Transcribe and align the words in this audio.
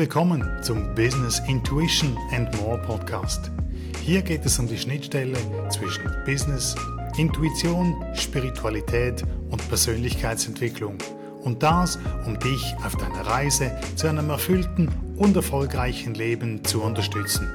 willkommen 0.00 0.48
zum 0.62 0.94
Business 0.94 1.42
Intuition 1.46 2.16
and 2.32 2.50
More 2.58 2.78
Podcast. 2.78 3.50
Hier 4.00 4.22
geht 4.22 4.46
es 4.46 4.58
um 4.58 4.66
die 4.66 4.78
Schnittstelle 4.78 5.36
zwischen 5.68 6.10
Business, 6.24 6.74
Intuition, 7.18 8.02
Spiritualität 8.14 9.22
und 9.50 9.68
Persönlichkeitsentwicklung. 9.68 10.96
Und 11.42 11.62
das, 11.62 11.98
um 12.24 12.38
dich 12.38 12.74
auf 12.82 12.96
deiner 12.96 13.26
Reise 13.26 13.78
zu 13.96 14.06
einem 14.06 14.30
erfüllten 14.30 14.88
und 15.18 15.36
erfolgreichen 15.36 16.14
Leben 16.14 16.64
zu 16.64 16.80
unterstützen. 16.80 17.46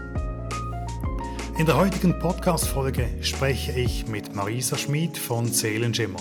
In 1.57 1.65
der 1.65 1.77
heutigen 1.77 2.19
Podcast-Folge 2.19 3.09
spreche 3.21 3.71
ich 3.71 4.05
mit 4.05 4.35
Marisa 4.35 4.77
Schmid 4.77 5.17
von 5.17 5.47
Seelenschimmer. 5.47 6.19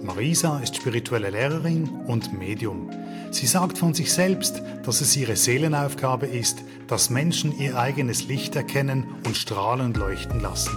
Marisa 0.00 0.60
ist 0.60 0.76
spirituelle 0.76 1.30
Lehrerin 1.30 1.88
und 2.06 2.38
Medium. 2.38 2.88
Sie 3.36 3.46
sagt 3.46 3.76
von 3.76 3.92
sich 3.92 4.14
selbst, 4.14 4.62
dass 4.82 5.02
es 5.02 5.14
ihre 5.14 5.36
Seelenaufgabe 5.36 6.24
ist, 6.24 6.62
dass 6.88 7.10
Menschen 7.10 7.54
ihr 7.58 7.76
eigenes 7.78 8.28
Licht 8.28 8.56
erkennen 8.56 9.14
und 9.26 9.36
strahlend 9.36 9.98
leuchten 9.98 10.40
lassen. 10.40 10.72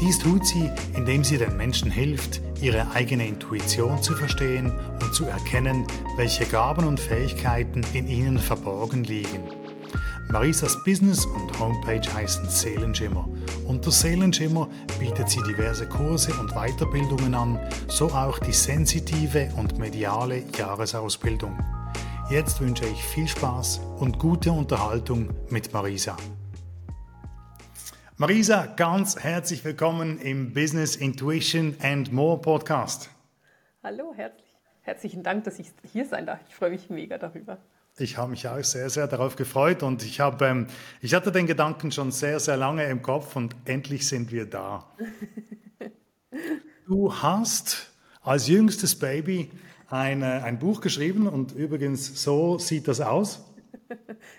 Dies 0.00 0.20
tut 0.20 0.46
sie, 0.46 0.70
indem 0.94 1.24
sie 1.24 1.36
den 1.36 1.56
Menschen 1.56 1.90
hilft, 1.90 2.40
ihre 2.60 2.92
eigene 2.92 3.26
Intuition 3.26 4.00
zu 4.04 4.14
verstehen 4.14 4.72
und 5.02 5.14
zu 5.14 5.24
erkennen, 5.24 5.84
welche 6.16 6.44
Gaben 6.44 6.86
und 6.86 7.00
Fähigkeiten 7.00 7.82
in 7.92 8.06
ihnen 8.06 8.38
verborgen 8.38 9.02
liegen. 9.02 9.42
Marisas 10.30 10.84
Business 10.84 11.26
und 11.26 11.58
Homepage 11.58 12.08
heißen 12.14 12.48
Seelenschimmer. 12.48 13.28
Unter 13.66 13.90
Seelenschimmer 13.90 14.68
bietet 15.00 15.28
sie 15.28 15.42
diverse 15.42 15.88
Kurse 15.88 16.32
und 16.34 16.54
Weiterbildungen 16.54 17.34
an, 17.34 17.58
so 17.88 18.06
auch 18.10 18.38
die 18.38 18.52
sensitive 18.52 19.48
und 19.56 19.80
mediale 19.80 20.44
Jahresausbildung. 20.56 21.58
Jetzt 22.28 22.60
wünsche 22.60 22.84
ich 22.86 23.04
viel 23.04 23.28
Spaß 23.28 23.78
und 24.00 24.18
gute 24.18 24.50
Unterhaltung 24.50 25.30
mit 25.48 25.72
Marisa. 25.72 26.16
Marisa, 28.16 28.66
ganz 28.66 29.16
herzlich 29.16 29.64
willkommen 29.64 30.18
im 30.18 30.52
Business 30.52 30.96
Intuition 30.96 31.76
and 31.80 32.12
More 32.12 32.40
Podcast. 32.40 33.10
Hallo, 33.84 34.12
herzlich, 34.16 34.44
herzlichen 34.82 35.22
Dank, 35.22 35.44
dass 35.44 35.60
ich 35.60 35.70
hier 35.92 36.04
sein 36.04 36.26
darf. 36.26 36.40
Ich 36.48 36.56
freue 36.56 36.70
mich 36.70 36.90
mega 36.90 37.16
darüber. 37.16 37.58
Ich 37.96 38.18
habe 38.18 38.32
mich 38.32 38.48
auch 38.48 38.64
sehr, 38.64 38.90
sehr 38.90 39.06
darauf 39.06 39.36
gefreut 39.36 39.84
und 39.84 40.02
ich, 40.02 40.18
habe, 40.18 40.46
ähm, 40.46 40.66
ich 41.00 41.14
hatte 41.14 41.30
den 41.30 41.46
Gedanken 41.46 41.92
schon 41.92 42.10
sehr, 42.10 42.40
sehr 42.40 42.56
lange 42.56 42.86
im 42.86 43.02
Kopf 43.02 43.36
und 43.36 43.54
endlich 43.66 44.04
sind 44.08 44.32
wir 44.32 44.46
da. 44.46 44.84
du 46.88 47.14
hast 47.14 47.92
als 48.20 48.48
jüngstes 48.48 48.98
Baby 48.98 49.52
ein, 49.88 50.22
ein 50.22 50.58
Buch 50.58 50.80
geschrieben 50.80 51.26
und 51.28 51.52
übrigens 51.52 52.22
so 52.22 52.58
sieht 52.58 52.88
das 52.88 53.00
aus. 53.00 53.44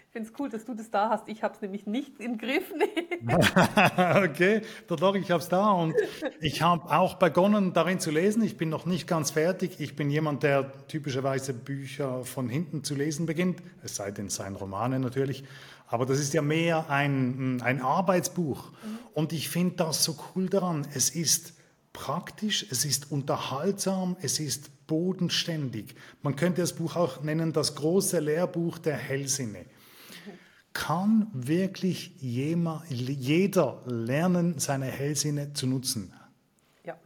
Ich 0.08 0.14
finde 0.14 0.30
es 0.34 0.40
cool, 0.40 0.50
dass 0.50 0.66
du 0.66 0.74
das 0.74 0.90
da 0.90 1.10
hast. 1.10 1.30
Ich 1.30 1.44
habe 1.44 1.54
es 1.54 1.62
nämlich 1.62 1.86
nicht 1.86 2.20
im 2.20 2.40
Griff. 2.40 2.74
okay, 4.24 4.62
doch, 4.88 5.14
ich 5.14 5.30
habe 5.30 5.44
es 5.44 5.50
da 5.50 5.70
und 5.70 5.94
ich 6.40 6.64
habe 6.64 6.90
auch 6.90 7.16
begonnen, 7.16 7.74
darin 7.74 8.00
zu 8.00 8.10
lesen. 8.10 8.42
Ich 8.42 8.58
bin 8.58 8.70
noch 8.70 8.88
nicht 8.88 9.06
ganz 9.06 9.30
fertig. 9.30 9.80
Ich 9.80 9.96
bin 9.96 10.10
jemand, 10.10 10.42
der 10.42 10.72
typischerweise 10.88 11.54
Bücher 11.54 12.24
von 12.24 12.50
hinten 12.50 12.84
zu 12.84 12.96
lesen 12.96 13.28
beginnt, 13.28 13.62
es 13.84 13.96
sei 13.96 14.10
denn, 14.10 14.26
es 14.26 14.36
seien 14.36 14.56
Romane 14.56 15.00
natürlich. 15.00 15.44
Aber 15.86 16.08
das 16.08 16.20
ist 16.20 16.34
ja 16.34 16.42
mehr 16.42 16.90
ein, 16.90 17.62
ein 17.62 17.82
Arbeitsbuch. 17.82 18.72
Mhm. 18.72 19.00
Und 19.14 19.34
ich 19.34 19.50
finde 19.50 19.76
das 19.76 20.04
so 20.04 20.18
cool 20.36 20.50
daran. 20.50 20.88
Es 20.96 21.12
ist 21.12 21.54
praktisch, 21.98 22.68
es 22.70 22.86
ist 22.86 23.12
unterhaltsam, 23.12 24.18
es 24.22 24.40
ist 24.40 24.86
bodenständig. 24.86 25.96
Man 26.22 26.36
könnte 26.36 26.62
das 26.62 26.74
Buch 26.74 26.96
auch 26.96 27.24
nennen, 27.24 27.54
das 27.54 27.74
große 27.74 28.20
Lehrbuch 28.20 28.78
der 28.78 28.96
Hellsinne. 28.96 29.66
Kann 30.74 31.28
wirklich 31.34 32.14
jeder 32.20 33.82
lernen, 33.88 34.60
seine 34.60 34.86
Hellsinne 34.86 35.54
zu 35.54 35.66
nutzen? 35.66 36.14
Ja. 36.84 37.00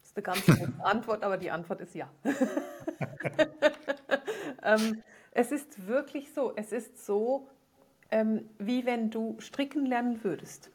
Das 0.00 0.08
ist 0.08 0.16
eine 0.16 0.24
ganz 0.24 0.44
gute 0.44 0.72
Antwort, 0.84 1.22
aber 1.22 1.36
die 1.36 1.52
Antwort 1.52 1.80
ist 1.80 1.94
ja. 1.94 2.10
ähm, 4.64 5.00
es 5.30 5.52
ist 5.52 5.86
wirklich 5.86 6.34
so, 6.34 6.52
es 6.56 6.72
ist 6.72 7.06
so, 7.06 7.46
ähm, 8.10 8.48
wie 8.58 8.84
wenn 8.84 9.10
du 9.10 9.36
stricken 9.38 9.86
lernen 9.86 10.24
würdest. 10.24 10.70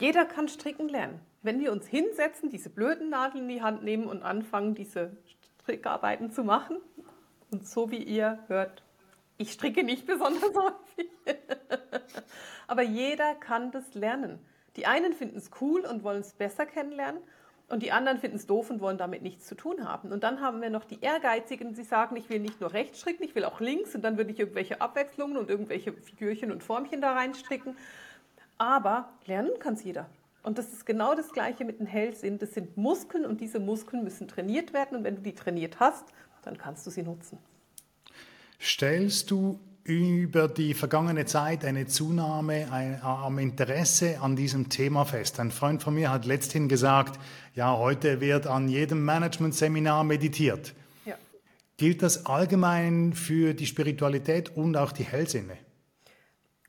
Jeder 0.00 0.24
kann 0.24 0.48
stricken 0.48 0.88
lernen 0.88 1.20
wenn 1.42 1.60
wir 1.60 1.72
uns 1.72 1.86
hinsetzen, 1.86 2.50
diese 2.50 2.70
blöden 2.70 3.10
Nadeln 3.10 3.44
in 3.44 3.56
die 3.56 3.62
Hand 3.62 3.82
nehmen 3.82 4.06
und 4.06 4.22
anfangen, 4.22 4.74
diese 4.74 5.16
Strickarbeiten 5.62 6.30
zu 6.30 6.44
machen, 6.44 6.76
und 7.50 7.66
so 7.66 7.90
wie 7.90 8.02
ihr 8.02 8.38
hört, 8.46 8.82
ich 9.38 9.52
stricke 9.52 9.82
nicht 9.82 10.06
besonders 10.06 10.42
häufig, 10.54 11.10
aber 12.66 12.82
jeder 12.82 13.34
kann 13.34 13.72
das 13.72 13.94
lernen. 13.94 14.38
Die 14.76 14.86
einen 14.86 15.12
finden 15.12 15.38
es 15.38 15.50
cool 15.60 15.80
und 15.80 16.04
wollen 16.04 16.20
es 16.20 16.32
besser 16.34 16.66
kennenlernen 16.66 17.20
und 17.68 17.82
die 17.82 17.90
anderen 17.90 18.18
finden 18.18 18.36
es 18.36 18.46
doof 18.46 18.70
und 18.70 18.80
wollen 18.80 18.98
damit 18.98 19.22
nichts 19.22 19.46
zu 19.46 19.54
tun 19.54 19.88
haben. 19.88 20.12
Und 20.12 20.22
dann 20.22 20.40
haben 20.40 20.60
wir 20.60 20.70
noch 20.70 20.84
die 20.84 21.00
Ehrgeizigen, 21.00 21.74
die 21.74 21.82
sagen, 21.82 22.16
ich 22.16 22.28
will 22.28 22.40
nicht 22.40 22.60
nur 22.60 22.72
rechts 22.72 23.00
stricken, 23.00 23.24
ich 23.24 23.34
will 23.34 23.44
auch 23.44 23.60
links 23.60 23.94
und 23.94 24.02
dann 24.02 24.16
würde 24.16 24.30
ich 24.30 24.38
irgendwelche 24.38 24.80
Abwechslungen 24.80 25.36
und 25.36 25.50
irgendwelche 25.50 25.92
Figürchen 25.92 26.52
und 26.52 26.62
Formchen 26.62 27.00
da 27.00 27.12
reinstricken. 27.12 27.76
Aber 28.58 29.08
lernen 29.26 29.58
kann 29.58 29.74
es 29.74 29.82
jeder. 29.84 30.08
Und 30.42 30.56
das 30.56 30.72
ist 30.72 30.86
genau 30.86 31.14
das 31.14 31.32
Gleiche 31.32 31.64
mit 31.64 31.80
dem 31.80 31.86
Hellsinn. 31.86 32.38
Das 32.38 32.54
sind 32.54 32.76
Muskeln 32.76 33.26
und 33.26 33.40
diese 33.40 33.60
Muskeln 33.60 34.02
müssen 34.02 34.26
trainiert 34.26 34.72
werden. 34.72 34.96
Und 34.96 35.04
wenn 35.04 35.16
du 35.16 35.22
die 35.22 35.34
trainiert 35.34 35.80
hast, 35.80 36.04
dann 36.42 36.56
kannst 36.56 36.86
du 36.86 36.90
sie 36.90 37.02
nutzen. 37.02 37.38
Stellst 38.58 39.30
du 39.30 39.58
über 39.84 40.48
die 40.48 40.74
vergangene 40.74 41.24
Zeit 41.24 41.64
eine 41.64 41.86
Zunahme 41.86 43.00
am 43.02 43.38
Interesse 43.38 44.20
an 44.20 44.36
diesem 44.36 44.68
Thema 44.68 45.04
fest? 45.04 45.40
Ein 45.40 45.50
Freund 45.50 45.82
von 45.82 45.94
mir 45.94 46.10
hat 46.10 46.24
letzthin 46.24 46.68
gesagt, 46.68 47.18
ja, 47.54 47.76
heute 47.76 48.20
wird 48.20 48.46
an 48.46 48.68
jedem 48.68 49.04
Management-Seminar 49.04 50.04
meditiert. 50.04 50.74
Ja. 51.04 51.16
Gilt 51.76 52.02
das 52.02 52.26
allgemein 52.26 53.12
für 53.12 53.52
die 53.54 53.66
Spiritualität 53.66 54.56
und 54.56 54.76
auch 54.76 54.92
die 54.92 55.04
Hellsinne? 55.04 55.56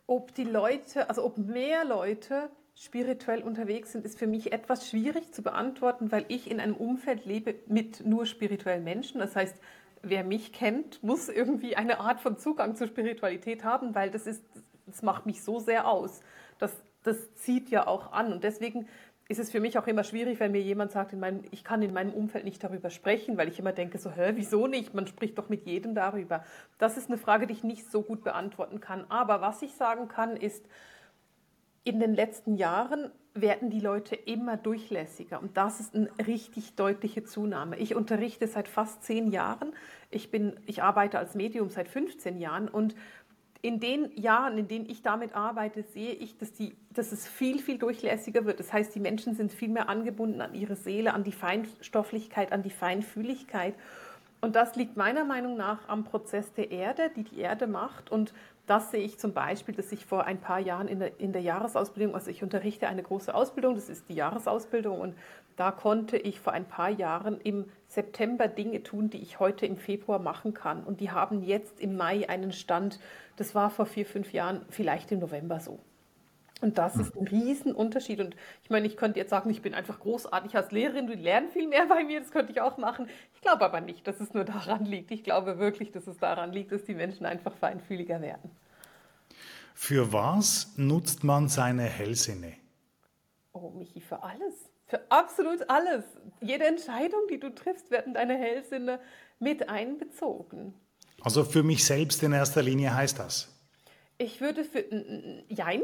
Ob 0.08 0.34
die 0.36 0.44
Leute, 0.44 1.09
also 1.09 1.24
ob 1.24 1.38
mehr 1.38 1.86
Leute 1.86 2.50
spirituell 2.84 3.44
unterwegs 3.44 3.92
sind, 3.92 4.06
ist 4.06 4.18
für 4.18 4.25
mich 4.25 4.52
etwas 4.52 4.90
schwierig 4.90 5.31
zu 5.31 5.44
beantworten, 5.44 6.12
weil 6.12 6.25
ich 6.30 6.50
in 6.50 6.59
einem 6.59 6.75
Umfeld 6.75 7.25
lebe 7.25 7.56
mit 7.68 8.06
nur 8.06 8.25
spirituellen 8.25 8.84
Menschen. 8.84 9.19
Das 9.19 9.36
heißt, 9.36 9.56
wer 10.02 10.24
mich 10.24 10.52
kennt, 10.52 11.03
muss 11.03 11.30
irgendwie 11.30 11.75
eine 11.75 12.00
Art 12.00 12.20
von 12.22 12.40
Zugang 12.40 12.75
zur 12.75 12.88
Spiritualität 12.88 13.64
haben, 13.64 13.94
weil 13.94 14.09
das 14.09 14.25
ist, 14.25 14.44
das 14.88 15.03
macht 15.03 15.28
mich 15.28 15.44
so 15.44 15.59
sehr 15.59 15.88
aus. 15.88 16.22
Das, 16.58 16.75
das 17.03 17.36
zieht 17.36 17.70
ja 17.70 17.86
auch 17.86 18.14
an. 18.14 18.34
Und 18.34 18.44
deswegen 18.44 18.88
ist 19.28 19.38
es 19.38 19.52
für 19.52 19.59
mich 19.59 19.78
auch 19.78 19.86
immer 19.86 20.03
schwierig, 20.03 20.40
wenn 20.40 20.52
mir 20.52 20.62
jemand 20.62 20.91
sagt, 20.91 21.14
in 21.14 21.20
meinem, 21.20 21.44
ich 21.52 21.64
kann 21.64 21.84
in 21.84 21.94
meinem 21.94 22.14
Umfeld 22.14 22.46
nicht 22.46 22.64
darüber 22.64 22.90
sprechen, 22.90 23.38
weil 23.38 23.47
ich 23.47 23.59
immer 23.59 23.74
denke, 23.74 24.00
so, 24.00 24.09
hä, 24.09 24.31
wieso 24.34 24.66
nicht? 24.66 24.96
Man 24.96 25.06
spricht 25.06 25.38
doch 25.38 25.50
mit 25.50 25.68
jedem 25.68 25.94
darüber. 25.94 26.44
Das 26.80 26.97
ist 26.97 27.09
eine 27.09 27.20
Frage, 27.20 27.46
die 27.46 27.53
ich 27.53 27.64
nicht 27.64 27.91
so 27.91 28.02
gut 28.02 28.24
beantworten 28.24 28.80
kann. 28.80 29.06
Aber 29.09 29.40
was 29.40 29.62
ich 29.62 29.75
sagen 29.75 30.08
kann, 30.08 30.36
ist, 30.36 30.66
in 31.84 32.00
den 32.00 32.14
letzten 32.14 32.56
Jahren 32.56 33.12
werden 33.34 33.69
die 33.69 33.80
Leute 33.80 34.16
immer 34.16 34.58
durchlässiger 34.58 35.42
und 35.42 35.56
das 35.56 35.80
ist 35.80 35.96
eine 35.96 36.09
richtig 36.28 36.75
deutliche 36.75 37.24
Zunahme. 37.24 37.78
Ich 37.78 37.96
unterrichte 37.96 38.47
seit 38.47 38.68
fast 38.68 39.03
zehn 39.03 39.31
Jahren. 39.31 39.74
Ich, 40.09 40.31
bin, 40.31 40.59
ich 40.66 40.84
arbeite 40.84 41.18
als 41.18 41.34
Medium 41.34 41.70
seit 41.70 41.88
15 41.88 42.38
Jahren 42.38 42.68
und 42.68 42.94
in 43.62 43.80
den 43.80 44.12
Jahren, 44.18 44.58
in 44.58 44.68
denen 44.68 44.90
ich 44.90 45.03
damit 45.03 45.36
arbeite, 45.36 45.84
sehe 45.84 46.14
ich, 46.14 46.38
dass, 46.38 46.52
die, 46.52 46.75
dass 46.90 47.12
es 47.12 47.28
viel, 47.28 47.59
viel 47.59 47.78
durchlässiger 47.78 48.46
wird. 48.46 48.59
Das 48.59 48.74
heißt, 48.74 48.94
die 48.96 49.00
Menschen 49.00 49.35
sind 49.35 49.53
viel 49.53 49.70
mehr 49.70 49.88
angebunden 49.88 50.41
an 50.41 50.56
ihre 50.56 50.76
Seele, 50.76 51.14
an 51.14 51.23
die 51.23 51.32
Feinstofflichkeit, 51.32 52.52
an 52.52 52.64
die 52.64 52.72
Feinfühligkeit. 52.72 53.76
Und 54.41 54.56
das 54.56 54.76
liegt 54.76 54.97
meiner 54.97 55.23
Meinung 55.26 55.56
nach 55.56 55.88
am 55.88 56.03
Prozess 56.03 56.52
der 56.53 56.72
Erde, 56.72 57.11
die 57.16 57.23
die 57.23 57.40
Erde 57.40 57.67
macht. 57.67 58.11
Und 58.11 58.34
das 58.67 58.91
sehe 58.91 59.02
ich 59.02 59.17
zum 59.19 59.34
Beispiel, 59.34 59.75
dass 59.75 59.91
ich 59.91 60.05
vor 60.05 60.25
ein 60.25 60.40
paar 60.40 60.59
Jahren 60.59 60.87
in 60.87 60.99
der, 60.99 61.19
in 61.19 61.34
der 61.34 61.41
Jahresausbildung, 61.41 62.16
also 62.16 62.29
ich 62.29 62.43
unterrichte 62.43 62.87
eine 62.87 63.03
große 63.03 63.34
Ausbildung, 63.34 63.75
das 63.75 63.90
ist 63.90 64.08
die 64.09 64.16
Jahresausbildung 64.16 64.99
und 64.99 65.16
da 65.58 65.72
konnte 65.72 66.17
ich 66.17 66.40
vor 66.40 66.53
ein 66.53 66.66
paar 66.66 66.90
Jahren 66.90 67.40
im 67.41 67.66
September 67.87 68.47
Dinge 68.47 68.84
tun, 68.84 69.09
die 69.09 69.22
ich 69.22 69.40
heute 69.40 69.66
im 69.66 69.78
Februar 69.78 70.19
machen 70.19 70.53
kann. 70.53 70.84
Und 70.84 71.02
die 71.02 71.11
haben 71.11 71.43
jetzt 71.43 71.79
im 71.79 71.97
Mai 71.97 72.29
einen 72.29 72.52
Stand, 72.52 72.99
das 73.35 73.53
war 73.53 73.69
vor 73.69 73.85
vier, 73.85 74.05
fünf 74.05 74.34
Jahren 74.34 74.66
vielleicht 74.69 75.11
im 75.11 75.19
November 75.19 75.59
so. 75.59 75.79
Und 76.61 76.78
das 76.78 76.96
ist 76.96 77.17
ein 77.17 77.28
Riesenunterschied. 77.28 78.19
Und 78.19 78.35
ich 78.63 78.69
meine, 78.69 78.85
ich 78.85 78.96
könnte 78.96 79.19
jetzt 79.19 79.31
sagen, 79.31 79.49
ich 79.49 79.63
bin 79.63 79.73
einfach 79.73 79.99
großartig 79.99 80.55
als 80.55 80.72
Lehrerin, 80.72 81.08
du 81.08 81.13
lernst 81.13 81.53
viel 81.53 81.67
mehr 81.67 81.87
bei 81.87 82.03
mir, 82.03 82.19
das 82.19 82.31
könnte 82.31 82.52
ich 82.52 82.61
auch 82.61 82.78
machen. 82.78 83.09
Ich 83.34 83.41
glaube 83.41 83.66
aber 83.66 83.81
nicht, 83.81 84.08
dass 84.08 84.19
es 84.19 84.34
nur 84.34 84.46
daran 84.46 84.85
liegt. 84.85 85.11
Ich 85.11 85.23
glaube 85.23 85.58
wirklich, 85.58 85.91
dass 85.91 86.05
es 86.05 86.17
daran 86.17 86.53
liegt, 86.53 86.72
dass 86.72 86.84
die 86.84 86.93
Menschen 86.93 87.25
einfach 87.25 87.55
feinfühliger 87.55 88.22
werden. 88.22 88.52
Für 89.73 90.13
was 90.13 90.73
nutzt 90.78 91.23
man 91.23 91.49
seine 91.49 91.84
Hellsinne? 91.84 92.53
Oh, 93.53 93.72
Michi, 93.72 93.99
für 93.99 94.22
alles. 94.22 94.53
Für 94.85 95.02
absolut 95.09 95.67
alles. 95.69 96.03
Jede 96.41 96.66
Entscheidung, 96.66 97.22
die 97.29 97.40
du 97.40 97.49
triffst, 97.49 97.90
werden 97.90 98.13
deine 98.13 98.37
Hellsinne 98.37 98.99
mit 99.40 99.67
einbezogen. 99.67 100.75
Also 101.23 101.43
für 101.43 101.63
mich 101.63 101.85
selbst 101.85 102.22
in 102.22 102.34
erster 102.34 102.61
Linie 102.61 102.93
heißt 102.93 103.17
das? 103.17 103.58
Ich 104.17 104.41
würde 104.41 104.63
für, 104.63 104.84
jein, 105.47 105.81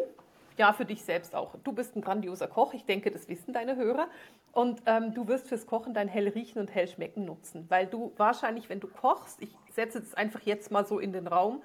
ja, 0.57 0.73
für 0.73 0.85
dich 0.85 1.03
selbst 1.03 1.35
auch. 1.35 1.55
Du 1.63 1.71
bist 1.71 1.95
ein 1.95 2.01
grandioser 2.01 2.47
Koch, 2.47 2.73
ich 2.73 2.85
denke, 2.85 3.11
das 3.11 3.27
wissen 3.29 3.53
deine 3.53 3.75
Hörer. 3.75 4.07
Und 4.51 4.81
ähm, 4.85 5.13
du 5.13 5.27
wirst 5.27 5.47
fürs 5.47 5.67
Kochen 5.67 5.93
dein 5.93 6.07
hell 6.07 6.27
riechen 6.27 6.59
und 6.59 6.73
hell 6.73 6.87
schmecken 6.87 7.25
nutzen, 7.25 7.65
weil 7.69 7.87
du 7.87 8.11
wahrscheinlich, 8.17 8.69
wenn 8.69 8.79
du 8.79 8.87
kochst, 8.87 9.41
ich 9.41 9.55
setze 9.71 9.99
es 9.99 10.13
einfach 10.13 10.41
jetzt 10.41 10.71
mal 10.71 10.85
so 10.85 10.99
in 10.99 11.13
den 11.13 11.27
Raum, 11.27 11.61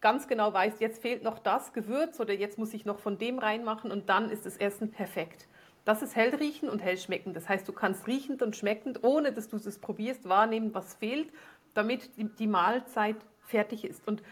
ganz 0.00 0.26
genau 0.26 0.52
weißt, 0.52 0.80
jetzt 0.80 1.00
fehlt 1.00 1.22
noch 1.22 1.38
das 1.38 1.72
Gewürz 1.72 2.18
oder 2.20 2.34
jetzt 2.34 2.58
muss 2.58 2.74
ich 2.74 2.84
noch 2.84 2.98
von 2.98 3.18
dem 3.18 3.38
reinmachen 3.38 3.90
und 3.90 4.08
dann 4.08 4.30
ist 4.30 4.44
das 4.44 4.56
Essen 4.56 4.90
perfekt. 4.90 5.46
Das 5.84 6.02
ist 6.02 6.14
hell 6.14 6.34
riechen 6.34 6.68
und 6.68 6.80
hell 6.80 6.96
schmecken. 6.96 7.34
Das 7.34 7.48
heißt, 7.48 7.66
du 7.66 7.72
kannst 7.72 8.06
riechend 8.06 8.42
und 8.42 8.54
schmeckend, 8.54 9.02
ohne 9.02 9.32
dass 9.32 9.48
du 9.48 9.56
es 9.56 9.78
probierst, 9.78 10.28
wahrnehmen, 10.28 10.74
was 10.74 10.94
fehlt, 10.94 11.32
damit 11.74 12.16
die, 12.16 12.24
die 12.24 12.46
Mahlzeit 12.46 13.16
fertig 13.40 13.84
ist. 13.84 14.06
Und 14.06 14.22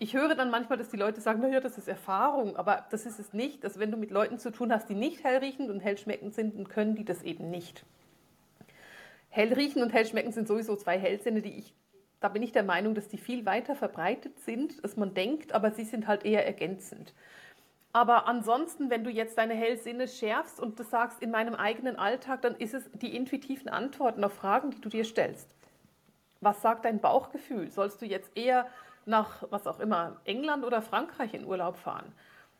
ich 0.00 0.14
höre 0.14 0.34
dann 0.34 0.50
manchmal, 0.50 0.78
dass 0.78 0.88
die 0.88 0.96
Leute 0.96 1.20
sagen, 1.20 1.42
naja, 1.42 1.60
das 1.60 1.76
ist 1.76 1.86
Erfahrung, 1.86 2.56
aber 2.56 2.86
das 2.90 3.04
ist 3.04 3.20
es 3.20 3.34
nicht. 3.34 3.62
Dass 3.62 3.78
wenn 3.78 3.90
du 3.90 3.98
mit 3.98 4.10
Leuten 4.10 4.38
zu 4.38 4.50
tun 4.50 4.72
hast, 4.72 4.88
die 4.88 4.94
nicht 4.94 5.22
hellriechend 5.22 5.68
und 5.70 5.80
hellschmeckend 5.80 6.34
sind, 6.34 6.56
dann 6.56 6.68
können 6.68 6.94
die 6.94 7.04
das 7.04 7.22
eben 7.22 7.50
nicht. 7.50 7.84
Hellriechen 9.28 9.82
und 9.82 9.92
hellschmecken 9.92 10.32
sind 10.32 10.48
sowieso 10.48 10.74
zwei 10.74 10.98
Hellsinne, 10.98 11.42
die 11.42 11.58
ich, 11.58 11.74
da 12.18 12.28
bin 12.28 12.42
ich 12.42 12.50
der 12.50 12.62
Meinung, 12.62 12.94
dass 12.94 13.08
die 13.08 13.18
viel 13.18 13.44
weiter 13.44 13.76
verbreitet 13.76 14.40
sind, 14.40 14.82
als 14.82 14.96
man 14.96 15.12
denkt, 15.12 15.52
aber 15.52 15.70
sie 15.70 15.84
sind 15.84 16.06
halt 16.06 16.24
eher 16.24 16.46
ergänzend. 16.46 17.14
Aber 17.92 18.26
ansonsten, 18.26 18.88
wenn 18.88 19.04
du 19.04 19.10
jetzt 19.10 19.36
deine 19.36 19.54
Hellsinne 19.54 20.08
schärfst 20.08 20.60
und 20.60 20.78
du 20.78 20.82
sagst 20.82 21.20
in 21.22 21.30
meinem 21.30 21.54
eigenen 21.54 21.96
Alltag, 21.96 22.40
dann 22.40 22.56
ist 22.56 22.72
es 22.72 22.88
die 22.94 23.14
intuitiven 23.14 23.68
Antworten 23.68 24.24
auf 24.24 24.32
Fragen, 24.32 24.70
die 24.70 24.80
du 24.80 24.88
dir 24.88 25.04
stellst. 25.04 25.54
Was 26.40 26.62
sagt 26.62 26.86
dein 26.86 27.00
Bauchgefühl? 27.00 27.70
Sollst 27.70 28.00
du 28.00 28.06
jetzt 28.06 28.34
eher 28.34 28.66
nach, 29.06 29.44
was 29.50 29.66
auch 29.66 29.80
immer, 29.80 30.20
England 30.24 30.64
oder 30.64 30.82
Frankreich 30.82 31.34
in 31.34 31.44
Urlaub 31.44 31.76
fahren. 31.76 32.12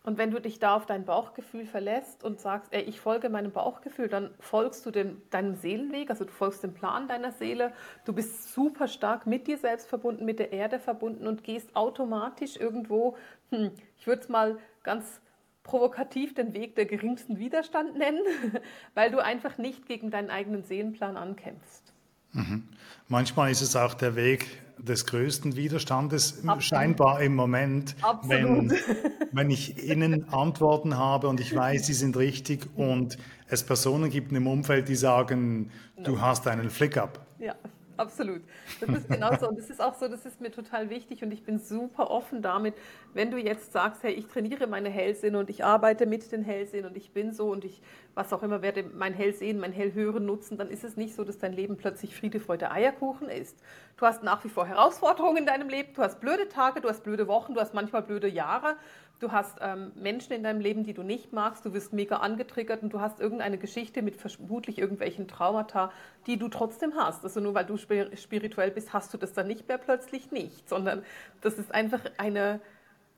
Und 0.02 0.16
wenn 0.16 0.30
du 0.30 0.40
dich 0.40 0.58
da 0.58 0.76
auf 0.76 0.86
dein 0.86 1.04
Bauchgefühl 1.04 1.66
verlässt 1.66 2.24
und 2.24 2.40
sagst, 2.40 2.72
ey, 2.72 2.80
ich 2.82 3.00
folge 3.00 3.28
meinem 3.28 3.52
Bauchgefühl, 3.52 4.08
dann 4.08 4.30
folgst 4.40 4.86
du 4.86 4.90
dem, 4.90 5.20
deinem 5.28 5.56
Seelenweg, 5.56 6.08
also 6.08 6.24
du 6.24 6.32
folgst 6.32 6.62
dem 6.62 6.72
Plan 6.72 7.06
deiner 7.06 7.32
Seele. 7.32 7.72
Du 8.06 8.14
bist 8.14 8.54
super 8.54 8.88
stark 8.88 9.26
mit 9.26 9.46
dir 9.46 9.58
selbst 9.58 9.88
verbunden, 9.88 10.24
mit 10.24 10.38
der 10.38 10.52
Erde 10.52 10.78
verbunden 10.78 11.26
und 11.26 11.44
gehst 11.44 11.76
automatisch 11.76 12.56
irgendwo, 12.56 13.16
hm, 13.50 13.72
ich 13.98 14.06
würde 14.06 14.22
es 14.22 14.30
mal 14.30 14.58
ganz 14.82 15.20
provokativ 15.64 16.34
den 16.34 16.54
Weg 16.54 16.76
der 16.76 16.86
geringsten 16.86 17.38
Widerstand 17.38 17.98
nennen, 17.98 18.22
weil 18.94 19.10
du 19.10 19.22
einfach 19.22 19.58
nicht 19.58 19.86
gegen 19.86 20.10
deinen 20.10 20.30
eigenen 20.30 20.64
Seelenplan 20.64 21.18
ankämpfst. 21.18 21.92
Mhm. 22.32 22.68
Manchmal 23.08 23.50
ist 23.50 23.60
es 23.60 23.76
auch 23.76 23.92
der 23.92 24.16
Weg 24.16 24.46
des 24.82 25.06
größten 25.06 25.56
Widerstandes, 25.56 26.38
Absolut. 26.38 26.62
scheinbar 26.62 27.20
im 27.22 27.34
Moment, 27.34 27.96
wenn, 28.24 28.72
wenn 29.32 29.50
ich 29.50 29.88
innen 29.88 30.28
Antworten 30.32 30.96
habe 30.96 31.28
und 31.28 31.40
ich 31.40 31.54
weiß, 31.54 31.86
sie 31.86 31.94
sind 31.94 32.16
richtig 32.16 32.68
und 32.76 33.18
es 33.46 33.62
Personen 33.62 34.10
gibt 34.10 34.32
im 34.32 34.46
Umfeld, 34.46 34.88
die 34.88 34.96
sagen, 34.96 35.70
du 36.02 36.20
hast 36.20 36.46
einen 36.46 36.70
Flick-up. 36.70 37.26
Ja 37.38 37.54
absolut. 38.00 38.42
Das 38.80 38.90
ist 38.90 39.08
genau. 39.08 39.30
Und 39.48 39.58
das 39.58 39.70
ist 39.70 39.80
auch 39.80 39.94
so, 39.94 40.08
das 40.08 40.26
ist 40.26 40.40
mir 40.40 40.50
total 40.50 40.90
wichtig 40.90 41.22
und 41.22 41.32
ich 41.32 41.44
bin 41.44 41.58
super 41.58 42.10
offen 42.10 42.42
damit, 42.42 42.74
wenn 43.14 43.30
du 43.30 43.38
jetzt 43.38 43.72
sagst, 43.72 44.02
hey, 44.02 44.12
ich 44.12 44.26
trainiere 44.26 44.66
meine 44.66 44.88
Hellsinne 44.88 45.38
und 45.38 45.50
ich 45.50 45.64
arbeite 45.64 46.06
mit 46.06 46.32
den 46.32 46.42
Hellsinnen 46.42 46.86
und 46.86 46.96
ich 46.96 47.12
bin 47.12 47.32
so 47.32 47.50
und 47.50 47.64
ich, 47.64 47.82
was 48.14 48.32
auch 48.32 48.42
immer, 48.42 48.62
werde 48.62 48.84
mein 48.94 49.14
Hellsehen, 49.14 49.60
mein 49.60 49.72
Hellhören 49.72 50.26
nutzen, 50.26 50.58
dann 50.58 50.70
ist 50.70 50.84
es 50.84 50.96
nicht 50.96 51.14
so, 51.14 51.24
dass 51.24 51.38
dein 51.38 51.52
Leben 51.52 51.76
plötzlich 51.76 52.16
Friede, 52.16 52.40
Freude, 52.40 52.70
Eierkuchen 52.70 53.28
ist. 53.28 53.58
Du 53.96 54.06
hast 54.06 54.22
nach 54.22 54.42
wie 54.44 54.48
vor 54.48 54.66
Herausforderungen 54.66 55.38
in 55.38 55.46
deinem 55.46 55.68
Leben, 55.68 55.92
du 55.94 56.02
hast 56.02 56.20
blöde 56.20 56.48
Tage, 56.48 56.80
du 56.80 56.88
hast 56.88 57.04
blöde 57.04 57.28
Wochen, 57.28 57.54
du 57.54 57.60
hast 57.60 57.74
manchmal 57.74 58.02
blöde 58.02 58.28
Jahre 58.28 58.76
du 59.20 59.30
hast 59.30 59.58
ähm, 59.60 59.92
Menschen 59.94 60.32
in 60.32 60.42
deinem 60.42 60.60
Leben, 60.60 60.82
die 60.82 60.94
du 60.94 61.02
nicht 61.02 61.32
magst, 61.32 61.64
du 61.64 61.72
wirst 61.72 61.92
mega 61.92 62.16
angetriggert 62.16 62.82
und 62.82 62.92
du 62.92 63.00
hast 63.00 63.20
irgendeine 63.20 63.58
Geschichte 63.58 64.02
mit 64.02 64.16
vermutlich 64.16 64.78
irgendwelchen 64.78 65.28
Traumata, 65.28 65.92
die 66.26 66.38
du 66.38 66.48
trotzdem 66.48 66.94
hast. 66.96 67.22
Also 67.22 67.40
nur 67.40 67.54
weil 67.54 67.66
du 67.66 67.76
spirituell 67.76 68.70
bist, 68.70 68.92
hast 68.92 69.14
du 69.14 69.18
das 69.18 69.32
dann 69.32 69.46
nicht 69.46 69.68
mehr 69.68 69.78
plötzlich 69.78 70.32
nicht, 70.32 70.68
sondern 70.68 71.04
das 71.40 71.58
ist 71.58 71.72
einfach 71.72 72.00
eine 72.16 72.60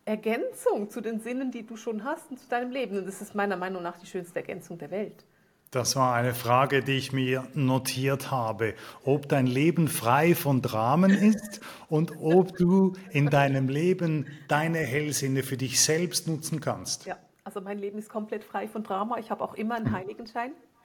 Ergänzung 0.05 0.91
zu 0.91 1.01
den 1.01 1.21
Sinnen, 1.21 1.53
die 1.53 1.65
du 1.65 1.77
schon 1.77 2.05
hast 2.05 2.31
und 2.31 2.39
zu 2.39 2.49
deinem 2.49 2.73
Leben. 2.73 2.99
Und 2.99 3.07
das 3.07 3.23
ist 3.23 3.35
meiner 3.35 3.57
Meinung 3.57 3.83
nach 3.83 3.99
die 3.99 4.07
schönste 4.07 4.41
Ergänzung 4.41 4.79
der 4.79 4.91
Welt. 4.91 5.25
Das 5.73 5.97
war 5.97 6.15
eine 6.15 6.35
Frage, 6.35 6.83
die 6.83 6.99
ich 6.99 7.15
mir 7.15 7.49
notiert 7.55 8.31
habe. 8.31 8.75
Ob 9.07 9.27
dein 9.27 9.47
Leben 9.47 9.89
frei 9.89 10.35
von 10.35 10.61
Dramen 10.61 11.11
ist 11.11 11.63
und 11.89 12.13
ob 12.21 12.55
du 12.59 12.93
in 13.11 13.31
deinem 13.31 13.71
Leben 13.71 14.27
deine 14.49 14.81
Hellsinne 14.81 15.43
für 15.43 15.57
dich 15.57 15.81
selbst 15.81 16.29
nutzen 16.29 16.61
kannst. 16.61 17.07
Ja, 17.07 17.17
also 17.43 17.63
mein 17.63 17.79
Leben 17.79 17.97
ist 17.99 18.11
komplett 18.11 18.45
frei 18.45 18.69
von 18.69 18.83
Drama. 18.83 19.17
Ich 19.17 19.31
habe 19.31 19.43
auch 19.43 19.55
immer 19.55 19.77
einen 19.77 19.93
Heiligenschein. 19.93 20.53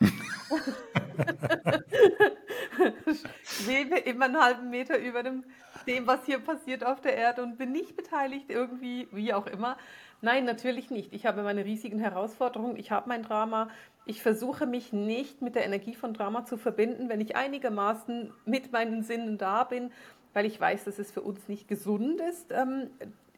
ich 3.12 3.68
lebe 3.68 3.98
immer 3.98 4.26
einen 4.26 4.42
halben 4.42 4.70
Meter 4.70 4.98
über 5.00 5.22
dem, 5.22 5.44
dem, 5.86 6.08
was 6.08 6.26
hier 6.26 6.40
passiert 6.40 6.86
auf 6.86 7.02
der 7.02 7.18
Erde 7.18 7.44
und 7.44 7.58
bin 7.58 7.74
nicht 7.74 7.98
beteiligt 7.98 8.46
irgendwie, 8.50 9.10
wie 9.12 9.34
auch 9.34 9.48
immer. 9.48 9.76
Nein, 10.22 10.46
natürlich 10.46 10.90
nicht. 10.90 11.12
Ich 11.12 11.26
habe 11.26 11.44
meine 11.44 11.66
riesigen 11.66 12.00
Herausforderungen. 12.00 12.78
Ich 12.78 12.90
habe 12.92 13.10
mein 13.10 13.24
Drama. 13.24 13.70
Ich 14.10 14.22
versuche 14.22 14.66
mich 14.66 14.94
nicht 14.94 15.42
mit 15.42 15.56
der 15.56 15.66
Energie 15.66 15.94
von 15.94 16.14
Drama 16.14 16.46
zu 16.46 16.56
verbinden, 16.58 17.10
wenn 17.10 17.20
ich 17.20 17.36
einigermaßen 17.36 18.34
mit 18.46 18.72
meinen 18.72 19.04
Sinnen 19.04 19.38
da 19.38 19.66
bin, 19.66 19.92
weil 20.32 20.46
ich 20.46 20.58
weiß, 20.62 20.86
dass 20.86 20.98
es 20.98 21.12
für 21.12 21.22
uns 21.22 21.50
nicht 21.50 21.68
gesund 21.68 22.22
ist, 22.22 22.54
ähm, 22.54 22.90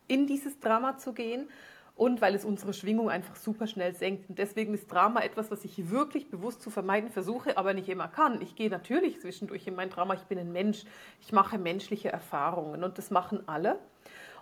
in 0.08 0.28
dieses 0.28 0.60
Drama 0.60 0.98
zu 0.98 1.14
gehen 1.14 1.50
und 1.96 2.22
weil 2.22 2.36
es 2.36 2.46
unsere 2.46 2.74
Schwingung 2.74 3.10
einfach 3.10 3.36
super 3.36 3.66
schnell 3.66 3.96
senkt. 3.96 4.30
Und 4.30 4.38
deswegen 4.38 4.76
ist 4.76 4.92
Drama 4.92 5.22
etwas, 5.22 5.50
was 5.50 5.66
ich 5.66 5.90
wirklich 5.90 6.30
bewusst 6.30 6.62
zu 6.62 6.70
vermeiden 6.70 7.10
versuche, 7.10 7.58
aber 7.58 7.74
nicht 7.74 7.90
immer 7.90 8.08
kann. 8.08 8.40
Ich 8.40 8.56
gehe 8.56 8.70
natürlich 8.70 9.20
zwischendurch 9.22 9.66
in 9.66 9.74
mein 9.74 9.90
Drama. 9.90 10.14
Ich 10.14 10.26
bin 10.26 10.38
ein 10.38 10.52
Mensch. 10.52 10.84
Ich 11.20 11.32
mache 11.32 11.58
menschliche 11.58 12.12
Erfahrungen 12.12 12.84
und 12.84 13.00
das 13.00 13.10
machen 13.10 13.42
alle. 13.48 13.80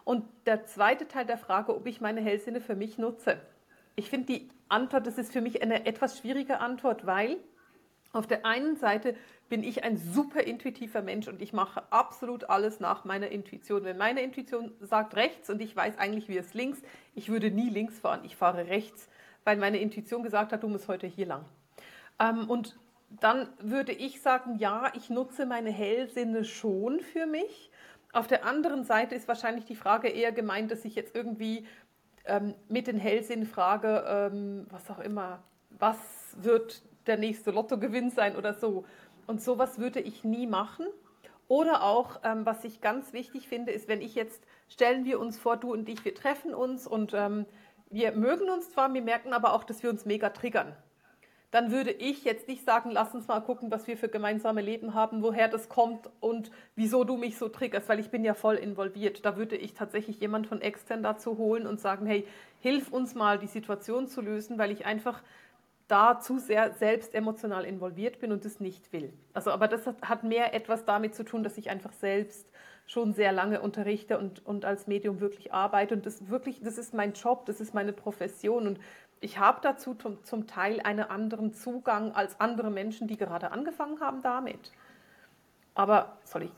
Und 0.03 0.25
der 0.45 0.65
zweite 0.65 1.07
Teil 1.07 1.25
der 1.25 1.37
Frage, 1.37 1.73
ob 1.73 1.87
ich 1.87 2.01
meine 2.01 2.19
Hellsinne 2.19 2.59
für 2.59 2.75
mich 2.75 2.97
nutze. 2.97 3.39
Ich 3.99 4.11
finde 4.11 4.27
die 4.27 4.49
Antwort, 4.69 5.07
das 5.07 5.17
ist 5.17 5.33
für 5.33 5.41
mich 5.41 5.63
eine 5.63 5.87
etwas 5.87 6.19
schwierige 6.19 6.59
Antwort, 6.59 7.07
weil 7.07 7.37
auf 8.13 8.27
der 8.27 8.45
einen 8.45 8.75
Seite 8.75 9.15
bin 9.49 9.63
ich 9.63 9.83
ein 9.83 9.97
super 9.97 10.41
intuitiver 10.41 11.01
Mensch 11.01 11.27
und 11.27 11.41
ich 11.41 11.51
mache 11.51 11.81
absolut 11.91 12.47
alles 12.47 12.79
nach 12.79 13.05
meiner 13.05 13.29
Intuition. 13.29 13.83
Wenn 13.83 13.97
meine 13.97 14.21
Intuition 14.21 14.71
sagt 14.81 15.15
rechts 15.15 15.49
und 15.49 15.61
ich 15.63 15.75
weiß 15.75 15.97
eigentlich, 15.97 16.29
wie 16.29 16.37
es 16.37 16.53
links, 16.53 16.79
ich 17.15 17.29
würde 17.29 17.49
nie 17.49 17.71
links 17.71 17.99
fahren, 17.99 18.21
ich 18.23 18.35
fahre 18.35 18.67
rechts, 18.67 19.09
weil 19.43 19.57
meine 19.57 19.79
Intuition 19.79 20.21
gesagt 20.21 20.53
hat, 20.53 20.61
du 20.61 20.67
musst 20.67 20.87
heute 20.87 21.07
hier 21.07 21.25
lang. 21.25 21.45
Ähm, 22.19 22.47
und 22.47 22.77
dann 23.09 23.49
würde 23.59 23.93
ich 23.93 24.21
sagen, 24.21 24.57
ja, 24.59 24.91
ich 24.93 25.09
nutze 25.09 25.47
meine 25.47 25.71
Hellsinne 25.71 26.45
schon 26.45 26.99
für 26.99 27.25
mich. 27.25 27.71
Auf 28.13 28.27
der 28.27 28.45
anderen 28.45 28.83
Seite 28.83 29.15
ist 29.15 29.27
wahrscheinlich 29.27 29.65
die 29.65 29.75
Frage 29.75 30.07
eher 30.07 30.31
gemeint, 30.31 30.69
dass 30.69 30.85
ich 30.85 30.95
jetzt 30.95 31.15
irgendwie 31.15 31.65
ähm, 32.27 32.53
mit 32.69 32.87
den 32.87 32.97
Hellsinn 32.97 33.45
frage, 33.45 34.03
ähm, 34.07 34.67
was 34.69 34.89
auch 34.89 34.99
immer, 34.99 35.43
was 35.71 35.97
wird 36.37 36.83
der 37.07 37.17
nächste 37.17 37.51
Lottogewinn 37.51 38.11
sein 38.11 38.35
oder 38.35 38.53
so. 38.53 38.85
Und 39.25 39.41
sowas 39.41 39.79
würde 39.79 39.99
ich 39.99 40.23
nie 40.23 40.47
machen. 40.47 40.85
Oder 41.47 41.83
auch, 41.83 42.19
ähm, 42.23 42.45
was 42.45 42.63
ich 42.65 42.81
ganz 42.81 43.13
wichtig 43.13 43.47
finde, 43.47 43.71
ist, 43.71 43.87
wenn 43.87 44.01
ich 44.01 44.15
jetzt, 44.15 44.43
stellen 44.67 45.05
wir 45.05 45.19
uns 45.19 45.39
vor, 45.39 45.57
du 45.57 45.71
und 45.71 45.87
ich, 45.87 46.03
wir 46.03 46.13
treffen 46.13 46.53
uns 46.53 46.85
und 46.85 47.13
ähm, 47.13 47.45
wir 47.89 48.11
mögen 48.11 48.49
uns 48.49 48.71
zwar, 48.71 48.93
wir 48.93 49.01
merken 49.01 49.33
aber 49.33 49.53
auch, 49.53 49.63
dass 49.63 49.81
wir 49.81 49.89
uns 49.89 50.05
mega 50.05 50.29
triggern 50.29 50.75
dann 51.51 51.71
würde 51.71 51.91
ich 51.91 52.25
jetzt 52.25 52.47
nicht 52.47 52.65
sagen, 52.65 52.91
lass 52.91 53.15
uns 53.15 53.27
mal 53.27 53.39
gucken, 53.39 53.71
was 53.71 53.87
wir 53.87 53.97
für 53.97 54.09
gemeinsame 54.09 54.61
Leben 54.61 54.93
haben, 54.93 55.23
woher 55.23 55.47
das 55.47 55.69
kommt 55.69 56.09
und 56.19 56.51
wieso 56.75 57.05
du 57.05 57.15
mich 57.15 57.37
so 57.37 57.47
triggerst, 57.47 57.87
weil 57.87 57.99
ich 57.99 58.09
bin 58.09 58.25
ja 58.25 58.33
voll 58.33 58.55
involviert. 58.55 59.25
Da 59.25 59.37
würde 59.37 59.55
ich 59.55 59.73
tatsächlich 59.73 60.19
jemand 60.19 60.47
von 60.47 60.61
extern 60.61 61.03
dazu 61.03 61.37
holen 61.37 61.65
und 61.65 61.79
sagen, 61.79 62.05
hey, 62.05 62.27
hilf 62.59 62.91
uns 62.91 63.15
mal, 63.15 63.39
die 63.39 63.47
Situation 63.47 64.07
zu 64.07 64.21
lösen, 64.21 64.57
weil 64.57 64.71
ich 64.71 64.85
einfach 64.85 65.23
da 65.87 66.19
zu 66.19 66.37
sehr 66.37 66.73
selbst 66.73 67.15
emotional 67.15 67.63
involviert 67.63 68.19
bin 68.19 68.33
und 68.33 68.43
das 68.43 68.59
nicht 68.59 68.91
will. 68.91 69.13
Also, 69.33 69.51
aber 69.51 69.69
das 69.69 69.87
hat 70.01 70.23
mehr 70.23 70.53
etwas 70.53 70.83
damit 70.83 71.15
zu 71.15 71.23
tun, 71.23 71.43
dass 71.43 71.57
ich 71.57 71.69
einfach 71.69 71.93
selbst 71.93 72.45
schon 72.87 73.13
sehr 73.13 73.31
lange 73.31 73.61
unterrichte 73.61 74.17
und, 74.17 74.45
und 74.45 74.65
als 74.65 74.87
Medium 74.87 75.19
wirklich 75.19 75.53
arbeite. 75.53 75.95
Und 75.95 76.05
das 76.05 76.29
wirklich, 76.29 76.61
das 76.61 76.77
ist 76.77 76.93
mein 76.93 77.13
Job, 77.13 77.45
das 77.45 77.59
ist 77.59 77.73
meine 77.73 77.93
Profession. 77.93 78.67
Und 78.67 78.79
ich 79.19 79.39
habe 79.39 79.59
dazu 79.61 79.95
zum, 79.95 80.23
zum 80.23 80.47
Teil 80.47 80.79
einen 80.81 81.09
anderen 81.09 81.53
Zugang 81.53 82.13
als 82.13 82.39
andere 82.39 82.69
Menschen, 82.69 83.07
die 83.07 83.17
gerade 83.17 83.51
angefangen 83.51 83.99
haben 83.99 84.21
damit. 84.21 84.71
Aber 85.73 86.17
soll 86.23 86.43
ich, 86.43 86.51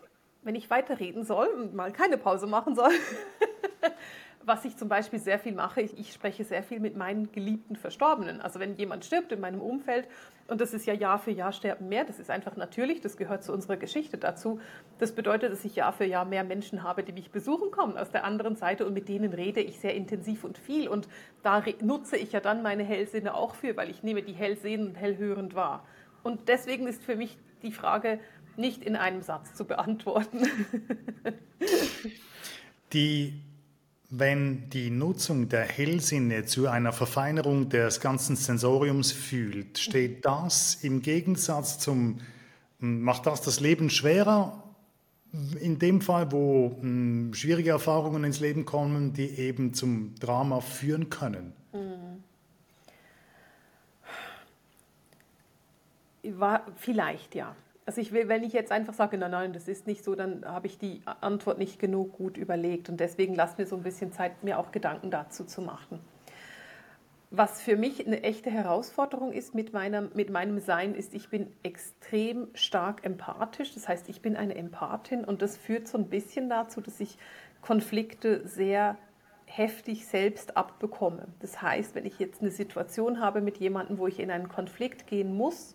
wenn 0.44 0.56
ich 0.56 0.70
weiterreden 0.70 1.24
soll 1.24 1.48
und 1.48 1.74
mal 1.74 1.92
keine 1.92 2.18
Pause 2.18 2.48
machen 2.48 2.76
soll, 2.76 2.92
was 4.46 4.66
ich 4.66 4.78
zum 4.78 4.88
Beispiel 4.88 5.20
sehr 5.20 5.38
viel 5.38 5.54
mache, 5.54 5.82
ich 5.82 6.14
spreche 6.14 6.44
sehr 6.44 6.64
viel 6.64 6.80
mit 6.80 6.96
meinen 6.96 7.32
geliebten 7.32 7.76
Verstorbenen. 7.76 8.42
Also 8.42 8.60
wenn 8.60 8.76
jemand 8.76 9.06
stirbt 9.06 9.32
in 9.32 9.40
meinem 9.40 9.62
Umfeld, 9.62 10.08
und 10.48 10.62
das 10.62 10.74
ist 10.74 10.88
ja 10.88 10.94
Jahr 10.94 11.20
für 11.20 11.32
Jahr 11.32 11.52
sterben 11.52 11.90
mehr, 11.90 12.06
das 12.06 12.20
ist 12.20 12.32
einfach 12.32 12.56
natürlich, 12.56 13.02
das 13.02 13.18
gehört 13.18 13.44
zu 13.44 13.54
unserer 13.54 13.78
Geschichte 13.78 14.18
dazu. 14.18 14.60
Das 14.98 15.14
bedeutet, 15.14 15.52
dass 15.52 15.64
ich 15.66 15.76
Jahr 15.76 15.94
für 15.94 16.06
Jahr 16.06 16.26
mehr 16.26 16.44
Menschen 16.44 16.84
habe, 16.84 17.04
die 17.04 17.12
mich 17.12 17.32
besuchen 17.32 17.70
kommen 17.70 17.98
aus 17.98 18.10
der 18.10 18.24
anderen 18.24 18.56
Seite 18.56 18.88
und 18.88 18.94
mit 18.94 19.10
denen 19.10 19.34
rede 19.34 19.62
ich 19.62 19.80
sehr 19.80 19.94
intensiv 19.94 20.44
und 20.44 20.58
viel. 20.58 20.88
Und 20.88 21.08
da 21.44 21.64
nutze 21.82 22.18
ich 22.18 22.32
ja 22.32 22.40
dann 22.40 22.64
meine 22.64 22.84
Hellsinne 22.84 23.36
auch 23.36 23.56
für, 23.56 23.78
weil 23.78 23.90
ich 23.90 24.04
nehme 24.04 24.24
die 24.24 24.34
und 24.34 24.96
hellhörend 24.96 25.54
wahr. 25.54 25.86
Und 26.24 26.48
deswegen 26.48 26.88
ist 26.88 27.04
für 27.04 27.16
mich 27.16 27.38
die 27.62 27.72
Frage 27.72 28.20
nicht 28.58 28.84
in 28.84 28.96
einem 28.96 29.22
Satz 29.22 29.54
zu 29.54 29.66
beantworten. 29.66 30.48
die 32.94 33.42
wenn 34.10 34.70
die 34.72 34.90
Nutzung 34.90 35.50
der 35.50 35.66
Hellsinne 35.66 36.46
zu 36.46 36.68
einer 36.68 36.92
Verfeinerung 36.92 37.70
des 37.70 38.00
ganzen 38.00 38.36
Sensoriums 38.36 39.12
fühlt, 39.12 39.78
steht 39.78 40.26
das 40.26 40.76
im 40.84 41.02
Gegensatz 41.02 41.78
zum, 41.80 42.20
macht 42.80 43.28
das 43.28 43.42
das 43.42 43.60
Leben 43.60 43.90
schwerer? 43.90 44.64
In 45.62 45.78
dem 45.78 46.02
Fall, 46.02 46.32
wo 46.32 46.76
hm, 46.82 47.36
schwierige 47.36 47.70
Erfahrungen 47.70 48.24
ins 48.24 48.40
Leben 48.40 48.66
kommen, 48.66 49.14
die 49.14 49.30
eben 49.30 49.76
zum 49.76 50.16
Drama 50.16 50.60
führen 50.60 51.12
können. 51.12 51.54
War, 56.24 56.66
vielleicht 56.78 57.36
ja. 57.36 57.56
Also 57.90 58.02
ich 58.02 58.12
will, 58.12 58.28
wenn 58.28 58.44
ich 58.44 58.54
jetzt 58.54 58.72
einfach 58.72 58.94
sage, 58.94 59.18
nein, 59.18 59.32
nein, 59.32 59.52
das 59.52 59.68
ist 59.68 59.88
nicht 59.88 60.04
so, 60.04 60.14
dann 60.14 60.46
habe 60.46 60.68
ich 60.68 60.78
die 60.78 61.02
Antwort 61.22 61.58
nicht 61.58 61.80
genug 61.80 62.14
gut 62.14 62.38
überlegt. 62.38 62.88
Und 62.88 63.00
deswegen 63.00 63.34
lasst 63.34 63.58
mir 63.58 63.66
so 63.66 63.76
ein 63.76 63.82
bisschen 63.82 64.12
Zeit, 64.12 64.44
mir 64.44 64.60
auch 64.60 64.72
Gedanken 64.72 65.10
dazu 65.10 65.44
zu 65.44 65.64
machen. 65.64 66.00
Was 67.32 67.64
für 67.64 67.76
mich 67.78 68.06
eine 68.06 68.22
echte 68.22 68.52
Herausforderung 68.52 69.32
ist 69.32 69.56
mit, 69.56 69.74
meiner, 69.74 70.02
mit 70.02 70.30
meinem 70.30 70.60
Sein, 70.60 70.94
ist, 70.94 71.16
ich 71.16 71.30
bin 71.30 71.48
extrem 71.64 72.50
stark 72.54 73.04
empathisch. 73.04 73.74
Das 73.74 73.88
heißt, 73.88 74.08
ich 74.08 74.22
bin 74.22 74.38
eine 74.38 74.54
Empathin 74.54 75.26
und 75.26 75.42
das 75.42 75.58
führt 75.58 75.88
so 75.88 75.98
ein 75.98 76.10
bisschen 76.10 76.48
dazu, 76.48 76.82
dass 76.82 77.00
ich 77.00 77.18
Konflikte 77.64 78.48
sehr 78.48 78.98
heftig 79.46 80.06
selbst 80.06 80.58
abbekomme. 80.58 81.26
Das 81.40 81.60
heißt, 81.60 81.96
wenn 81.96 82.06
ich 82.06 82.20
jetzt 82.20 82.44
eine 82.44 82.52
Situation 82.52 83.20
habe 83.20 83.42
mit 83.42 83.58
jemandem, 83.58 83.98
wo 83.98 84.06
ich 84.06 84.20
in 84.20 84.30
einen 84.30 84.48
Konflikt 84.48 85.08
gehen 85.08 85.34
muss, 85.34 85.74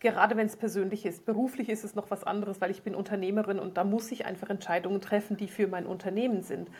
gerade 0.00 0.36
wenn 0.36 0.46
es 0.46 0.56
persönlich 0.56 1.06
ist. 1.06 1.24
Beruflich 1.24 1.68
ist 1.68 1.84
es 1.84 1.94
noch 1.94 2.10
was 2.10 2.24
anderes, 2.24 2.60
weil 2.60 2.70
ich 2.70 2.82
bin 2.82 2.94
Unternehmerin 2.94 3.58
und 3.58 3.76
da 3.76 3.84
muss 3.84 4.10
ich 4.12 4.26
einfach 4.26 4.50
Entscheidungen 4.50 5.00
treffen, 5.00 5.36
die 5.36 5.48
für 5.48 5.66
mein 5.66 5.86
Unternehmen 5.86 6.42
sind. 6.42 6.70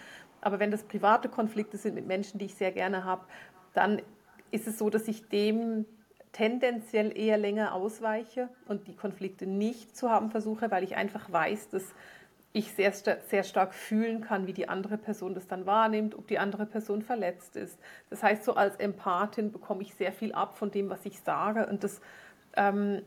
Aber 0.40 0.58
wenn 0.58 0.70
das 0.70 0.84
private 0.84 1.28
Konflikte 1.28 1.78
sind 1.78 1.94
mit 1.94 2.06
Menschen, 2.06 2.38
die 2.38 2.46
ich 2.46 2.54
sehr 2.54 2.72
gerne 2.72 3.04
habe, 3.04 3.24
dann 3.72 4.02
ist 4.50 4.66
es 4.66 4.78
so, 4.78 4.90
dass 4.90 5.08
ich 5.08 5.28
dem 5.28 5.86
tendenziell 6.32 7.16
eher 7.16 7.38
länger 7.38 7.72
ausweiche 7.72 8.50
und 8.68 8.88
die 8.88 8.94
Konflikte 8.94 9.46
nicht 9.46 9.96
zu 9.96 10.10
haben 10.10 10.30
versuche, 10.30 10.70
weil 10.70 10.84
ich 10.84 10.94
einfach 10.94 11.32
weiß, 11.32 11.70
dass 11.70 11.94
ich 12.52 12.72
sehr, 12.72 12.92
sehr 12.92 13.42
stark 13.42 13.74
fühlen 13.74 14.22
kann, 14.22 14.46
wie 14.46 14.52
die 14.52 14.68
andere 14.68 14.96
Person 14.96 15.34
das 15.34 15.46
dann 15.46 15.66
wahrnimmt, 15.66 16.14
ob 16.14 16.26
die 16.26 16.38
andere 16.38 16.64
Person 16.64 17.02
verletzt 17.02 17.56
ist. 17.56 17.78
Das 18.08 18.22
heißt, 18.22 18.44
so 18.44 18.54
als 18.54 18.76
Empathin 18.76 19.52
bekomme 19.52 19.82
ich 19.82 19.94
sehr 19.94 20.12
viel 20.12 20.32
ab 20.32 20.56
von 20.56 20.70
dem, 20.70 20.88
was 20.88 21.04
ich 21.04 21.20
sage 21.20 21.66
und 21.66 21.84
das 21.84 22.00
ähm, 22.56 23.02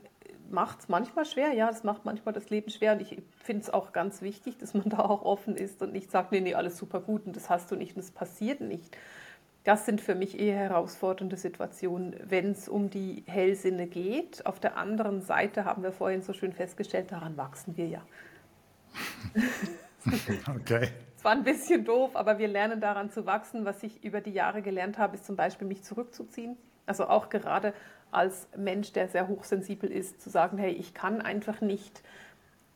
macht 0.52 0.80
es 0.80 0.90
manchmal 0.90 1.26
schwer, 1.26 1.54
ja, 1.54 1.68
das 1.68 1.84
macht 1.84 2.06
manchmal 2.06 2.34
das 2.34 2.50
Leben 2.50 2.70
schwer 2.70 2.94
und 2.94 3.02
ich 3.02 3.22
finde 3.44 3.64
es 3.64 3.70
auch 3.70 3.92
ganz 3.92 4.22
wichtig, 4.22 4.58
dass 4.58 4.74
man 4.74 4.84
da 4.90 5.00
auch 5.00 5.24
offen 5.24 5.56
ist 5.56 5.82
und 5.82 5.94
nicht 5.94 6.12
sagt, 6.12 6.32
nee, 6.32 6.42
nee, 6.42 6.56
alles 6.56 6.78
super 6.78 7.00
gut 7.00 7.26
und 7.26 7.36
das 7.36 7.50
hast 7.50 7.72
du 7.72 7.76
nicht 7.76 7.96
und 7.96 8.04
das 8.04 8.12
passiert 8.12 8.62
nicht. 8.62 8.98
Das 9.66 9.86
sind 9.86 10.00
für 10.00 10.16
mich 10.16 10.40
eher 10.40 10.56
herausfordernde 10.56 11.36
Situationen, 11.36 12.16
wenn 12.24 12.52
es 12.52 12.70
um 12.70 12.90
die 12.90 13.24
Hellsinne 13.28 13.88
geht. 13.88 14.46
Auf 14.46 14.60
der 14.60 14.78
anderen 14.78 15.22
Seite 15.22 15.66
haben 15.66 15.84
wir 15.84 15.92
vorhin 15.92 16.22
so 16.22 16.34
schön 16.34 16.54
festgestellt, 16.54 17.12
daran 17.12 17.36
wachsen 17.36 17.76
wir 17.76 17.88
ja. 17.88 18.02
okay. 20.56 20.90
Es 21.18 21.26
war 21.26 21.34
ein 21.34 21.44
bisschen 21.44 21.84
doof, 21.84 22.16
aber 22.16 22.40
wir 22.40 22.48
lernen 22.48 22.80
daran 22.80 23.12
zu 23.12 23.26
wachsen. 23.26 23.66
Was 23.66 23.84
ich 23.84 24.02
über 24.06 24.22
die 24.22 24.32
Jahre 24.32 24.62
gelernt 24.62 24.98
habe, 24.98 25.16
ist 25.16 25.26
zum 25.26 25.36
Beispiel 25.36 25.68
mich 25.68 25.84
zurückzuziehen. 25.84 26.56
Also 26.86 27.08
auch 27.08 27.30
gerade 27.30 27.74
als 28.12 28.48
Mensch, 28.58 28.92
der 28.94 29.08
sehr 29.08 29.28
hochsensibel 29.28 29.92
ist, 29.92 30.22
zu 30.22 30.30
sagen, 30.30 30.58
hey, 30.58 30.72
ich 30.72 30.94
kann 30.94 31.22
einfach 31.22 31.62
nicht, 31.62 32.02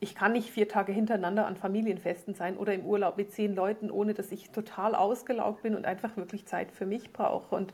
ich 0.00 0.14
kann 0.14 0.32
nicht 0.32 0.50
vier 0.50 0.68
Tage 0.68 0.92
hintereinander 0.92 1.46
an 1.46 1.56
Familienfesten 1.56 2.34
sein 2.34 2.56
oder 2.56 2.74
im 2.74 2.84
Urlaub 2.84 3.16
mit 3.16 3.32
zehn 3.32 3.54
Leuten, 3.54 3.90
ohne 3.90 4.14
dass 4.14 4.32
ich 4.32 4.50
total 4.50 4.94
ausgelaugt 4.94 5.62
bin 5.62 5.74
und 5.74 5.86
einfach 5.86 6.16
wirklich 6.16 6.46
Zeit 6.46 6.70
für 6.72 6.86
mich 6.86 7.12
brauche. 7.12 7.54
Und 7.54 7.72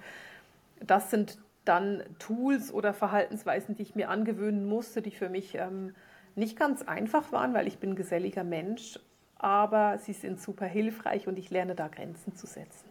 das 0.81 1.11
sind 1.11 1.38
dann 1.64 2.02
Tools 2.19 2.73
oder 2.73 2.95
Verhaltensweisen, 2.95 3.75
die 3.75 3.83
ich 3.83 3.95
mir 3.95 4.09
angewöhnen 4.09 4.67
musste, 4.67 5.02
die 5.02 5.11
für 5.11 5.29
mich 5.29 5.55
ähm, 5.57 5.95
nicht 6.35 6.59
ganz 6.59 6.83
einfach 6.83 7.33
waren, 7.33 7.55
weil 7.55 7.67
ich 7.67 7.79
bin 7.79 7.90
ein 7.90 7.97
geselliger 7.97 8.45
Mensch, 8.45 8.99
aber 9.37 9.99
sie 9.99 10.12
sind 10.12 10.40
super 10.40 10.67
hilfreich 10.67 11.26
und 11.29 11.38
ich 11.38 11.50
lerne 11.50 11.75
da 11.75 11.88
Grenzen 11.88 12.35
zu 12.37 12.47
setzen. 12.47 12.88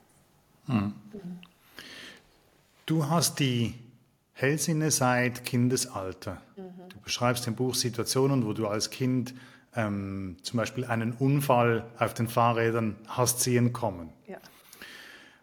Hm. 0.67 0.93
Mhm. 1.13 1.39
Du 2.85 3.09
hast 3.09 3.39
die 3.39 3.75
Hellsinne 4.39 4.89
seit 4.91 5.43
Kindesalter. 5.43 6.41
Mhm. 6.55 6.89
Du 6.89 6.99
beschreibst 7.01 7.45
im 7.47 7.55
Buch 7.55 7.75
Situationen, 7.75 8.45
wo 8.45 8.53
du 8.53 8.67
als 8.67 8.89
Kind 8.89 9.33
ähm, 9.75 10.37
zum 10.43 10.57
Beispiel 10.57 10.85
einen 10.85 11.11
Unfall 11.13 11.85
auf 11.97 12.13
den 12.13 12.27
Fahrrädern 12.27 12.95
hast 13.07 13.41
sehen 13.41 13.73
kommen. 13.73 14.09
Ja. 14.27 14.37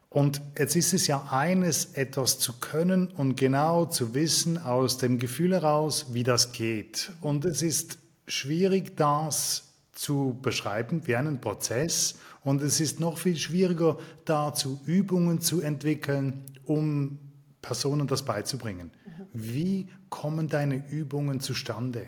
Und 0.09 0.41
jetzt 0.59 0.77
ist 0.77 0.95
es 0.95 1.07
ja 1.07 1.29
eines, 1.31 1.93
etwas 1.95 2.39
zu 2.39 2.55
können 2.55 3.09
und 3.09 3.37
genau 3.37 3.85
zu 3.85 4.15
wissen 4.15 4.57
aus 4.57 4.97
dem 4.97 5.19
Gefühl 5.19 5.53
heraus, 5.53 6.07
wie 6.15 6.23
das 6.23 6.53
geht. 6.53 7.13
Und 7.21 7.45
es 7.45 7.61
ist 7.61 7.99
schwierig, 8.27 8.97
das 8.97 9.75
zu 9.93 10.39
beschreiben 10.41 11.03
wie 11.05 11.17
einen 11.17 11.41
Prozess. 11.41 12.17
Und 12.43 12.63
es 12.63 12.81
ist 12.81 12.99
noch 12.99 13.19
viel 13.19 13.37
schwieriger, 13.37 13.99
dazu 14.25 14.81
Übungen 14.87 15.41
zu 15.41 15.61
entwickeln, 15.61 16.45
um 16.65 17.19
Personen 17.63 18.07
das 18.07 18.25
beizubringen. 18.25 18.91
Wie 19.33 19.89
kommen 20.09 20.49
deine 20.49 20.87
Übungen 20.89 21.41
zustande? 21.41 22.07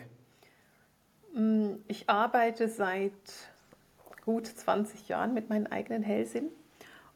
Mm, 1.33 1.75
ich 1.87 2.09
arbeite 2.09 2.69
seit 2.69 3.13
gut 4.25 4.47
20 4.47 5.07
Jahren 5.07 5.33
mit 5.33 5.49
meinem 5.49 5.67
eigenen 5.67 6.03
Hellsinn. 6.03 6.49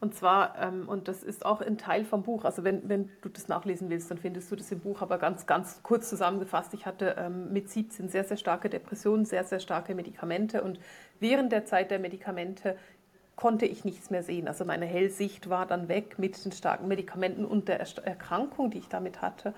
Und 0.04 0.16
zwar, 0.16 0.62
ähm, 0.62 0.90
und 0.90 1.08
das 1.08 1.24
ist 1.24 1.46
auch 1.46 1.62
ein 1.62 1.78
Teil 1.78 2.04
vom 2.04 2.24
Buch, 2.24 2.44
also 2.44 2.66
wenn, 2.66 2.90
wenn 2.90 3.10
du 3.22 3.30
das 3.30 3.48
nachlesen 3.48 3.90
willst, 3.90 4.12
dann 4.12 4.18
findest 4.18 4.52
du 4.52 4.58
das 4.58 4.70
im 4.70 4.82
Buch, 4.82 5.02
aber 5.02 5.18
ganz, 5.18 5.46
ganz 5.46 5.82
kurz 5.82 6.10
zusammengefasst, 6.10 6.74
ich 6.74 6.86
hatte 6.86 7.16
ähm, 7.18 7.54
mit 7.54 7.70
17 7.70 8.10
sehr, 8.10 8.26
sehr 8.26 8.36
starke 8.36 8.70
Depressionen, 8.70 9.24
sehr, 9.24 9.46
sehr 9.46 9.62
starke 9.62 9.96
Medikamente 9.96 10.62
und 10.62 10.78
während 11.22 11.54
der 11.54 11.64
Zeit 11.64 11.90
der 11.90 12.00
Medikamente 12.00 12.76
konnte 13.36 13.66
ich 13.66 13.84
nichts 13.84 14.10
mehr 14.10 14.24
sehen. 14.24 14.48
Also 14.48 14.66
meine 14.66 14.86
Hellsicht 14.86 15.50
war 15.50 15.66
dann 15.66 15.88
weg 15.88 16.20
mit 16.20 16.44
den 16.46 16.52
starken 16.52 16.88
Medikamenten 16.88 17.46
und 17.46 17.68
der 17.68 17.80
Erkrankung, 17.80 18.70
die 18.70 18.80
ich 18.80 18.90
damit 18.90 19.22
hatte. 19.22 19.54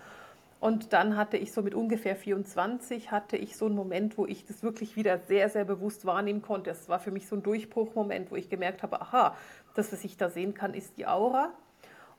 Und 0.60 0.94
dann 0.94 1.18
hatte 1.18 1.38
ich 1.38 1.52
so 1.52 1.62
mit 1.62 1.76
ungefähr 1.76 2.16
24 2.16 3.12
hatte 3.12 3.38
ich 3.38 3.58
so 3.58 3.66
einen 3.66 3.76
Moment, 3.76 4.18
wo 4.18 4.26
ich 4.26 4.46
das 4.46 4.64
wirklich 4.64 4.96
wieder 4.96 5.20
sehr, 5.20 5.50
sehr 5.50 5.66
bewusst 5.66 6.06
wahrnehmen 6.06 6.42
konnte. 6.42 6.72
Es 6.72 6.90
war 6.90 7.00
für 7.00 7.12
mich 7.12 7.28
so 7.28 7.36
ein 7.36 7.44
Durchbruchmoment, 7.44 8.32
wo 8.32 8.36
ich 8.36 8.50
gemerkt 8.50 8.82
habe, 8.82 9.02
aha, 9.02 9.36
das, 9.76 9.92
was 9.92 10.04
ich 10.04 10.18
da 10.18 10.30
sehen 10.30 10.54
kann, 10.54 10.74
ist 10.74 10.98
die 10.98 11.06
Aura. 11.06 11.52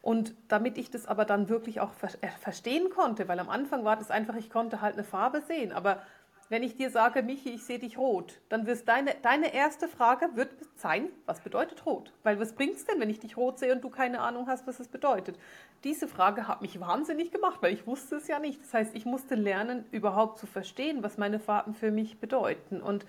Und 0.03 0.35
damit 0.47 0.79
ich 0.79 0.91
das 0.91 1.07
aber 1.07 1.25
dann 1.25 1.49
wirklich 1.49 1.81
auch 1.81 1.91
äh, 2.21 2.29
verstehen 2.39 2.91
konnte, 2.91 3.27
weil 3.27 3.41
am 3.41 3.49
Anfang 3.49 3.85
war 3.85 3.97
das 3.97 4.13
einfach, 4.13 4.37
ich 4.37 4.51
konnte 4.51 4.81
halt 4.81 4.95
eine 4.95 5.03
Farbe 5.03 5.41
sehen, 5.41 5.73
aber 5.73 6.01
wenn 6.49 6.63
ich 6.63 6.77
dir 6.77 6.91
sage, 6.91 7.23
Michi, 7.23 7.51
ich 7.51 7.65
sehe 7.65 7.79
dich 7.79 7.99
rot, 7.99 8.41
dann 8.49 8.67
wirst 8.67 8.89
deine, 8.89 9.15
deine 9.23 9.53
erste 9.53 9.89
Frage 9.89 10.31
wird 10.35 10.51
sein, 10.77 11.09
was 11.27 11.41
bedeutet 11.41 11.85
rot? 11.87 12.13
Weil 12.23 12.39
was 12.39 12.55
bringt 12.55 12.77
es 12.77 12.85
denn, 12.85 13.01
wenn 13.01 13.11
ich 13.11 13.19
dich 13.19 13.37
rot 13.37 13.59
sehe 13.59 13.73
und 13.73 13.83
du 13.83 13.91
keine 13.91 14.21
Ahnung 14.21 14.47
hast, 14.47 14.67
was 14.67 14.79
es 14.79 14.89
bedeutet? 14.89 15.39
Diese 15.85 16.09
Frage 16.09 16.49
hat 16.49 16.63
mich 16.63 16.81
wahnsinnig 16.81 17.31
gemacht, 17.31 17.59
weil 17.63 17.73
ich 17.73 17.87
wusste 17.87 18.17
es 18.17 18.29
ja 18.29 18.39
nicht. 18.39 18.63
Das 18.63 18.75
heißt, 18.75 18.95
ich 18.95 19.05
musste 19.05 19.35
lernen, 19.35 19.85
überhaupt 19.91 20.39
zu 20.39 20.47
verstehen, 20.47 21.03
was 21.03 21.19
meine 21.19 21.41
Farben 21.41 21.75
für 21.75 21.91
mich 21.91 22.19
bedeuten. 22.19 22.81
Und 22.81 23.07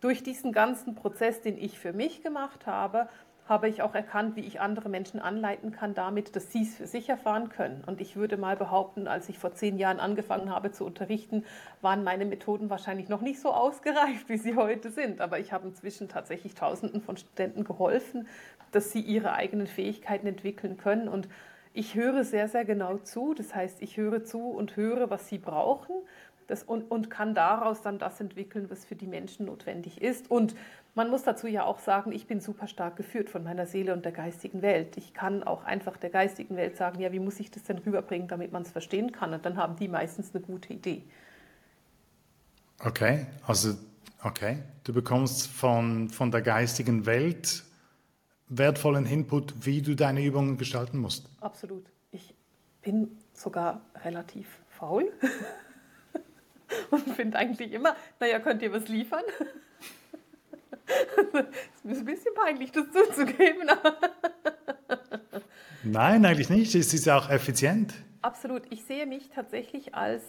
durch 0.00 0.22
diesen 0.22 0.52
ganzen 0.52 0.94
Prozess, 0.94 1.42
den 1.42 1.58
ich 1.58 1.78
für 1.78 1.92
mich 1.92 2.22
gemacht 2.22 2.66
habe, 2.66 3.08
habe 3.50 3.68
ich 3.68 3.82
auch 3.82 3.96
erkannt, 3.96 4.36
wie 4.36 4.42
ich 4.42 4.60
andere 4.60 4.88
Menschen 4.88 5.18
anleiten 5.18 5.72
kann, 5.72 5.92
damit, 5.92 6.36
dass 6.36 6.52
sie 6.52 6.62
es 6.62 6.76
für 6.76 6.86
sich 6.86 7.08
erfahren 7.08 7.48
können. 7.48 7.82
Und 7.84 8.00
ich 8.00 8.14
würde 8.14 8.36
mal 8.36 8.54
behaupten, 8.54 9.08
als 9.08 9.28
ich 9.28 9.40
vor 9.40 9.52
zehn 9.52 9.76
Jahren 9.76 9.98
angefangen 9.98 10.50
habe 10.50 10.70
zu 10.70 10.86
unterrichten, 10.86 11.44
waren 11.80 12.04
meine 12.04 12.26
Methoden 12.26 12.70
wahrscheinlich 12.70 13.08
noch 13.08 13.22
nicht 13.22 13.40
so 13.40 13.50
ausgereift, 13.52 14.28
wie 14.28 14.36
sie 14.36 14.54
heute 14.54 14.90
sind. 14.90 15.20
Aber 15.20 15.40
ich 15.40 15.52
habe 15.52 15.66
inzwischen 15.66 16.08
tatsächlich 16.08 16.54
Tausenden 16.54 17.02
von 17.02 17.16
Studenten 17.16 17.64
geholfen, 17.64 18.28
dass 18.70 18.92
sie 18.92 19.00
ihre 19.00 19.32
eigenen 19.32 19.66
Fähigkeiten 19.66 20.28
entwickeln 20.28 20.76
können. 20.76 21.08
Und 21.08 21.28
ich 21.72 21.96
höre 21.96 22.22
sehr, 22.22 22.46
sehr 22.46 22.64
genau 22.64 22.98
zu. 22.98 23.34
Das 23.34 23.52
heißt, 23.52 23.82
ich 23.82 23.96
höre 23.96 24.22
zu 24.22 24.48
und 24.48 24.76
höre, 24.76 25.10
was 25.10 25.26
sie 25.26 25.38
brauchen 25.38 25.96
das, 26.50 26.64
und, 26.64 26.90
und 26.90 27.10
kann 27.10 27.34
daraus 27.34 27.80
dann 27.80 27.98
das 27.98 28.20
entwickeln, 28.20 28.68
was 28.68 28.84
für 28.84 28.96
die 28.96 29.06
Menschen 29.06 29.46
notwendig 29.46 30.02
ist. 30.02 30.30
Und 30.30 30.56
Man 30.94 31.08
muss 31.08 31.22
dazu 31.22 31.46
ja 31.46 31.64
auch 31.64 31.78
sagen, 31.78 32.10
ich 32.12 32.26
bin 32.26 32.40
super 32.40 32.66
stark 32.66 32.96
geführt 32.96 33.30
von 33.30 33.44
meiner 33.44 33.66
Seele 33.66 33.92
und 33.92 34.04
der 34.04 34.12
geistigen 34.12 34.60
Welt. 34.60 34.96
Ich 34.96 35.14
kann 35.14 35.42
auch 35.44 35.64
einfach 35.64 35.96
der 35.96 36.10
geistigen 36.10 36.56
Welt 36.56 36.76
sagen, 36.76 37.00
ja, 37.00 37.12
wie 37.12 37.20
muss 37.20 37.38
ich 37.38 37.50
das 37.50 37.62
denn 37.62 37.78
rüberbringen, 37.78 38.26
damit 38.26 38.50
man 38.50 38.62
es 38.62 38.72
verstehen 38.72 39.12
kann? 39.12 39.32
Und 39.32 39.44
dann 39.46 39.56
haben 39.56 39.76
die 39.76 39.88
meistens 39.88 40.34
eine 40.34 40.42
gute 40.42 40.72
Idee. 40.72 41.04
Okay, 42.84 43.26
also 43.46 43.74
okay, 44.24 44.58
du 44.84 44.92
bekommst 44.92 45.46
von, 45.46 46.08
von 46.08 46.30
der 46.30 46.42
geistigen 46.42 47.06
Welt 47.06 47.64
wertvollen 48.48 49.06
Input, 49.06 49.54
wie 49.64 49.80
du 49.80 49.94
deine 49.94 50.24
Übungen 50.24 50.58
gestalten 50.58 50.98
musst. 50.98 51.28
Absolut. 51.40 51.86
Ich 52.10 52.34
bin 52.82 53.16
sogar 53.32 53.80
relativ 54.04 54.58
faul 54.68 55.12
und 56.90 57.08
finde 57.14 57.38
eigentlich 57.38 57.72
immer, 57.72 57.94
naja, 58.18 58.40
könnt 58.40 58.62
ihr 58.62 58.72
was 58.72 58.88
liefern? 58.88 59.22
Es 61.84 61.92
ist 61.92 62.00
ein 62.00 62.04
bisschen 62.04 62.34
peinlich, 62.34 62.72
das 62.72 62.84
zuzugeben. 62.90 63.68
Nein, 65.82 66.24
eigentlich 66.24 66.50
nicht. 66.50 66.74
Es 66.74 66.92
ist 66.92 67.08
auch 67.08 67.30
effizient. 67.30 67.94
Absolut. 68.22 68.62
Ich 68.70 68.84
sehe 68.84 69.06
mich 69.06 69.30
tatsächlich 69.30 69.94
als, 69.94 70.22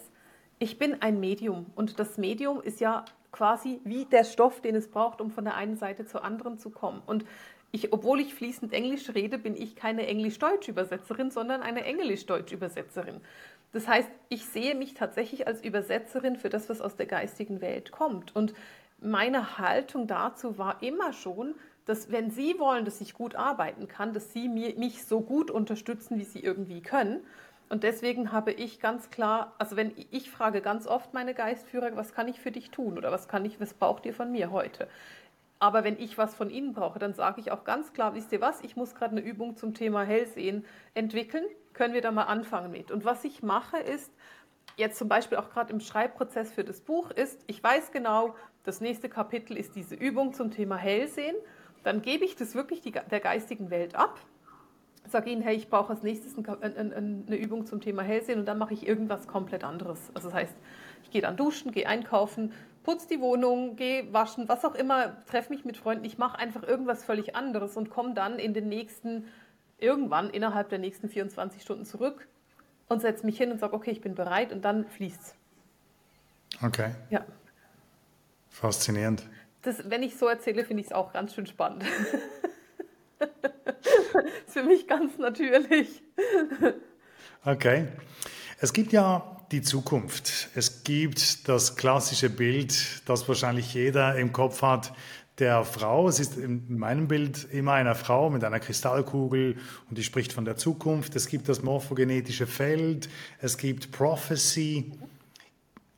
ich 0.58 0.78
bin 0.78 1.02
ein 1.02 1.20
Medium. 1.20 1.66
Und 1.74 1.98
das 1.98 2.16
Medium 2.16 2.62
ist 2.62 2.80
ja 2.80 3.04
quasi 3.32 3.80
wie 3.84 4.04
der 4.06 4.24
Stoff, 4.24 4.60
den 4.60 4.74
es 4.74 4.88
braucht, 4.88 5.20
um 5.20 5.30
von 5.30 5.44
der 5.44 5.56
einen 5.56 5.76
Seite 5.76 6.06
zur 6.06 6.24
anderen 6.24 6.58
zu 6.58 6.70
kommen. 6.70 7.02
Und 7.04 7.24
ich, 7.70 7.92
obwohl 7.92 8.20
ich 8.20 8.34
fließend 8.34 8.72
Englisch 8.72 9.08
rede, 9.14 9.38
bin 9.38 9.56
ich 9.56 9.76
keine 9.76 10.06
Englisch-Deutsch-Übersetzerin, 10.06 11.30
sondern 11.30 11.62
eine 11.62 11.84
Englisch-Deutsch-Übersetzerin. 11.84 13.20
Das 13.72 13.88
heißt, 13.88 14.10
ich 14.28 14.44
sehe 14.44 14.74
mich 14.74 14.92
tatsächlich 14.92 15.46
als 15.46 15.64
Übersetzerin 15.64 16.36
für 16.36 16.50
das, 16.50 16.68
was 16.68 16.82
aus 16.82 16.96
der 16.96 17.06
geistigen 17.06 17.62
Welt 17.62 17.90
kommt. 17.90 18.36
Und 18.36 18.52
meine 19.02 19.58
Haltung 19.58 20.06
dazu 20.06 20.58
war 20.58 20.82
immer 20.82 21.12
schon, 21.12 21.54
dass 21.84 22.10
wenn 22.10 22.30
Sie 22.30 22.58
wollen, 22.58 22.84
dass 22.84 23.00
ich 23.00 23.14
gut 23.14 23.34
arbeiten 23.34 23.88
kann, 23.88 24.12
dass 24.12 24.32
Sie 24.32 24.48
mir, 24.48 24.78
mich 24.78 25.04
so 25.04 25.20
gut 25.20 25.50
unterstützen, 25.50 26.18
wie 26.18 26.24
Sie 26.24 26.40
irgendwie 26.40 26.80
können. 26.80 27.20
Und 27.68 27.82
deswegen 27.82 28.32
habe 28.32 28.52
ich 28.52 28.80
ganz 28.80 29.10
klar, 29.10 29.54
also 29.58 29.76
wenn 29.76 29.92
ich 30.10 30.30
frage 30.30 30.60
ganz 30.60 30.86
oft 30.86 31.14
meine 31.14 31.34
Geistführer, 31.34 31.96
was 31.96 32.14
kann 32.14 32.28
ich 32.28 32.38
für 32.38 32.50
dich 32.50 32.70
tun 32.70 32.98
oder 32.98 33.10
was 33.10 33.28
kann 33.28 33.44
ich, 33.44 33.60
was 33.60 33.74
braucht 33.74 34.04
ihr 34.04 34.14
von 34.14 34.30
mir 34.30 34.50
heute? 34.50 34.88
Aber 35.58 35.84
wenn 35.84 35.98
ich 35.98 36.18
was 36.18 36.34
von 36.34 36.50
Ihnen 36.50 36.74
brauche, 36.74 36.98
dann 36.98 37.14
sage 37.14 37.40
ich 37.40 37.52
auch 37.52 37.64
ganz 37.64 37.92
klar, 37.92 38.14
wisst 38.14 38.32
ihr 38.32 38.40
was, 38.40 38.62
ich 38.62 38.76
muss 38.76 38.94
gerade 38.94 39.12
eine 39.12 39.20
Übung 39.20 39.56
zum 39.56 39.74
Thema 39.74 40.02
Hellsehen 40.02 40.64
entwickeln, 40.92 41.44
können 41.72 41.94
wir 41.94 42.02
da 42.02 42.10
mal 42.10 42.24
anfangen 42.24 42.72
mit. 42.72 42.90
Und 42.90 43.04
was 43.04 43.24
ich 43.24 43.42
mache 43.42 43.78
ist, 43.78 44.12
jetzt 44.76 44.98
zum 44.98 45.08
Beispiel 45.08 45.38
auch 45.38 45.50
gerade 45.50 45.72
im 45.72 45.80
Schreibprozess 45.80 46.52
für 46.52 46.64
das 46.64 46.80
Buch 46.80 47.10
ist, 47.10 47.40
ich 47.46 47.62
weiß 47.62 47.92
genau, 47.92 48.34
das 48.64 48.80
nächste 48.80 49.08
Kapitel 49.08 49.56
ist 49.56 49.74
diese 49.74 49.94
Übung 49.94 50.34
zum 50.34 50.50
Thema 50.50 50.76
Hellsehen. 50.76 51.36
Dann 51.82 52.00
gebe 52.02 52.24
ich 52.24 52.36
das 52.36 52.54
wirklich 52.54 52.80
die, 52.80 52.92
der 52.92 53.20
geistigen 53.20 53.70
Welt 53.70 53.96
ab, 53.96 54.20
sage 55.08 55.30
ihnen, 55.30 55.42
hey, 55.42 55.56
ich 55.56 55.68
brauche 55.68 55.92
als 55.92 56.02
nächstes 56.02 56.36
eine 56.38 57.36
Übung 57.36 57.66
zum 57.66 57.80
Thema 57.80 58.02
Hellsehen 58.02 58.38
und 58.38 58.46
dann 58.46 58.58
mache 58.58 58.72
ich 58.72 58.86
irgendwas 58.86 59.26
komplett 59.26 59.64
anderes. 59.64 60.10
Also 60.14 60.28
das 60.28 60.36
heißt, 60.36 60.54
ich 61.02 61.10
gehe 61.10 61.20
dann 61.20 61.36
duschen, 61.36 61.72
gehe 61.72 61.88
einkaufen, 61.88 62.52
putze 62.84 63.08
die 63.08 63.20
Wohnung, 63.20 63.74
gehe 63.74 64.12
waschen, 64.12 64.48
was 64.48 64.64
auch 64.64 64.76
immer, 64.76 65.16
treffe 65.26 65.52
mich 65.52 65.64
mit 65.64 65.76
Freunden, 65.76 66.04
ich 66.04 66.18
mache 66.18 66.38
einfach 66.38 66.62
irgendwas 66.62 67.04
völlig 67.04 67.34
anderes 67.34 67.76
und 67.76 67.90
komme 67.90 68.14
dann 68.14 68.38
in 68.38 68.54
den 68.54 68.68
nächsten, 68.68 69.26
irgendwann 69.78 70.30
innerhalb 70.30 70.68
der 70.68 70.78
nächsten 70.78 71.08
24 71.08 71.62
Stunden 71.62 71.84
zurück 71.84 72.28
und 72.92 73.00
setze 73.00 73.26
mich 73.26 73.36
hin 73.36 73.50
und 73.50 73.58
sage, 73.58 73.74
okay, 73.74 73.90
ich 73.90 74.00
bin 74.00 74.14
bereit 74.14 74.52
und 74.52 74.64
dann 74.64 74.86
fließt's. 74.86 75.34
Okay. 76.62 76.94
Ja. 77.10 77.24
Faszinierend. 78.50 79.28
Das, 79.62 79.90
wenn 79.90 80.02
ich 80.02 80.16
so 80.16 80.26
erzähle, 80.26 80.64
finde 80.64 80.82
ich 80.82 80.88
es 80.88 80.92
auch 80.92 81.12
ganz 81.12 81.34
schön 81.34 81.46
spannend. 81.46 81.84
ist 84.46 84.52
für 84.52 84.62
mich 84.62 84.86
ganz 84.86 85.18
natürlich. 85.18 86.02
Okay. 87.44 87.88
Es 88.60 88.72
gibt 88.72 88.92
ja 88.92 89.36
die 89.50 89.62
Zukunft. 89.62 90.48
Es 90.54 90.84
gibt 90.84 91.48
das 91.48 91.76
klassische 91.76 92.30
Bild, 92.30 93.08
das 93.08 93.26
wahrscheinlich 93.28 93.74
jeder 93.74 94.16
im 94.16 94.32
Kopf 94.32 94.62
hat, 94.62 94.92
der 95.42 95.64
Frau. 95.64 96.08
Es 96.08 96.20
ist 96.20 96.38
in 96.38 96.78
meinem 96.78 97.08
Bild 97.08 97.52
immer 97.52 97.72
eine 97.72 97.96
Frau 97.96 98.30
mit 98.30 98.44
einer 98.44 98.60
Kristallkugel 98.60 99.56
und 99.88 99.98
die 99.98 100.04
spricht 100.04 100.32
von 100.32 100.44
der 100.44 100.56
Zukunft. 100.56 101.16
Es 101.16 101.26
gibt 101.26 101.48
das 101.48 101.62
morphogenetische 101.62 102.46
Feld, 102.46 103.08
es 103.40 103.58
gibt 103.58 103.90
Prophecy. 103.90 104.92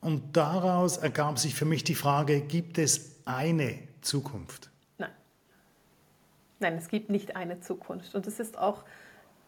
Und 0.01 0.35
daraus 0.35 0.97
ergab 0.97 1.37
sich 1.37 1.53
für 1.53 1.65
mich 1.65 1.83
die 1.83 1.93
Frage, 1.93 2.41
gibt 2.41 2.79
es 2.79 3.17
eine 3.25 3.77
Zukunft? 4.01 4.71
Nein. 4.97 5.11
Nein, 6.59 6.77
es 6.77 6.87
gibt 6.87 7.11
nicht 7.11 7.35
eine 7.35 7.59
Zukunft. 7.59 8.15
Und 8.15 8.25
es 8.25 8.39
ist 8.39 8.57
auch 8.57 8.83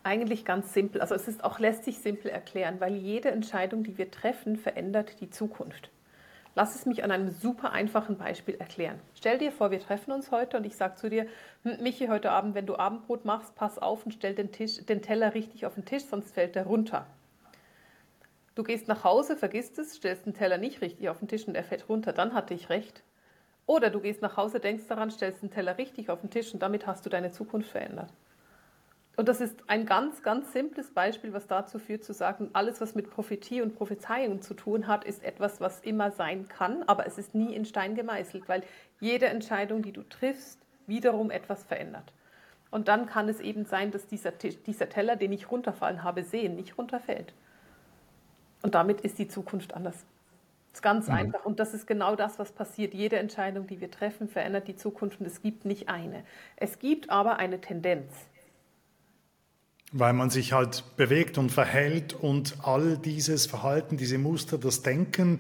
eigentlich 0.03 0.45
ganz 0.45 0.75
simpel. 0.75 1.01
Also 1.01 1.15
es 1.15 1.27
ist 1.27 1.43
auch 1.43 1.57
lässt 1.57 1.86
sich 1.86 1.97
simpel 1.97 2.29
erklären, 2.29 2.79
weil 2.79 2.95
jede 2.95 3.31
Entscheidung, 3.31 3.83
die 3.83 3.97
wir 3.97 4.12
treffen, 4.12 4.57
verändert 4.57 5.21
die 5.21 5.31
Zukunft. 5.31 5.89
Lass 6.57 6.73
es 6.73 6.87
mich 6.87 7.03
an 7.03 7.11
einem 7.11 7.29
super 7.29 7.71
einfachen 7.71 8.17
Beispiel 8.17 8.55
erklären. 8.55 8.99
Stell 9.13 9.37
dir 9.37 9.51
vor, 9.51 9.69
wir 9.69 9.79
treffen 9.79 10.11
uns 10.11 10.31
heute 10.31 10.57
und 10.57 10.65
ich 10.65 10.75
sage 10.75 10.95
zu 10.95 11.07
dir, 11.07 11.27
hm, 11.61 11.83
Michi, 11.83 12.07
heute 12.07 12.31
Abend, 12.31 12.55
wenn 12.55 12.65
du 12.65 12.77
Abendbrot 12.77 13.25
machst, 13.25 13.53
pass 13.53 13.77
auf 13.77 14.07
und 14.07 14.11
stell 14.11 14.33
den, 14.33 14.51
Tisch, 14.51 14.83
den 14.83 15.03
Teller 15.03 15.35
richtig 15.35 15.67
auf 15.67 15.75
den 15.75 15.85
Tisch, 15.85 16.05
sonst 16.05 16.33
fällt 16.33 16.55
er 16.55 16.65
runter. 16.65 17.05
Du 18.55 18.63
gehst 18.63 18.87
nach 18.87 19.03
Hause, 19.03 19.37
vergisst 19.37 19.77
es, 19.77 19.93
stellst 19.93 20.25
den 20.25 20.33
Teller 20.33 20.57
nicht 20.57 20.81
richtig 20.81 21.09
auf 21.09 21.19
den 21.19 21.27
Tisch 21.27 21.47
und 21.47 21.53
er 21.53 21.63
fällt 21.63 21.89
runter, 21.89 22.11
dann 22.11 22.33
hatte 22.33 22.55
ich 22.55 22.69
recht. 22.69 23.03
Oder 23.67 23.91
du 23.91 23.99
gehst 23.99 24.23
nach 24.23 24.35
Hause, 24.35 24.59
denkst 24.59 24.87
daran, 24.87 25.11
stellst 25.11 25.43
den 25.43 25.51
Teller 25.51 25.77
richtig 25.77 26.09
auf 26.09 26.21
den 26.21 26.31
Tisch 26.31 26.51
und 26.55 26.63
damit 26.63 26.87
hast 26.87 27.05
du 27.05 27.11
deine 27.11 27.29
Zukunft 27.29 27.69
verändert. 27.69 28.09
Und 29.17 29.27
das 29.27 29.41
ist 29.41 29.56
ein 29.65 29.88
ganz, 29.88 30.21
ganz 30.21 30.53
simples 30.53 30.91
Beispiel, 30.91 31.34
was 31.34 31.47
dazu 31.47 31.80
führt, 31.80 32.03
zu 32.03 32.13
sagen, 32.13 32.51
alles, 32.53 32.80
was 32.82 32.93
mit 32.93 33.10
Prophetie 33.10 33.63
und 33.63 33.75
Prophezeiung 33.75 34.43
zu 34.43 34.53
tun 34.53 34.86
hat, 34.86 35.06
ist 35.06 35.23
etwas, 35.23 35.60
was 35.60 35.80
immer 35.80 36.12
sein 36.12 36.47
kann, 36.47 36.84
aber 36.84 37.08
es 37.08 37.17
ist 37.17 37.34
nie 37.34 37.56
in 37.56 37.65
Stein 37.65 37.95
gemeißelt, 37.95 38.47
weil 38.47 38.62
jede 38.99 39.25
Entscheidung, 39.25 39.82
die 39.82 39.91
du 39.91 40.03
triffst, 40.03 40.60
wiederum 40.86 41.32
etwas 41.32 41.63
verändert. 41.63 42.13
Und 42.69 42.89
dann 42.89 43.08
kann 43.08 43.27
es 43.27 43.39
eben 43.39 43.65
sein, 43.65 43.89
dass 43.89 44.06
dieser, 44.06 44.32
dieser 44.32 44.88
Teller, 44.88 45.15
den 45.15 45.32
ich 45.34 45.49
runterfallen 45.49 46.03
habe 46.03 46.23
sehen, 46.23 46.56
nicht 46.56 46.77
runterfällt. 46.77 47.34
Und 48.62 48.75
damit 48.75 49.01
ist 49.01 49.17
die 49.17 49.27
Zukunft 49.27 49.73
anders. 49.73 50.06
Das 50.73 50.80
ist 50.80 50.82
ganz 50.84 51.08
mhm. 51.08 51.15
einfach. 51.15 51.43
Und 51.43 51.60
das 51.60 51.73
ist 51.73 51.88
genau 51.88 52.15
das, 52.15 52.38
was 52.38 52.51
passiert. 52.51 52.93
Jede 52.93 53.17
Entscheidung, 53.17 53.65
die 53.65 53.82
wir 53.82 53.89
treffen, 53.89 54.27
verändert 54.27 54.67
die 54.67 54.75
Zukunft. 54.75 55.19
Und 55.19 55.25
es 55.25 55.41
gibt 55.41 55.65
nicht 55.65 55.89
eine. 55.89 56.23
Es 56.56 56.77
gibt 56.77 57.10
aber 57.10 57.38
eine 57.38 57.60
Tendenz. 57.62 58.13
Weil 59.91 60.13
man 60.13 60.30
sich 60.30 60.54
halt 60.54 60.84
bewegt 60.97 61.38
und 61.38 61.50
verhält 61.50 62.13
und 62.13 62.58
all 62.63 62.97
dieses 62.97 63.45
Verhalten, 63.45 63.97
diese 63.97 64.17
Muster, 64.17 64.58
das 64.58 64.82
Denken 64.82 65.39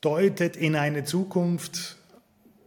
deutet 0.00 0.56
in 0.56 0.76
eine 0.76 1.04
Zukunft 1.04 1.96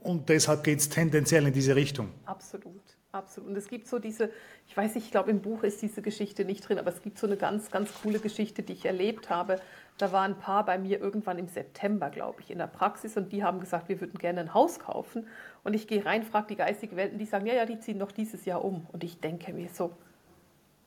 und 0.01 0.29
deshalb 0.29 0.63
geht 0.63 0.79
es 0.79 0.89
tendenziell 0.89 1.45
in 1.45 1.53
diese 1.53 1.75
Richtung. 1.75 2.09
Absolut, 2.25 2.81
absolut. 3.11 3.49
Und 3.49 3.57
es 3.57 3.67
gibt 3.67 3.87
so 3.87 3.99
diese, 3.99 4.31
ich 4.67 4.75
weiß 4.75 4.95
nicht, 4.95 5.05
ich 5.05 5.11
glaube 5.11 5.29
im 5.29 5.41
Buch 5.41 5.63
ist 5.63 5.81
diese 5.81 6.01
Geschichte 6.01 6.45
nicht 6.45 6.67
drin, 6.67 6.79
aber 6.79 6.89
es 6.89 7.01
gibt 7.01 7.19
so 7.19 7.27
eine 7.27 7.37
ganz, 7.37 7.69
ganz 7.69 7.91
coole 8.01 8.19
Geschichte, 8.19 8.63
die 8.63 8.73
ich 8.73 8.85
erlebt 8.85 9.29
habe. 9.29 9.59
Da 9.97 10.11
war 10.11 10.23
ein 10.23 10.39
Paar 10.39 10.65
bei 10.65 10.77
mir 10.77 10.99
irgendwann 10.99 11.37
im 11.37 11.47
September, 11.47 12.09
glaube 12.09 12.41
ich, 12.41 12.49
in 12.49 12.57
der 12.57 12.67
Praxis 12.67 13.17
und 13.17 13.31
die 13.31 13.43
haben 13.43 13.59
gesagt, 13.59 13.89
wir 13.89 13.99
würden 13.99 14.17
gerne 14.17 14.39
ein 14.39 14.53
Haus 14.53 14.79
kaufen. 14.79 15.27
Und 15.63 15.73
ich 15.73 15.87
gehe 15.87 16.05
rein, 16.05 16.23
frage 16.23 16.47
die 16.47 16.55
geistige 16.55 16.95
Welt 16.95 17.11
und 17.11 17.19
die 17.19 17.25
sagen, 17.25 17.45
ja, 17.45 17.53
ja, 17.53 17.65
die 17.65 17.79
ziehen 17.79 17.97
noch 17.97 18.13
dieses 18.13 18.45
Jahr 18.45 18.63
um. 18.63 18.87
Und 18.91 19.03
ich 19.03 19.19
denke 19.19 19.53
mir 19.53 19.69
so, 19.69 19.91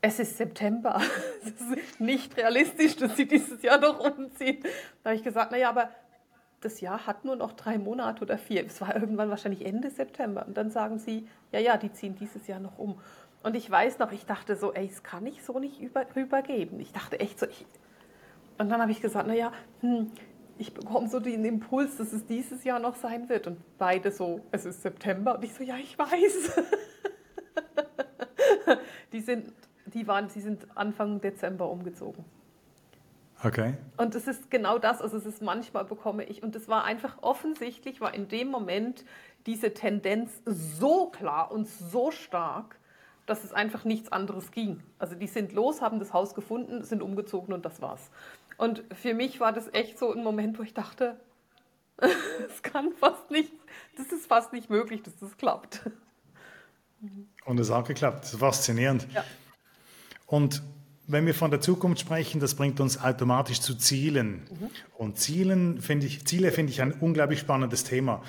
es 0.02 0.18
ist 0.18 0.36
September. 0.36 1.00
Es 1.44 1.60
ist 1.60 2.00
nicht 2.00 2.36
realistisch, 2.36 2.96
dass 2.96 3.16
sie 3.16 3.26
dieses 3.26 3.62
Jahr 3.62 3.78
noch 3.78 3.98
umziehen. 3.98 4.62
Da 5.02 5.10
habe 5.10 5.16
ich 5.16 5.24
gesagt, 5.24 5.50
naja, 5.50 5.70
aber 5.70 5.90
das 6.60 6.80
Jahr 6.80 7.06
hat 7.06 7.24
nur 7.24 7.34
noch 7.34 7.52
drei 7.52 7.78
Monate 7.78 8.22
oder 8.22 8.38
vier. 8.38 8.64
Es 8.64 8.80
war 8.80 8.94
irgendwann 8.94 9.30
wahrscheinlich 9.30 9.64
Ende 9.66 9.90
September. 9.90 10.44
Und 10.46 10.56
dann 10.56 10.70
sagen 10.70 10.98
sie, 10.98 11.26
ja, 11.50 11.58
ja, 11.58 11.76
die 11.76 11.92
ziehen 11.92 12.14
dieses 12.14 12.46
Jahr 12.46 12.60
noch 12.60 12.78
um. 12.78 13.00
Und 13.42 13.56
ich 13.56 13.68
weiß 13.68 13.98
noch, 13.98 14.12
ich 14.12 14.24
dachte 14.24 14.54
so, 14.54 14.72
ey, 14.72 14.86
das 14.86 15.02
kann 15.02 15.26
ich 15.26 15.42
so 15.42 15.58
nicht 15.58 15.80
über, 15.80 16.06
rübergeben. 16.14 16.78
Ich 16.78 16.92
dachte 16.92 17.18
echt 17.18 17.40
so, 17.40 17.46
ich, 17.46 17.66
und 18.58 18.68
dann 18.68 18.80
habe 18.80 18.92
ich 18.92 19.00
gesagt, 19.00 19.26
naja, 19.26 19.52
hm, 19.80 20.12
ich 20.58 20.74
bekomme 20.74 21.08
so 21.08 21.18
den 21.18 21.44
Impuls, 21.44 21.96
dass 21.96 22.12
es 22.12 22.24
dieses 22.26 22.62
Jahr 22.62 22.78
noch 22.78 22.94
sein 22.94 23.28
wird. 23.28 23.48
Und 23.48 23.58
beide 23.78 24.12
so, 24.12 24.42
es 24.52 24.64
ist 24.64 24.82
September. 24.82 25.34
Und 25.36 25.44
ich 25.44 25.54
so, 25.54 25.64
ja, 25.64 25.76
ich 25.76 25.98
weiß. 25.98 26.62
die 29.12 29.20
sind 29.20 29.52
die 29.94 30.06
waren, 30.06 30.28
sie 30.28 30.40
sind 30.40 30.66
Anfang 30.74 31.20
Dezember 31.20 31.68
umgezogen. 31.68 32.24
Okay. 33.44 33.74
Und 33.96 34.14
es 34.14 34.28
ist 34.28 34.50
genau 34.50 34.78
das, 34.78 35.00
also 35.00 35.16
es 35.16 35.26
ist 35.26 35.42
manchmal 35.42 35.84
bekomme 35.84 36.24
ich, 36.24 36.42
und 36.42 36.54
es 36.54 36.68
war 36.68 36.84
einfach 36.84 37.18
offensichtlich, 37.22 38.00
war 38.00 38.14
in 38.14 38.28
dem 38.28 38.48
Moment 38.48 39.04
diese 39.46 39.74
Tendenz 39.74 40.30
so 40.44 41.06
klar 41.06 41.50
und 41.50 41.68
so 41.68 42.12
stark, 42.12 42.76
dass 43.26 43.42
es 43.42 43.52
einfach 43.52 43.84
nichts 43.84 44.12
anderes 44.12 44.52
ging. 44.52 44.80
Also 44.98 45.16
die 45.16 45.26
sind 45.26 45.52
los, 45.52 45.80
haben 45.80 45.98
das 45.98 46.12
Haus 46.12 46.34
gefunden, 46.34 46.84
sind 46.84 47.02
umgezogen 47.02 47.52
und 47.52 47.64
das 47.64 47.82
war's. 47.82 48.10
Und 48.58 48.84
für 48.94 49.14
mich 49.14 49.40
war 49.40 49.52
das 49.52 49.72
echt 49.72 49.98
so 49.98 50.12
ein 50.12 50.22
Moment, 50.22 50.58
wo 50.58 50.62
ich 50.62 50.74
dachte, 50.74 51.16
es 52.46 52.62
kann 52.62 52.92
fast 52.92 53.30
nicht, 53.30 53.52
das 53.96 54.12
ist 54.12 54.26
fast 54.26 54.52
nicht 54.52 54.70
möglich, 54.70 55.02
dass 55.02 55.16
das 55.18 55.36
klappt. 55.36 55.90
Und 57.44 57.58
es 57.58 57.70
hat 57.70 57.88
geklappt. 57.88 58.24
Das 58.24 58.34
ist 58.34 58.40
faszinierend. 58.40 59.08
Ja. 59.12 59.24
Und 60.32 60.62
wenn 61.06 61.26
wir 61.26 61.34
von 61.34 61.50
der 61.50 61.60
Zukunft 61.60 62.00
sprechen, 62.00 62.40
das 62.40 62.54
bringt 62.54 62.80
uns 62.80 62.98
automatisch 62.98 63.60
zu 63.60 63.74
Zielen. 63.74 64.44
Mhm. 64.48 64.70
Und 64.96 65.18
Zielen 65.18 65.82
finde 65.82 66.06
ich, 66.06 66.24
Ziele 66.24 66.52
finde 66.52 66.72
ich 66.72 66.80
ein 66.80 66.92
unglaublich 66.92 67.40
spannendes 67.40 67.84
Thema. 67.84 68.22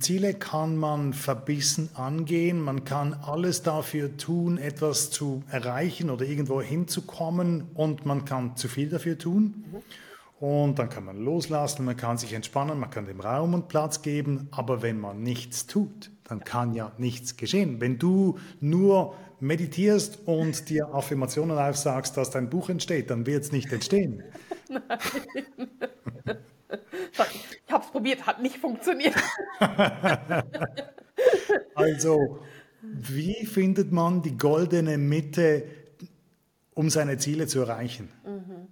Ziele 0.00 0.34
kann 0.34 0.76
man 0.76 1.14
verbissen 1.14 1.88
angehen, 1.94 2.60
man 2.60 2.84
kann 2.84 3.14
alles 3.14 3.62
dafür 3.62 4.18
tun, 4.18 4.58
etwas 4.58 5.10
zu 5.10 5.42
erreichen 5.50 6.10
oder 6.10 6.26
irgendwo 6.26 6.60
hinzukommen 6.60 7.70
und 7.72 8.04
man 8.04 8.26
kann 8.26 8.54
zu 8.56 8.68
viel 8.68 8.90
dafür 8.90 9.16
tun. 9.16 9.64
Mhm. 9.72 10.46
Und 10.46 10.78
dann 10.78 10.90
kann 10.90 11.06
man 11.06 11.24
loslassen, 11.24 11.86
man 11.86 11.96
kann 11.96 12.18
sich 12.18 12.34
entspannen, 12.34 12.78
man 12.78 12.90
kann 12.90 13.06
dem 13.06 13.20
Raum 13.20 13.54
und 13.54 13.68
Platz 13.68 14.02
geben, 14.02 14.48
aber 14.50 14.82
wenn 14.82 15.00
man 15.00 15.22
nichts 15.22 15.66
tut, 15.66 16.10
dann 16.24 16.42
kann 16.44 16.74
ja 16.74 16.92
nichts 16.98 17.36
geschehen. 17.36 17.80
Wenn 17.80 17.98
du 17.98 18.38
nur 18.60 19.14
meditierst 19.40 20.20
und 20.26 20.68
dir 20.68 20.94
Affirmationen 20.94 21.58
aufsagst, 21.58 22.16
dass 22.16 22.30
dein 22.30 22.48
Buch 22.48 22.70
entsteht, 22.70 23.10
dann 23.10 23.26
wird 23.26 23.44
es 23.44 23.52
nicht 23.52 23.72
entstehen. 23.72 24.22
Nein. 24.68 24.82
Ich 27.66 27.72
habe 27.72 27.84
es 27.84 27.90
probiert, 27.90 28.26
hat 28.26 28.42
nicht 28.42 28.56
funktioniert. 28.58 29.14
also, 31.74 32.40
wie 32.82 33.46
findet 33.46 33.92
man 33.92 34.22
die 34.22 34.36
goldene 34.36 34.98
Mitte, 34.98 35.64
um 36.74 36.90
seine 36.90 37.16
Ziele 37.18 37.46
zu 37.46 37.60
erreichen? 37.60 38.08
Mhm. 38.24 38.68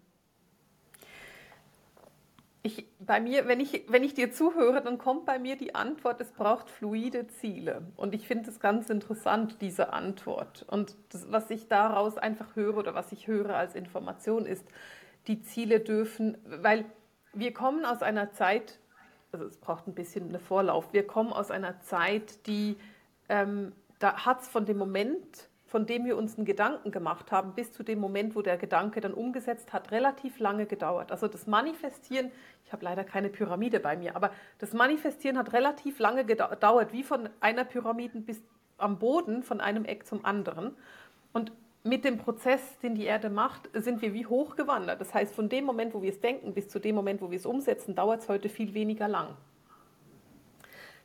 Ich, 2.64 2.86
bei 3.06 3.20
mir, 3.20 3.48
wenn 3.48 3.60
ich, 3.60 3.84
wenn 3.88 4.02
ich 4.02 4.14
dir 4.14 4.32
zuhöre, 4.32 4.82
dann 4.82 4.98
kommt 4.98 5.26
bei 5.26 5.38
mir 5.38 5.56
die 5.56 5.74
Antwort, 5.74 6.20
es 6.20 6.32
braucht 6.32 6.70
fluide 6.70 7.26
Ziele. 7.28 7.82
Und 7.96 8.14
ich 8.14 8.26
finde 8.26 8.50
es 8.50 8.60
ganz 8.60 8.90
interessant, 8.90 9.56
diese 9.60 9.92
Antwort. 9.92 10.64
Und 10.68 10.96
das, 11.10 11.30
was 11.30 11.50
ich 11.50 11.68
daraus 11.68 12.18
einfach 12.18 12.56
höre 12.56 12.76
oder 12.76 12.94
was 12.94 13.12
ich 13.12 13.26
höre 13.26 13.56
als 13.56 13.74
Information 13.74 14.46
ist, 14.46 14.64
die 15.26 15.42
Ziele 15.42 15.80
dürfen, 15.80 16.38
weil 16.44 16.84
wir 17.32 17.54
kommen 17.54 17.84
aus 17.84 18.02
einer 18.02 18.32
Zeit, 18.32 18.78
also 19.32 19.46
es 19.46 19.56
braucht 19.56 19.86
ein 19.86 19.94
bisschen 19.94 20.28
einen 20.28 20.40
Vorlauf, 20.40 20.92
wir 20.92 21.06
kommen 21.06 21.32
aus 21.32 21.50
einer 21.50 21.80
Zeit, 21.80 22.46
die, 22.46 22.76
ähm, 23.28 23.72
da 23.98 24.24
hat 24.24 24.42
es 24.42 24.48
von 24.48 24.66
dem 24.66 24.78
Moment, 24.78 25.48
von 25.72 25.86
dem 25.86 26.04
wir 26.04 26.18
uns 26.18 26.36
einen 26.36 26.44
Gedanken 26.44 26.90
gemacht 26.90 27.32
haben, 27.32 27.54
bis 27.54 27.72
zu 27.72 27.82
dem 27.82 27.98
Moment, 27.98 28.36
wo 28.36 28.42
der 28.42 28.58
Gedanke 28.58 29.00
dann 29.00 29.14
umgesetzt 29.14 29.72
hat, 29.72 29.90
relativ 29.90 30.38
lange 30.38 30.66
gedauert. 30.66 31.10
Also 31.10 31.28
das 31.28 31.46
Manifestieren, 31.46 32.30
habe 32.72 32.84
leider 32.84 33.04
keine 33.04 33.28
Pyramide 33.28 33.80
bei 33.80 33.96
mir, 33.96 34.16
aber 34.16 34.30
das 34.58 34.72
Manifestieren 34.72 35.38
hat 35.38 35.52
relativ 35.52 35.98
lange 35.98 36.24
gedauert, 36.24 36.92
wie 36.92 37.02
von 37.02 37.28
einer 37.40 37.64
Pyramide 37.64 38.20
bis 38.20 38.42
am 38.78 38.98
Boden, 38.98 39.42
von 39.42 39.60
einem 39.60 39.84
Eck 39.84 40.06
zum 40.06 40.24
anderen. 40.24 40.76
Und 41.32 41.52
mit 41.84 42.04
dem 42.04 42.18
Prozess, 42.18 42.78
den 42.78 42.94
die 42.94 43.04
Erde 43.04 43.30
macht, 43.30 43.68
sind 43.74 44.02
wir 44.02 44.12
wie 44.14 44.26
hochgewandert. 44.26 45.00
Das 45.00 45.14
heißt, 45.14 45.34
von 45.34 45.48
dem 45.48 45.64
Moment, 45.64 45.94
wo 45.94 46.02
wir 46.02 46.10
es 46.10 46.20
denken, 46.20 46.54
bis 46.54 46.68
zu 46.68 46.78
dem 46.78 46.94
Moment, 46.94 47.20
wo 47.20 47.30
wir 47.30 47.36
es 47.36 47.46
umsetzen, 47.46 47.94
dauert 47.94 48.22
es 48.22 48.28
heute 48.28 48.48
viel 48.48 48.74
weniger 48.74 49.08
lang. 49.08 49.36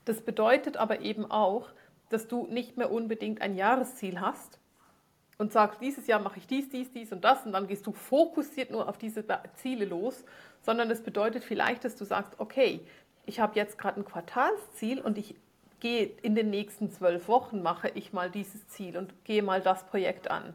Das 0.06 0.22
bedeutet 0.22 0.78
aber 0.78 1.02
eben 1.02 1.30
auch, 1.30 1.70
dass 2.10 2.28
du 2.28 2.48
nicht 2.48 2.78
mehr 2.78 2.92
unbedingt 2.92 3.42
ein 3.42 3.56
Jahresziel 3.56 4.22
hast 4.22 4.57
und 5.38 5.52
sagst, 5.54 5.82
dieses 5.82 6.08
Jahr 6.08 6.20
mache 6.20 6.40
ich 6.40 6.48
dies, 6.48 6.70
dies, 6.70 6.92
dies 6.92 7.12
und 7.12 7.24
das 7.24 7.46
und 7.46 7.54
dann 7.54 7.68
gehst 7.68 7.86
du 7.86 7.92
fokussiert 7.92 8.72
nur 8.72 8.90
auf 8.90 8.98
diese 8.98 9.24
Ziele 9.56 9.86
los, 9.86 10.24
sondern 10.62 10.90
es 10.90 11.02
bedeutet 11.02 11.44
vielleicht, 11.44 11.86
dass 11.86 11.96
du 11.96 12.06
sagst, 12.06 12.34
okay, 12.40 12.82
ich 13.26 13.40
habe 13.40 13.56
jetzt 13.56 13.78
gerade 13.78 14.00
ein 14.00 14.06
Quartalsziel 14.06 15.00
und 15.00 15.18
ich 15.18 15.36
gehe 15.80 16.12
in 16.22 16.34
den 16.34 16.50
nächsten 16.50 16.92
zwölf 16.92 17.28
Wochen, 17.28 17.62
mache 17.62 17.90
ich 17.90 18.14
mal 18.14 18.32
dieses 18.32 18.68
Ziel 18.68 18.98
und 18.98 19.14
gehe 19.26 19.44
mal 19.44 19.62
das 19.62 19.86
Projekt 19.86 20.32
an. 20.32 20.54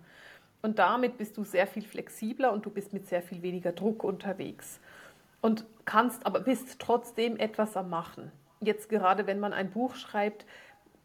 Und 0.63 0.79
damit 0.79 1.19
bist 1.19 1.37
du 1.37 1.45
sehr 1.45 1.67
viel 1.67 1.83
flexibler 1.83 2.53
und 2.53 2.65
du 2.65 2.71
bist 2.71 2.93
mit 2.93 3.07
sehr 3.09 3.23
viel 3.23 3.43
weniger 3.43 3.73
Druck 3.73 4.05
unterwegs. 4.05 4.81
Und 5.41 5.65
kannst 5.85 6.25
aber 6.25 6.41
bist 6.41 6.79
trotzdem 6.79 7.37
etwas 7.37 7.77
am 7.77 7.91
Machen. 7.91 8.31
Jetzt 8.61 8.89
gerade, 8.89 9.27
wenn 9.27 9.41
man 9.41 9.53
ein 9.53 9.71
Buch 9.71 9.97
schreibt, 9.97 10.47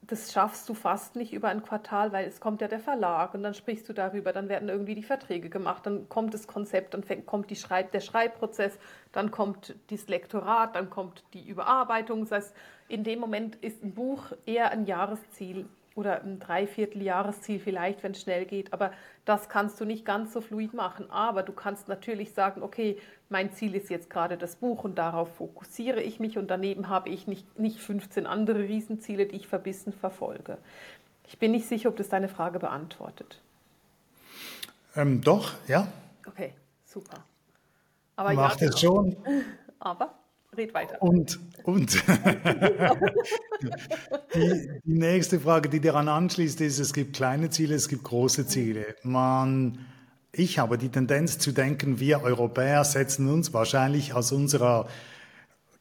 das 0.08 0.32
schaffst 0.32 0.68
du 0.70 0.74
fast 0.74 1.16
nicht 1.16 1.34
über 1.34 1.50
ein 1.50 1.64
Quartal, 1.64 2.14
weil 2.14 2.26
es 2.28 2.40
kommt 2.40 2.62
ja 2.62 2.68
der 2.68 2.80
Verlag 2.80 3.34
und 3.34 3.44
dann 3.44 3.54
sprichst 3.54 3.88
du 3.90 3.94
darüber, 3.94 4.32
dann 4.32 4.48
werden 4.48 4.70
irgendwie 4.70 4.96
die 4.96 5.04
Verträge 5.04 5.50
gemacht, 5.50 5.86
dann 5.86 6.08
kommt 6.08 6.34
das 6.34 6.48
Konzept, 6.48 6.94
dann 6.94 7.04
fängt, 7.04 7.26
kommt 7.26 7.50
die 7.50 7.56
Schreib, 7.56 7.92
der 7.92 8.00
Schreibprozess, 8.00 8.80
dann 9.12 9.32
kommt 9.32 9.76
das 9.90 10.08
Lektorat, 10.08 10.76
dann 10.76 10.90
kommt 10.90 11.24
die 11.34 11.46
Überarbeitung. 11.46 12.22
Das 12.22 12.32
heißt, 12.32 12.56
in 12.88 13.04
dem 13.04 13.20
Moment 13.20 13.58
ist 13.58 13.84
ein 13.84 13.94
Buch 13.94 14.32
eher 14.46 14.72
ein 14.72 14.86
Jahresziel 14.86 15.68
oder 15.98 16.22
ein 16.22 16.40
Dreivierteljahresziel 16.40 17.60
vielleicht, 17.60 18.04
wenn 18.04 18.12
es 18.12 18.22
schnell 18.22 18.46
geht. 18.46 18.72
Aber 18.72 18.92
das 19.26 19.50
kannst 19.50 19.82
du 19.82 19.86
nicht 19.86 20.06
ganz 20.06 20.32
so 20.32 20.42
fluid 20.42 20.74
machen. 20.74 21.10
Aber 21.10 21.42
du 21.42 21.52
kannst 21.52 21.88
natürlich 21.88 22.34
sagen, 22.34 22.62
okay, 22.62 23.00
mein 23.30 23.52
Ziel 23.52 23.76
ist 23.76 23.90
jetzt 23.90 24.10
gerade 24.10 24.38
das 24.38 24.58
Buch 24.58 24.84
und 24.84 24.98
darauf 24.98 25.36
fokussiere 25.36 26.02
ich 26.02 26.20
mich 26.20 26.38
und 26.38 26.52
daneben 26.52 26.88
habe 26.88 27.10
ich 27.10 27.28
nicht, 27.28 27.60
nicht 27.60 27.80
15 27.80 28.28
andere 28.28 28.60
Riesenziele, 28.60 29.26
die 29.26 29.38
ich 29.38 29.48
verbissen 29.48 29.92
verfolge. 29.92 30.60
Ich 31.28 31.40
bin 31.40 31.52
nicht 31.52 31.68
sicher, 31.68 31.90
ob 31.90 31.98
das 31.98 32.10
deine 32.10 32.30
Frage 32.30 32.60
beantwortet. 32.60 33.42
Ähm, 34.96 35.22
doch, 35.22 35.52
ja. 35.68 35.88
Okay, 36.26 36.54
super. 36.86 37.24
Aber 38.16 38.34
Macht 38.34 38.62
ja, 38.62 38.68
es 38.68 38.80
genau. 38.80 38.96
schon. 38.96 39.18
Aber 39.80 40.14
red 40.58 40.74
weiter. 40.74 41.02
Und, 41.02 41.40
und 41.64 41.94
die, 44.34 44.70
die, 44.84 45.00
nächste 45.00 45.40
Frage, 45.40 45.70
die 45.70 45.80
daran 45.80 46.10
anschließt, 46.10 46.62
ist, 46.62 46.80
es 46.80 46.94
gibt 46.94 47.16
kleine 47.16 47.50
Ziele, 47.50 47.76
es 47.76 47.88
gibt 47.88 48.04
große 48.04 48.48
Ziele. 48.48 48.96
Man, 49.04 49.86
ich 50.32 50.60
habe 50.60 50.78
die 50.78 50.90
Tendenz 50.90 51.40
zu 51.40 51.52
denken, 51.52 52.00
wir 52.00 52.24
Europäer 52.24 52.84
setzen 52.84 53.30
uns 53.30 53.54
wahrscheinlich 53.54 54.14
aus 54.14 54.32
unserer 54.32 54.88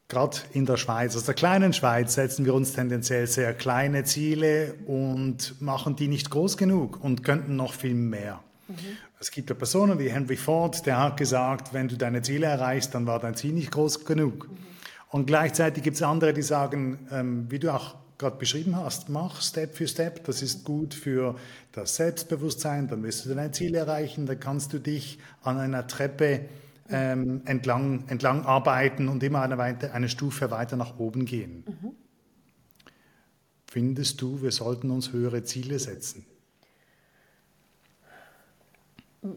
Gerade 0.09 0.37
in 0.53 0.65
der 0.65 0.77
Schweiz, 0.77 1.17
aus 1.17 1.25
der 1.25 1.33
kleinen 1.33 1.73
Schweiz, 1.73 2.13
setzen 2.13 2.45
wir 2.45 2.53
uns 2.53 2.71
tendenziell 2.71 3.27
sehr 3.27 3.53
kleine 3.53 4.05
Ziele 4.05 4.75
und 4.85 5.61
machen 5.61 5.97
die 5.97 6.07
nicht 6.07 6.29
groß 6.29 6.55
genug 6.55 7.03
und 7.03 7.25
könnten 7.25 7.57
noch 7.57 7.73
viel 7.73 7.93
mehr. 7.93 8.39
Mhm. 8.67 8.75
Es 9.19 9.31
gibt 9.31 9.49
ja 9.49 9.55
Personen 9.55 9.99
wie 9.99 10.09
Henry 10.09 10.37
Ford, 10.37 10.85
der 10.85 10.99
hat 10.99 11.17
gesagt, 11.17 11.73
wenn 11.73 11.87
du 11.87 11.97
deine 11.97 12.21
Ziele 12.21 12.47
erreichst, 12.47 12.93
dann 12.95 13.05
war 13.05 13.19
dein 13.19 13.35
Ziel 13.35 13.53
nicht 13.53 13.71
groß 13.71 14.05
genug. 14.05 14.49
Mhm. 14.49 14.57
Und 15.09 15.25
gleichzeitig 15.27 15.83
gibt 15.83 15.95
es 15.95 16.03
andere, 16.03 16.33
die 16.33 16.41
sagen, 16.41 17.07
ähm, 17.11 17.49
wie 17.49 17.59
du 17.59 17.73
auch 17.73 17.95
gerade 18.17 18.37
beschrieben 18.37 18.75
hast, 18.75 19.09
mach 19.09 19.41
Step 19.41 19.75
für 19.75 19.87
Step, 19.87 20.23
das 20.25 20.41
ist 20.41 20.65
gut 20.65 20.93
für 20.93 21.35
das 21.71 21.95
Selbstbewusstsein, 21.95 22.87
dann 22.87 23.03
wirst 23.03 23.25
du 23.25 23.33
dein 23.33 23.53
Ziel 23.53 23.75
erreichen, 23.75 24.25
dann 24.25 24.39
kannst 24.39 24.73
du 24.73 24.79
dich 24.79 25.19
an 25.43 25.57
einer 25.59 25.87
Treppe 25.87 26.41
ähm, 26.89 27.41
entlang, 27.45 28.07
entlang 28.07 28.45
arbeiten 28.45 29.07
und 29.07 29.21
immer 29.23 29.41
eine, 29.41 29.59
eine 29.93 30.09
Stufe 30.09 30.49
weiter 30.51 30.77
nach 30.77 30.97
oben 30.97 31.25
gehen. 31.25 31.63
Mhm. 31.67 31.91
Findest 33.69 34.21
du, 34.21 34.41
wir 34.41 34.51
sollten 34.51 34.89
uns 34.89 35.11
höhere 35.11 35.43
Ziele 35.43 35.77
setzen? 35.77 36.25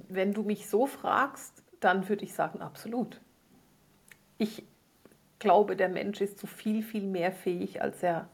Wenn 0.09 0.33
du 0.33 0.43
mich 0.43 0.69
so 0.69 0.87
fragst, 0.87 1.63
dann 1.81 2.09
würde 2.09 2.25
ich 2.25 2.35
sagen, 2.35 2.61
absolut. 2.61 3.21
Ich 4.39 4.65
glaube, 5.39 5.77
der 5.77 5.89
Mensch 5.89 6.21
ist 6.21 6.39
zu 6.39 6.47
viel, 6.47 6.83
viel 6.83 7.07
mehr 7.07 7.33
fähig, 7.33 7.83
als 7.83 8.03
er 8.03 8.29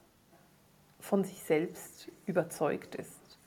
von 0.98 1.24
sich 1.24 1.42
selbst 1.42 2.08
überzeugt 2.26 2.96
ist. 2.96 3.38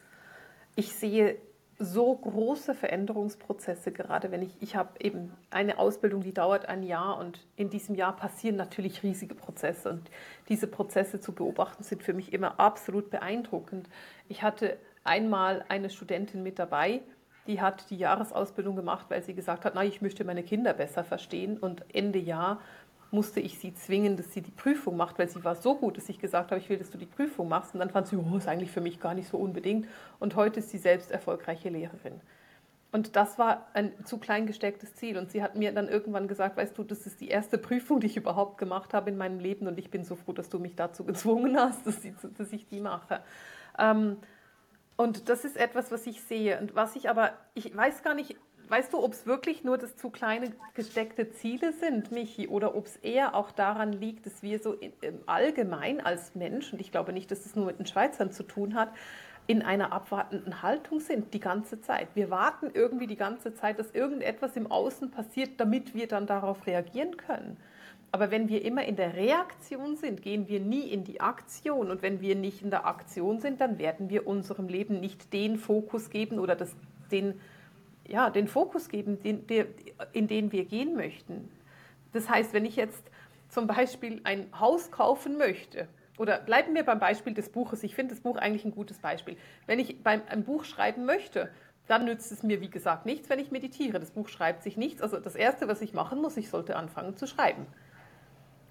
Ich 0.76 0.94
sehe 0.94 1.38
so 1.82 2.14
große 2.14 2.76
Veränderungsprozesse, 2.76 3.94
gerade 3.94 4.32
wenn 4.32 4.42
ich, 4.42 4.52
ich 4.60 4.76
habe 4.76 5.00
eben 5.00 5.32
eine 5.50 5.80
Ausbildung, 5.80 6.22
die 6.22 6.34
dauert 6.34 6.68
ein 6.68 6.84
Jahr 6.84 7.18
und 7.18 7.48
in 7.56 7.70
diesem 7.70 7.96
Jahr 7.96 8.16
passieren 8.16 8.58
natürlich 8.58 9.02
riesige 9.02 9.34
Prozesse 9.34 9.90
und 9.90 10.12
diese 10.50 10.68
Prozesse 10.68 11.22
zu 11.22 11.32
beobachten 11.32 11.84
sind 11.84 12.04
für 12.04 12.14
mich 12.14 12.34
immer 12.34 12.60
absolut 12.60 13.10
beeindruckend. 13.10 13.90
Ich 14.28 14.44
hatte 14.44 14.78
einmal 15.06 15.64
eine 15.70 15.90
Studentin 15.90 16.44
mit 16.44 16.60
dabei, 16.60 17.02
die 17.50 17.60
hat 17.60 17.90
die 17.90 17.98
Jahresausbildung 17.98 18.76
gemacht, 18.76 19.08
weil 19.10 19.24
sie 19.24 19.34
gesagt 19.34 19.66
hat, 19.66 19.74
na, 19.74 19.84
ich 19.84 20.04
möchte 20.04 20.24
meine 20.24 20.44
Kinder 20.44 20.72
besser 20.72 21.04
verstehen. 21.04 21.58
Und 21.58 21.84
Ende 21.92 22.20
Jahr 22.20 22.62
musste 23.10 23.40
ich 23.40 23.58
sie 23.58 23.74
zwingen, 23.74 24.18
dass 24.18 24.32
sie 24.34 24.42
die 24.42 24.52
Prüfung 24.52 24.96
macht, 24.96 25.18
weil 25.18 25.28
sie 25.28 25.44
war 25.44 25.56
so 25.56 25.76
gut, 25.76 25.98
dass 25.98 26.08
ich 26.10 26.20
gesagt 26.20 26.52
habe, 26.52 26.62
ich 26.62 26.70
will, 26.70 26.78
dass 26.78 26.92
du 26.92 27.00
die 27.00 27.08
Prüfung 27.08 27.50
machst. 27.50 27.74
Und 27.74 27.80
dann 27.80 27.90
fand 27.90 28.06
sie, 28.06 28.18
oh, 28.18 28.38
ist 28.38 28.48
eigentlich 28.48 28.70
für 28.70 28.82
mich 28.82 29.00
gar 29.00 29.16
nicht 29.16 29.28
so 29.28 29.38
unbedingt. 29.38 29.88
Und 30.20 30.36
heute 30.36 30.60
ist 30.60 30.70
sie 30.70 30.78
selbst 30.78 31.10
erfolgreiche 31.10 31.70
Lehrerin. 31.70 32.22
Und 32.92 33.16
das 33.16 33.40
war 33.40 33.66
ein 33.74 33.94
zu 34.06 34.20
klein 34.20 34.46
gestecktes 34.46 34.94
Ziel. 34.94 35.18
Und 35.18 35.32
sie 35.32 35.42
hat 35.42 35.56
mir 35.56 35.72
dann 35.72 35.90
irgendwann 35.90 36.28
gesagt, 36.28 36.56
weißt 36.56 36.78
du, 36.78 36.84
das 36.84 37.08
ist 37.08 37.20
die 37.20 37.30
erste 37.30 37.58
Prüfung, 37.58 38.00
die 38.00 38.08
ich 38.08 38.18
überhaupt 38.18 38.60
gemacht 38.60 38.94
habe 38.94 39.10
in 39.10 39.18
meinem 39.18 39.40
Leben. 39.40 39.66
Und 39.68 39.80
ich 39.80 39.90
bin 39.90 40.04
so 40.04 40.16
froh, 40.16 40.34
dass 40.34 40.50
du 40.50 40.60
mich 40.60 40.76
dazu 40.76 41.04
gezwungen 41.04 41.58
hast, 41.58 41.88
dass, 42.38 42.54
ich 42.54 42.68
die 42.68 42.80
mache. 42.80 43.22
Ähm, 43.80 44.18
und 45.00 45.30
das 45.30 45.46
ist 45.46 45.56
etwas, 45.56 45.94
was 45.94 46.06
ich 46.08 46.22
sehe. 46.24 46.60
Und 46.60 46.76
was 46.76 46.98
ich 46.98 47.10
aber, 47.10 47.32
ich 47.54 47.74
weiß 47.74 48.04
gar 48.04 48.16
nicht, 48.16 48.36
weißt 48.68 48.92
du, 48.92 49.02
ob 49.02 49.14
es 49.14 49.26
wirklich 49.26 49.64
nur 49.64 49.78
das 49.78 49.96
zu 49.96 50.10
kleine 50.10 50.52
gesteckte 50.74 51.32
Ziele 51.32 51.72
sind, 51.72 52.12
Michi, 52.12 52.50
oder 52.50 52.76
ob 52.76 52.86
es 52.86 52.98
eher 52.98 53.34
auch 53.34 53.52
daran 53.52 53.94
liegt, 53.94 54.26
dass 54.26 54.44
wir 54.44 54.60
so 54.60 54.76
allgemein 55.26 56.02
als 56.02 56.36
Mensch, 56.36 56.74
und 56.74 56.82
ich 56.82 56.92
glaube 56.92 57.14
nicht, 57.14 57.32
dass 57.32 57.40
es 57.40 57.46
das 57.46 57.56
nur 57.56 57.68
mit 57.68 57.80
den 57.80 57.86
Schweizern 57.86 58.34
zu 58.34 58.44
tun 58.44 58.76
hat, 58.76 58.92
in 59.48 59.62
einer 59.62 59.94
abwartenden 59.94 60.62
Haltung 60.64 61.00
sind 61.00 61.34
die 61.34 61.40
ganze 61.40 61.80
Zeit. 61.80 62.10
Wir 62.16 62.30
warten 62.30 62.70
irgendwie 62.74 63.08
die 63.08 63.16
ganze 63.16 63.54
Zeit, 63.54 63.80
dass 63.80 63.92
irgendetwas 63.92 64.58
im 64.58 64.70
Außen 64.70 65.12
passiert, 65.12 65.62
damit 65.62 65.96
wir 65.96 66.10
dann 66.10 66.28
darauf 66.28 66.68
reagieren 66.68 67.16
können. 67.16 67.56
Aber 68.12 68.32
wenn 68.32 68.50
wir 68.50 68.66
immer 68.66 68.86
in 68.86 68.96
der 68.96 69.16
Reaktion 69.16 69.96
sind, 69.96 70.22
gehen 70.22 70.48
wir 70.48 70.60
nie 70.60 70.88
in 70.88 71.04
die 71.04 71.22
Aktion. 71.22 71.92
Und 71.92 72.02
wenn 72.02 72.22
wir 72.22 72.36
nicht 72.36 72.62
in 72.64 72.72
der 72.72 72.86
Aktion 72.86 73.40
sind, 73.40 73.62
dann 73.62 73.78
werden 73.78 74.10
wir 74.10 74.26
unserem 74.26 74.68
Leben 74.68 75.00
nicht 75.00 75.32
den 75.32 75.58
Fokus 75.58 76.10
geben 76.10 76.40
oder 76.40 76.56
das, 76.56 76.76
den, 77.12 77.40
ja, 78.08 78.30
den 78.30 78.48
Fokus 78.48 78.90
geben, 78.90 79.22
den, 79.22 79.46
der, 79.48 79.68
in 80.14 80.28
den 80.28 80.52
wir 80.52 80.66
gehen 80.66 80.96
möchten. 80.96 81.50
Das 82.14 82.28
heißt, 82.30 82.54
wenn 82.54 82.66
ich 82.66 82.76
jetzt 82.76 83.04
zum 83.50 83.68
Beispiel 83.68 84.22
ein 84.24 84.48
Haus 84.60 84.92
kaufen 84.92 85.38
möchte, 85.38 85.88
oder 86.18 86.38
bleiben 86.38 86.76
wir 86.76 86.84
beim 86.84 87.00
Beispiel 87.00 87.34
des 87.34 87.50
Buches. 87.50 87.82
Ich 87.82 87.96
finde 87.96 88.14
das 88.14 88.22
Buch 88.22 88.36
eigentlich 88.36 88.66
ein 88.66 88.72
gutes 88.72 89.00
Beispiel. 89.00 89.38
Wenn 89.68 89.80
ich 89.80 90.04
beim, 90.04 90.22
ein 90.28 90.44
Buch 90.44 90.66
schreiben 90.66 91.06
möchte, 91.06 91.50
dann 91.88 92.06
nützt 92.06 92.32
es 92.34 92.44
mir, 92.44 92.60
wie 92.60 92.70
gesagt, 92.70 93.06
nichts, 93.06 93.30
wenn 93.30 93.40
ich 93.40 93.52
meditiere. 93.52 94.00
Das 94.00 94.12
Buch 94.12 94.28
schreibt 94.28 94.62
sich 94.62 94.76
nichts. 94.76 95.02
Also 95.02 95.18
das 95.18 95.36
Erste, 95.36 95.70
was 95.70 95.82
ich 95.82 95.94
machen 95.94 96.22
muss, 96.22 96.36
ich 96.36 96.50
sollte 96.50 96.76
anfangen 96.76 97.16
zu 97.16 97.26
schreiben. 97.26 97.66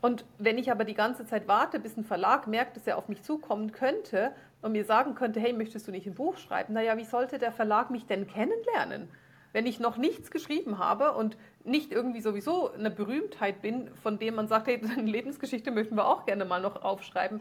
Und 0.00 0.24
wenn 0.38 0.58
ich 0.58 0.70
aber 0.70 0.84
die 0.84 0.94
ganze 0.94 1.26
Zeit 1.26 1.48
warte, 1.48 1.80
bis 1.80 1.96
ein 1.96 2.04
Verlag 2.04 2.46
merkt, 2.46 2.76
dass 2.76 2.86
er 2.86 2.98
auf 2.98 3.08
mich 3.08 3.22
zukommen 3.22 3.72
könnte 3.72 4.32
und 4.62 4.72
mir 4.72 4.84
sagen 4.84 5.14
könnte, 5.14 5.40
hey, 5.40 5.52
möchtest 5.52 5.88
du 5.88 5.90
nicht 5.90 6.06
ein 6.06 6.14
Buch 6.14 6.36
schreiben? 6.36 6.74
Naja, 6.74 6.96
wie 6.96 7.04
sollte 7.04 7.38
der 7.38 7.52
Verlag 7.52 7.90
mich 7.90 8.06
denn 8.06 8.26
kennenlernen? 8.26 9.08
Wenn 9.52 9.66
ich 9.66 9.80
noch 9.80 9.96
nichts 9.96 10.30
geschrieben 10.30 10.78
habe 10.78 11.12
und 11.12 11.36
nicht 11.64 11.90
irgendwie 11.90 12.20
sowieso 12.20 12.72
eine 12.72 12.90
Berühmtheit 12.90 13.60
bin, 13.60 13.90
von 14.02 14.18
dem 14.18 14.36
man 14.36 14.46
sagt, 14.46 14.68
hey, 14.68 14.80
deine 14.96 15.10
Lebensgeschichte 15.10 15.70
möchten 15.72 15.96
wir 15.96 16.06
auch 16.06 16.26
gerne 16.26 16.44
mal 16.44 16.60
noch 16.60 16.82
aufschreiben, 16.82 17.40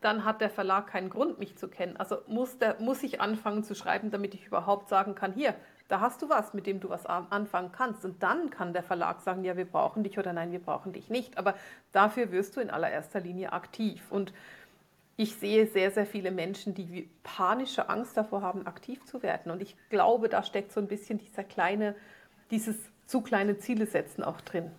dann 0.00 0.24
hat 0.24 0.40
der 0.40 0.50
Verlag 0.50 0.86
keinen 0.86 1.10
Grund, 1.10 1.38
mich 1.38 1.56
zu 1.56 1.68
kennen. 1.68 1.96
Also 1.96 2.18
muss, 2.28 2.58
der, 2.58 2.76
muss 2.80 3.02
ich 3.02 3.20
anfangen 3.20 3.64
zu 3.64 3.74
schreiben, 3.74 4.10
damit 4.10 4.34
ich 4.34 4.46
überhaupt 4.46 4.88
sagen 4.88 5.14
kann, 5.14 5.32
hier, 5.32 5.54
da 5.88 6.00
hast 6.00 6.22
du 6.22 6.28
was, 6.28 6.54
mit 6.54 6.66
dem 6.66 6.80
du 6.80 6.88
was 6.88 7.06
anfangen 7.06 7.70
kannst. 7.72 8.04
Und 8.04 8.22
dann 8.22 8.50
kann 8.50 8.72
der 8.72 8.82
Verlag 8.82 9.20
sagen, 9.20 9.44
ja, 9.44 9.56
wir 9.56 9.64
brauchen 9.64 10.02
dich 10.02 10.18
oder 10.18 10.32
nein, 10.32 10.52
wir 10.52 10.58
brauchen 10.58 10.92
dich 10.92 11.10
nicht. 11.10 11.38
Aber 11.38 11.54
dafür 11.92 12.32
wirst 12.32 12.56
du 12.56 12.60
in 12.60 12.70
allererster 12.70 13.20
Linie 13.20 13.52
aktiv. 13.52 14.02
Und 14.10 14.32
ich 15.16 15.36
sehe 15.36 15.66
sehr, 15.66 15.90
sehr 15.90 16.06
viele 16.06 16.30
Menschen, 16.30 16.74
die 16.74 17.08
panische 17.22 17.88
Angst 17.88 18.16
davor 18.16 18.42
haben, 18.42 18.66
aktiv 18.66 19.04
zu 19.04 19.22
werden. 19.22 19.50
Und 19.52 19.62
ich 19.62 19.76
glaube, 19.88 20.28
da 20.28 20.42
steckt 20.42 20.72
so 20.72 20.80
ein 20.80 20.88
bisschen 20.88 21.18
dieser 21.18 21.44
kleine, 21.44 21.94
dieses 22.50 22.76
zu 23.06 23.20
kleine 23.20 23.58
Ziele 23.58 23.86
setzen 23.86 24.24
auch 24.24 24.40
drin. 24.40 24.70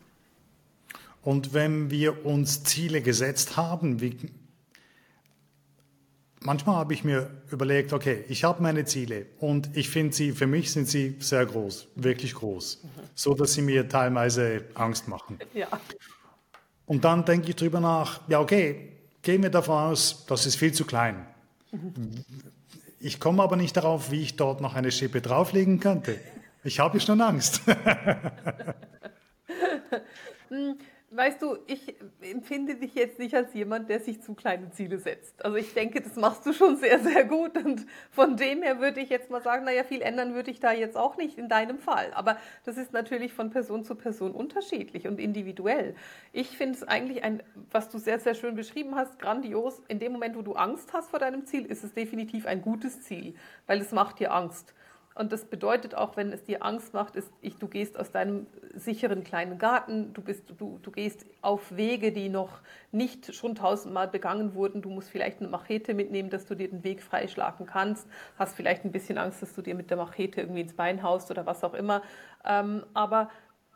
Und 1.23 1.53
wenn 1.53 1.89
wir 1.89 2.25
uns 2.25 2.63
Ziele 2.63 3.01
gesetzt 3.01 3.57
haben, 3.57 3.99
wie, 3.99 4.17
manchmal 6.41 6.75
habe 6.75 6.93
ich 6.93 7.03
mir 7.03 7.29
überlegt, 7.51 7.93
okay, 7.93 8.23
ich 8.29 8.43
habe 8.43 8.61
meine 8.61 8.85
Ziele 8.85 9.27
und 9.39 9.75
ich 9.75 9.89
finde 9.89 10.15
sie, 10.15 10.31
für 10.31 10.47
mich 10.47 10.71
sind 10.71 10.87
sie 10.87 11.15
sehr 11.19 11.45
groß, 11.45 11.87
wirklich 11.95 12.33
groß, 12.33 12.83
mhm. 12.83 12.89
so 13.15 13.33
dass 13.33 13.53
sie 13.53 13.61
mir 13.61 13.87
teilweise 13.87 14.65
Angst 14.73 15.07
machen. 15.07 15.39
Ja. 15.53 15.67
Und 16.85 17.03
dann 17.03 17.25
denke 17.25 17.49
ich 17.49 17.55
darüber 17.55 17.79
nach, 17.79 18.21
ja, 18.27 18.39
okay, 18.39 18.93
gehen 19.21 19.43
wir 19.43 19.49
davon 19.49 19.91
aus, 19.91 20.25
das 20.27 20.45
ist 20.45 20.55
viel 20.55 20.71
zu 20.71 20.85
klein. 20.85 21.25
Mhm. 21.71 22.23
Ich 22.99 23.19
komme 23.19 23.43
aber 23.43 23.55
nicht 23.55 23.77
darauf, 23.77 24.11
wie 24.11 24.21
ich 24.21 24.35
dort 24.35 24.61
noch 24.61 24.73
eine 24.73 24.91
Schippe 24.91 25.21
drauflegen 25.21 25.79
könnte. 25.79 26.19
Ich 26.63 26.79
habe 26.79 26.99
schon 26.99 27.21
Angst. 27.21 27.61
Weißt 31.09 31.41
du, 31.41 31.57
ich 31.67 31.95
empfinde 32.19 32.75
dich 32.75 32.93
jetzt 32.93 33.17
nicht 33.17 33.33
als 33.33 33.53
jemand, 33.53 33.89
der 33.89 34.01
sich 34.01 34.21
zu 34.21 34.33
kleine 34.33 34.71
Ziele 34.71 34.99
setzt. 34.99 35.43
Also 35.45 35.55
ich 35.55 35.73
denke, 35.73 36.01
das 36.01 36.17
machst 36.17 36.45
du 36.45 36.51
schon 36.51 36.75
sehr, 36.75 36.99
sehr 36.99 37.23
gut. 37.23 37.55
Und 37.55 37.85
von 38.11 38.35
dem 38.35 38.61
her 38.61 38.81
würde 38.81 38.99
ich 38.99 39.09
jetzt 39.09 39.29
mal 39.29 39.41
sagen, 39.41 39.63
naja, 39.63 39.85
viel 39.85 40.01
ändern 40.01 40.33
würde 40.33 40.51
ich 40.51 40.59
da 40.59 40.73
jetzt 40.73 40.97
auch 40.97 41.15
nicht 41.15 41.37
in 41.37 41.47
deinem 41.47 41.79
Fall. 41.79 42.11
Aber 42.13 42.37
das 42.65 42.75
ist 42.75 42.91
natürlich 42.91 43.31
von 43.31 43.51
Person 43.51 43.85
zu 43.85 43.95
Person 43.95 44.33
unterschiedlich 44.33 45.07
und 45.07 45.21
individuell. 45.21 45.95
Ich 46.33 46.57
finde 46.57 46.75
es 46.75 46.83
eigentlich 46.83 47.23
ein, 47.23 47.41
was 47.71 47.87
du 47.87 47.99
sehr, 47.99 48.19
sehr 48.19 48.35
schön 48.35 48.55
beschrieben 48.55 48.95
hast, 48.95 49.17
grandios. 49.17 49.81
In 49.87 49.99
dem 49.99 50.11
Moment, 50.11 50.35
wo 50.35 50.41
du 50.41 50.55
Angst 50.55 50.91
hast 50.91 51.09
vor 51.09 51.19
deinem 51.19 51.45
Ziel, 51.45 51.65
ist 51.65 51.85
es 51.85 51.93
definitiv 51.93 52.45
ein 52.45 52.61
gutes 52.61 53.03
Ziel, 53.03 53.33
weil 53.65 53.79
es 53.79 53.93
macht 53.93 54.19
dir 54.19 54.33
Angst. 54.33 54.73
Und 55.17 55.31
das 55.31 55.45
bedeutet 55.45 55.95
auch, 55.95 56.15
wenn 56.15 56.31
es 56.31 56.43
dir 56.43 56.63
Angst 56.63 56.93
macht, 56.93 57.15
ist, 57.15 57.31
ich, 57.41 57.57
du 57.57 57.67
gehst 57.67 57.99
aus 57.99 58.11
deinem 58.11 58.45
sicheren 58.75 59.23
kleinen 59.23 59.57
Garten, 59.57 60.13
du, 60.13 60.21
bist, 60.21 60.43
du, 60.59 60.77
du 60.81 60.91
gehst 60.91 61.25
auf 61.41 61.75
Wege, 61.75 62.11
die 62.11 62.29
noch 62.29 62.59
nicht 62.91 63.33
schon 63.33 63.55
tausendmal 63.55 64.07
begangen 64.07 64.53
wurden. 64.53 64.83
Du 64.83 64.89
musst 64.89 65.09
vielleicht 65.09 65.39
eine 65.39 65.49
Machete 65.49 65.95
mitnehmen, 65.95 66.29
dass 66.29 66.45
du 66.45 66.53
dir 66.53 66.69
den 66.69 66.83
Weg 66.83 67.01
freischlagen 67.01 67.65
kannst. 67.65 68.07
Hast 68.37 68.55
vielleicht 68.55 68.85
ein 68.85 68.91
bisschen 68.91 69.17
Angst, 69.17 69.41
dass 69.41 69.55
du 69.55 69.63
dir 69.63 69.73
mit 69.73 69.89
der 69.89 69.97
Machete 69.97 70.41
irgendwie 70.41 70.61
ins 70.61 70.75
Bein 70.75 71.01
haust 71.01 71.31
oder 71.31 71.47
was 71.47 71.63
auch 71.63 71.73
immer. 71.73 72.03
Ähm, 72.45 72.85
aber 72.93 73.29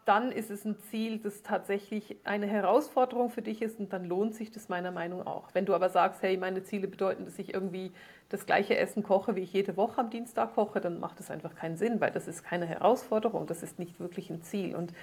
dann 0.06 0.32
ist 0.32 0.50
es 0.50 0.66
ein 0.66 0.76
Ziel, 0.90 1.20
das 1.20 1.44
tatsächlich 1.44 2.18
eine 2.24 2.48
Herausforderung 2.48 3.30
für 3.30 3.42
dich 3.42 3.62
ist 3.62 3.80
und 3.80 3.94
dann 3.94 4.06
lohnt 4.06 4.34
sich 4.34 4.52
das 4.52 4.68
meiner 4.68 4.92
Meinung 4.92 5.26
auch. 5.28 5.50
Wenn 5.54 5.66
du 5.66 5.76
aber 5.76 5.90
sagst, 5.90 6.22
hey, 6.24 6.38
meine 6.38 6.64
Ziele 6.64 6.88
bedeuten, 6.88 7.26
dass 7.26 7.38
ich 7.38 7.54
irgendwie 7.54 7.92
das 8.30 8.46
gleiche 8.46 8.78
Essen 8.78 9.04
koche, 9.04 9.36
wie 9.36 9.42
ich 9.42 9.54
jede 9.54 9.78
Woche 9.78 10.00
am 10.00 10.10
Dienstag 10.10 10.56
koche, 10.56 10.82
dann 10.82 11.00
macht 11.00 11.20
das 11.20 11.30
einfach 11.30 11.56
keinen 11.56 11.78
Sinn, 11.78 12.02
weil 12.02 12.12
das 12.12 12.28
ist 12.28 12.44
keine 12.44 12.66
Herausforderung, 12.66 13.46
das 13.46 13.62
ist 13.62 13.78
nicht 13.78 14.00
wirklich 14.00 14.30
ein 14.30 14.42
Ziel. 14.42 14.76
Und 14.76 14.94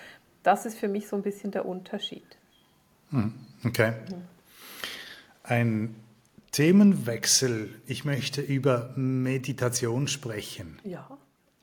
das 0.43 0.67
ist 0.67 0.79
für 0.79 0.89
mich 0.89 1.09
so 1.09 1.17
ein 1.17 1.23
bisschen 1.23 1.53
der 1.53 1.67
Unterschied. 1.67 2.37
Hm, 3.11 3.35
okay. 3.65 3.93
Ein 5.45 5.95
Themenwechsel. 6.53 7.71
Ich 7.87 8.05
möchte 8.05 8.41
über 8.41 8.93
Meditation 8.97 10.09
sprechen. 10.09 10.79
Ja, 10.83 11.09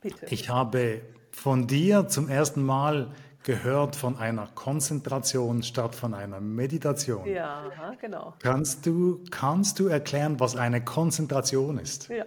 bitte. 0.05 0.33
Ich 0.33 0.49
habe 0.49 1.01
von 1.31 1.67
dir 1.67 2.07
zum 2.07 2.29
ersten 2.29 2.63
Mal 2.63 3.11
gehört 3.43 3.95
von 3.95 4.17
einer 4.17 4.47
Konzentration 4.55 5.61
statt 5.63 5.93
von 5.95 6.13
einer 6.13 6.39
Meditation. 6.39 7.27
Ja, 7.27 7.63
genau. 7.99 8.33
Kannst 8.39 8.85
du, 8.85 9.23
kannst 9.29 9.79
du 9.79 9.87
erklären, 9.87 10.39
was 10.39 10.55
eine 10.55 10.83
Konzentration 10.83 11.77
ist? 11.77 12.09
Ja. 12.09 12.25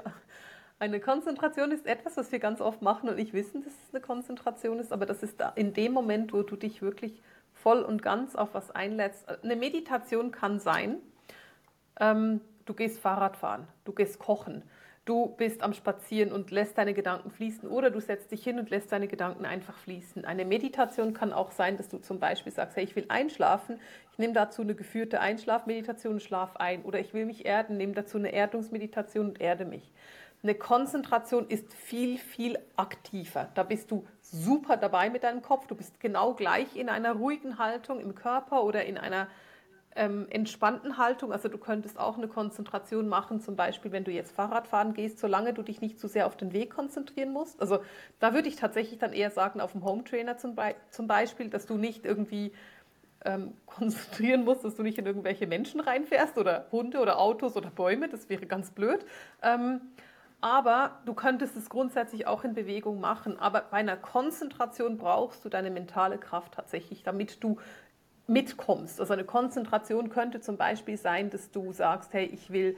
Eine 0.81 1.01
Konzentration 1.01 1.73
ist 1.73 1.87
etwas, 1.87 2.17
was 2.17 2.31
wir 2.31 2.39
ganz 2.39 2.61
oft 2.61 2.83
machen 2.83 3.09
und 3.09 3.17
nicht 3.17 3.33
wissen, 3.33 3.65
dass 3.65 3.73
es 3.73 3.93
eine 3.93 4.01
Konzentration 4.01 4.79
ist, 4.79 4.93
aber 4.93 5.07
das 5.07 5.25
ist 5.25 5.43
in 5.57 5.73
dem 5.73 5.93
Moment, 5.93 6.33
wo 6.33 6.43
du 6.43 6.55
dich 6.55 6.83
wirklich 6.83 7.21
voll 7.53 7.83
und 7.83 8.01
ganz 8.01 8.37
auf 8.37 8.51
was 8.53 8.71
einlädst. 8.71 9.29
Eine 9.43 9.57
Meditation 9.57 10.31
kann 10.31 10.61
sein, 10.61 10.99
ähm, 11.99 12.41
du 12.65 12.75
gehst 12.75 13.01
Fahrrad 13.01 13.37
fahren, 13.37 13.67
du 13.85 13.93
gehst 13.93 14.21
kochen, 14.21 14.63
du 15.09 15.29
bist 15.29 15.63
am 15.63 15.73
Spazieren 15.73 16.33
und 16.33 16.51
lässt 16.51 16.77
deine 16.77 16.93
Gedanken 16.93 17.31
fließen 17.31 17.69
oder 17.69 17.91
du 17.91 18.01
setzt 18.01 18.31
dich 18.31 18.45
hin 18.45 18.59
und 18.59 18.69
lässt 18.69 18.93
deine 18.93 19.09
Gedanken 19.09 19.47
einfach 19.47 19.77
fließen. 19.79 20.25
Eine 20.25 20.45
Meditation 20.45 21.15
kann 21.15 21.33
auch 21.33 21.51
sein, 21.51 21.79
dass 21.79 21.89
du 21.89 21.99
zum 21.99 22.21
Beispiel 22.21 22.53
sagst, 22.53 22.77
hey, 22.77 22.85
ich 22.85 22.95
will 22.95 23.07
einschlafen, 23.09 23.81
ich 24.13 24.19
nehme 24.19 24.35
dazu 24.35 24.63
eine 24.63 24.75
geführte 24.75 25.21
Einschlafmeditation 25.21 26.15
und 26.15 26.23
schlaf 26.23 26.57
ein 26.57 26.83
oder 26.83 27.01
ich 27.01 27.15
will 27.15 27.25
mich 27.25 27.47
erden, 27.47 27.79
nehme 27.79 27.95
dazu 27.95 28.19
eine 28.19 28.33
Erdungsmeditation 28.33 29.29
und 29.29 29.41
erde 29.41 29.65
mich. 29.65 29.93
Eine 30.43 30.55
Konzentration 30.55 31.49
ist 31.49 31.75
viel, 31.75 32.19
viel 32.19 32.59
aktiver. 32.77 33.49
Da 33.55 33.63
bist 33.63 33.91
du 33.91 34.07
super 34.21 34.77
dabei 34.77 35.11
mit 35.11 35.25
deinem 35.25 35.43
Kopf. 35.43 35.67
Du 35.67 35.75
bist 35.75 35.99
genau 36.01 36.35
gleich 36.35 36.77
in 36.77 36.89
einer 36.89 37.13
ruhigen 37.13 37.59
Haltung 37.59 37.99
im 37.99 38.15
Körper 38.15 38.63
oder 38.63 38.85
in 38.85 38.99
einer 38.99 39.27
ähm, 39.97 40.27
entspannten 40.31 40.99
Haltung. 40.99 41.33
Also 41.33 41.49
du 41.49 41.59
könntest 41.59 41.99
auch 41.99 42.17
eine 42.17 42.29
Konzentration 42.29 43.09
machen, 43.09 43.41
zum 43.41 43.57
Beispiel, 43.57 43.93
wenn 43.93 44.05
du 44.05 44.11
jetzt 44.11 44.33
Fahrrad 44.33 44.69
fahren 44.69 44.95
gehst, 44.95 45.19
solange 45.19 45.53
du 45.53 45.63
dich 45.63 45.81
nicht 45.81 45.99
zu 45.99 46.09
sehr 46.09 46.27
auf 46.27 46.37
den 46.37 46.53
Weg 46.53 46.71
konzentrieren 46.71 47.33
musst. 47.33 47.61
Also 47.61 47.81
da 48.21 48.35
würde 48.35 48.49
ich 48.49 48.57
tatsächlich 48.57 48.99
dann 48.99 49.13
eher 49.13 49.31
sagen, 49.31 49.61
auf 49.61 49.73
dem 49.73 49.85
Home 49.85 50.05
Trainer 50.05 50.37
zum, 50.37 50.55
Be 50.55 50.75
zum 50.91 51.07
Beispiel, 51.07 51.51
dass 51.51 51.67
du 51.67 51.77
nicht 51.77 52.05
irgendwie 52.05 52.53
ähm, 53.25 53.55
konzentrieren 53.67 54.45
musst, 54.45 54.65
dass 54.65 54.77
du 54.77 54.83
nicht 54.83 54.99
in 54.99 55.07
irgendwelche 55.07 55.47
Menschen 55.47 55.81
reinfährst 55.81 56.39
oder 56.39 56.67
Hunde 56.71 57.01
oder 57.01 57.19
Autos 57.19 57.57
oder 57.57 57.71
Bäume. 57.71 58.09
Das 58.09 58.29
wäre 58.29 58.47
ganz 58.47 58.71
blöd. 58.71 59.05
Ähm, 59.43 59.81
aber 60.41 61.01
du 61.05 61.15
könntest 61.15 61.57
es 61.57 61.69
grundsätzlich 61.69 62.29
auch 62.29 62.45
in 62.45 62.55
Bewegung 62.55 63.01
machen. 63.01 63.39
Aber 63.39 63.63
bei 63.63 63.79
einer 63.79 63.97
Konzentration 63.97 64.97
brauchst 64.97 65.45
du 65.45 65.49
deine 65.49 65.71
mentale 65.71 66.19
Kraft 66.19 66.55
tatsächlich, 66.55 67.03
damit 67.03 67.43
du 67.43 67.59
mitkommst. 68.29 69.01
Also 69.01 69.15
eine 69.15 69.25
Konzentration 69.25 70.11
könnte 70.11 70.41
zum 70.41 70.57
Beispiel 70.57 70.97
sein, 70.97 71.31
dass 71.31 71.51
du 71.51 71.73
sagst, 71.73 72.13
hey, 72.13 72.27
ich 72.27 72.51
will, 72.51 72.77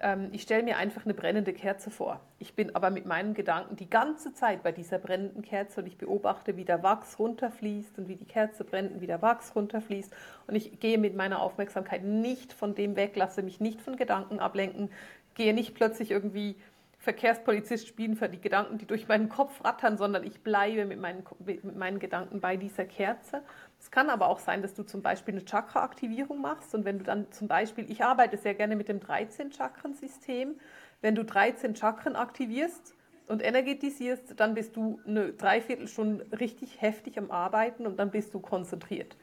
ähm, 0.00 0.28
ich 0.32 0.42
stelle 0.42 0.64
mir 0.64 0.76
einfach 0.76 1.04
eine 1.04 1.14
brennende 1.14 1.52
Kerze 1.52 1.90
vor. 1.90 2.20
Ich 2.40 2.54
bin 2.54 2.74
aber 2.74 2.90
mit 2.90 3.06
meinen 3.06 3.32
Gedanken 3.32 3.76
die 3.76 3.88
ganze 3.88 4.34
Zeit 4.34 4.62
bei 4.64 4.72
dieser 4.72 4.98
brennenden 4.98 5.42
Kerze 5.42 5.80
und 5.80 5.86
ich 5.86 5.96
beobachte, 5.98 6.56
wie 6.56 6.64
der 6.64 6.82
Wachs 6.82 7.18
runterfließt 7.18 7.96
und 7.98 8.08
wie 8.08 8.16
die 8.16 8.24
Kerze 8.24 8.64
brennt 8.64 8.92
und 8.92 9.00
wie 9.00 9.06
der 9.06 9.22
Wachs 9.22 9.54
runterfließt. 9.54 10.12
Und 10.48 10.56
ich 10.56 10.80
gehe 10.80 10.98
mit 10.98 11.16
meiner 11.16 11.40
Aufmerksamkeit 11.40 12.02
nicht 12.02 12.52
von 12.52 12.74
dem 12.74 12.96
weg, 12.96 13.14
lasse 13.14 13.42
mich 13.42 13.60
nicht 13.60 13.80
von 13.80 13.96
Gedanken 13.96 14.40
ablenken, 14.40 14.90
gehe 15.34 15.54
nicht 15.54 15.76
plötzlich 15.76 16.10
irgendwie 16.10 16.56
Verkehrspolizist 17.00 17.86
spielen 17.86 18.16
für 18.16 18.28
die 18.28 18.40
Gedanken, 18.40 18.76
die 18.78 18.86
durch 18.86 19.06
meinen 19.06 19.28
Kopf 19.28 19.64
rattern, 19.64 19.96
sondern 19.96 20.24
ich 20.24 20.42
bleibe 20.42 20.84
mit 20.84 21.00
meinen, 21.00 21.24
mit 21.44 21.76
meinen 21.76 22.00
Gedanken 22.00 22.40
bei 22.40 22.56
dieser 22.56 22.84
Kerze. 22.84 23.42
Es 23.78 23.92
kann 23.92 24.10
aber 24.10 24.28
auch 24.28 24.40
sein, 24.40 24.62
dass 24.62 24.74
du 24.74 24.82
zum 24.82 25.00
Beispiel 25.00 25.34
eine 25.34 25.44
Chakra-Aktivierung 25.44 26.40
machst 26.40 26.74
und 26.74 26.84
wenn 26.84 26.98
du 26.98 27.04
dann 27.04 27.30
zum 27.30 27.46
Beispiel, 27.46 27.88
ich 27.88 28.02
arbeite 28.02 28.36
sehr 28.36 28.54
gerne 28.54 28.74
mit 28.74 28.88
dem 28.88 28.98
13-Chakren-System, 28.98 30.56
wenn 31.00 31.14
du 31.14 31.24
13 31.24 31.76
Chakren 31.76 32.16
aktivierst 32.16 32.94
und 33.28 33.44
energetisierst, 33.44 34.34
dann 34.40 34.54
bist 34.54 34.74
du 34.74 35.00
eine 35.06 35.32
Dreiviertelstunde 35.32 36.26
richtig 36.40 36.80
heftig 36.80 37.16
am 37.16 37.30
Arbeiten 37.30 37.86
und 37.86 37.98
dann 37.98 38.10
bist 38.10 38.34
du 38.34 38.40
konzentriert. 38.40 39.16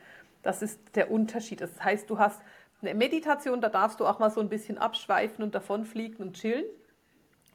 Das 0.43 0.61
ist 0.61 0.79
der 0.95 1.11
Unterschied. 1.11 1.59
Das 1.59 1.83
heißt, 1.83 2.09
du 2.09 2.19
hast 2.19 2.41
eine 2.81 2.93
Meditation, 2.93 3.59
da 3.59 3.67
darfst 3.67 3.99
du 3.99 4.05
auch 4.05 4.19
mal 4.19 4.29
so 4.29 4.39
ein 4.39 4.47
bisschen 4.47 4.77
abschweifen 4.77 5.43
und 5.43 5.55
davonfliegen 5.55 6.25
und 6.25 6.33
chillen. 6.33 6.65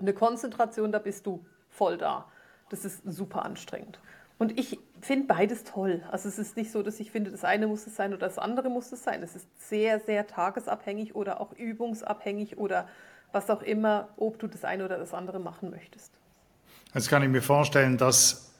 Eine 0.00 0.12
Konzentration, 0.12 0.92
da 0.92 0.98
bist 0.98 1.26
du 1.26 1.44
voll 1.68 1.98
da. 1.98 2.26
Das 2.70 2.84
ist 2.84 3.02
super 3.04 3.44
anstrengend. 3.44 4.00
Und 4.38 4.58
ich 4.58 4.78
finde 5.02 5.26
beides 5.26 5.64
toll. 5.64 6.02
Also 6.10 6.28
es 6.28 6.38
ist 6.38 6.56
nicht 6.56 6.70
so, 6.72 6.82
dass 6.82 6.98
ich 6.98 7.10
finde, 7.10 7.30
das 7.30 7.44
eine 7.44 7.66
muss 7.66 7.86
es 7.86 7.96
sein 7.96 8.14
oder 8.14 8.26
das 8.26 8.38
andere 8.38 8.70
muss 8.70 8.90
es 8.90 9.04
sein. 9.04 9.22
Es 9.22 9.36
ist 9.36 9.46
sehr, 9.68 10.00
sehr 10.00 10.26
tagesabhängig 10.26 11.14
oder 11.14 11.40
auch 11.40 11.52
übungsabhängig 11.52 12.56
oder 12.56 12.88
was 13.32 13.50
auch 13.50 13.62
immer, 13.62 14.08
ob 14.16 14.38
du 14.38 14.46
das 14.46 14.64
eine 14.64 14.84
oder 14.84 14.96
das 14.96 15.12
andere 15.12 15.40
machen 15.40 15.70
möchtest. 15.70 16.12
Jetzt 16.94 17.10
kann 17.10 17.22
ich 17.22 17.28
mir 17.28 17.42
vorstellen, 17.42 17.98
dass 17.98 18.52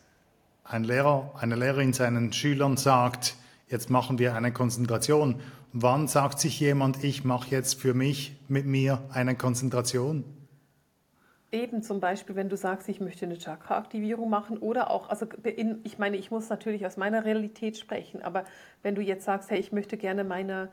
ein 0.64 0.84
Lehrer, 0.84 1.32
eine 1.40 1.56
Lehrerin 1.56 1.92
seinen 1.92 2.32
Schülern 2.32 2.76
sagt, 2.76 3.36
jetzt 3.68 3.88
machen 3.90 4.18
wir 4.18 4.34
eine 4.34 4.52
Konzentration. 4.52 5.40
Wann 5.72 6.08
sagt 6.08 6.40
sich 6.40 6.60
jemand, 6.60 7.02
ich 7.02 7.24
mache 7.24 7.50
jetzt 7.50 7.80
für 7.80 7.94
mich 7.94 8.36
mit 8.48 8.66
mir 8.66 9.02
eine 9.12 9.34
Konzentration? 9.34 10.24
Eben 11.52 11.82
zum 11.82 11.98
Beispiel, 11.98 12.36
wenn 12.36 12.48
du 12.48 12.56
sagst, 12.56 12.88
ich 12.88 13.00
möchte 13.00 13.26
eine 13.26 13.36
Chakra-Aktivierung 13.36 14.30
machen 14.30 14.58
oder 14.58 14.90
auch, 14.90 15.08
also 15.08 15.26
in, 15.42 15.80
ich 15.82 15.98
meine, 15.98 16.16
ich 16.16 16.30
muss 16.30 16.48
natürlich 16.48 16.86
aus 16.86 16.96
meiner 16.96 17.24
Realität 17.24 17.76
sprechen, 17.76 18.22
aber 18.22 18.44
wenn 18.82 18.94
du 18.94 19.02
jetzt 19.02 19.24
sagst, 19.24 19.50
hey, 19.50 19.58
ich 19.58 19.72
möchte 19.72 19.96
gerne 19.96 20.22
meine, 20.22 20.68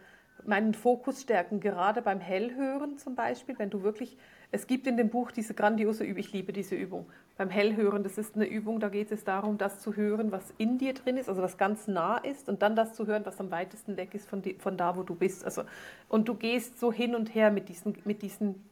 meinen 0.45 0.75
Fokus 0.75 1.23
stärken, 1.23 1.59
gerade 1.59 2.03
beim 2.03 2.19
Hellhören 2.19 2.99
zum 2.99 3.15
Beispiel, 3.15 3.57
wenn 3.57 3.71
du 3.71 3.81
wirklich, 3.81 4.17
es 4.51 4.67
gibt 4.67 4.85
in 4.85 4.97
dem 4.97 5.09
Buch 5.09 5.31
diese 5.31 5.55
grandiose 5.55 6.03
Übung, 6.03 6.19
ich 6.19 6.31
liebe 6.31 6.53
diese 6.53 6.75
Übung, 6.75 7.07
beim 7.37 7.49
Hellhören, 7.49 8.03
das 8.03 8.19
ist 8.19 8.35
eine 8.35 8.45
Übung, 8.45 8.79
da 8.79 8.89
geht 8.89 9.11
es 9.11 9.23
darum, 9.23 9.57
das 9.57 9.79
zu 9.79 9.95
hören, 9.95 10.31
was 10.31 10.53
in 10.59 10.77
dir 10.77 10.93
drin 10.93 11.17
ist, 11.17 11.27
also 11.27 11.41
was 11.41 11.57
ganz 11.57 11.87
nah 11.87 12.17
ist 12.17 12.49
und 12.49 12.61
dann 12.61 12.75
das 12.75 12.93
zu 12.93 13.07
hören, 13.07 13.25
was 13.25 13.39
am 13.39 13.49
weitesten 13.49 13.97
weg 13.97 14.13
ist 14.13 14.29
von, 14.29 14.43
die, 14.43 14.53
von 14.55 14.77
da, 14.77 14.95
wo 14.95 15.01
du 15.01 15.15
bist. 15.15 15.43
Also, 15.43 15.63
und 16.07 16.27
du 16.27 16.35
gehst 16.35 16.79
so 16.79 16.93
hin 16.93 17.15
und 17.15 17.33
her 17.33 17.49
mit 17.49 17.67
diesen, 17.69 17.97
mit 18.05 18.21
diesen 18.21 18.63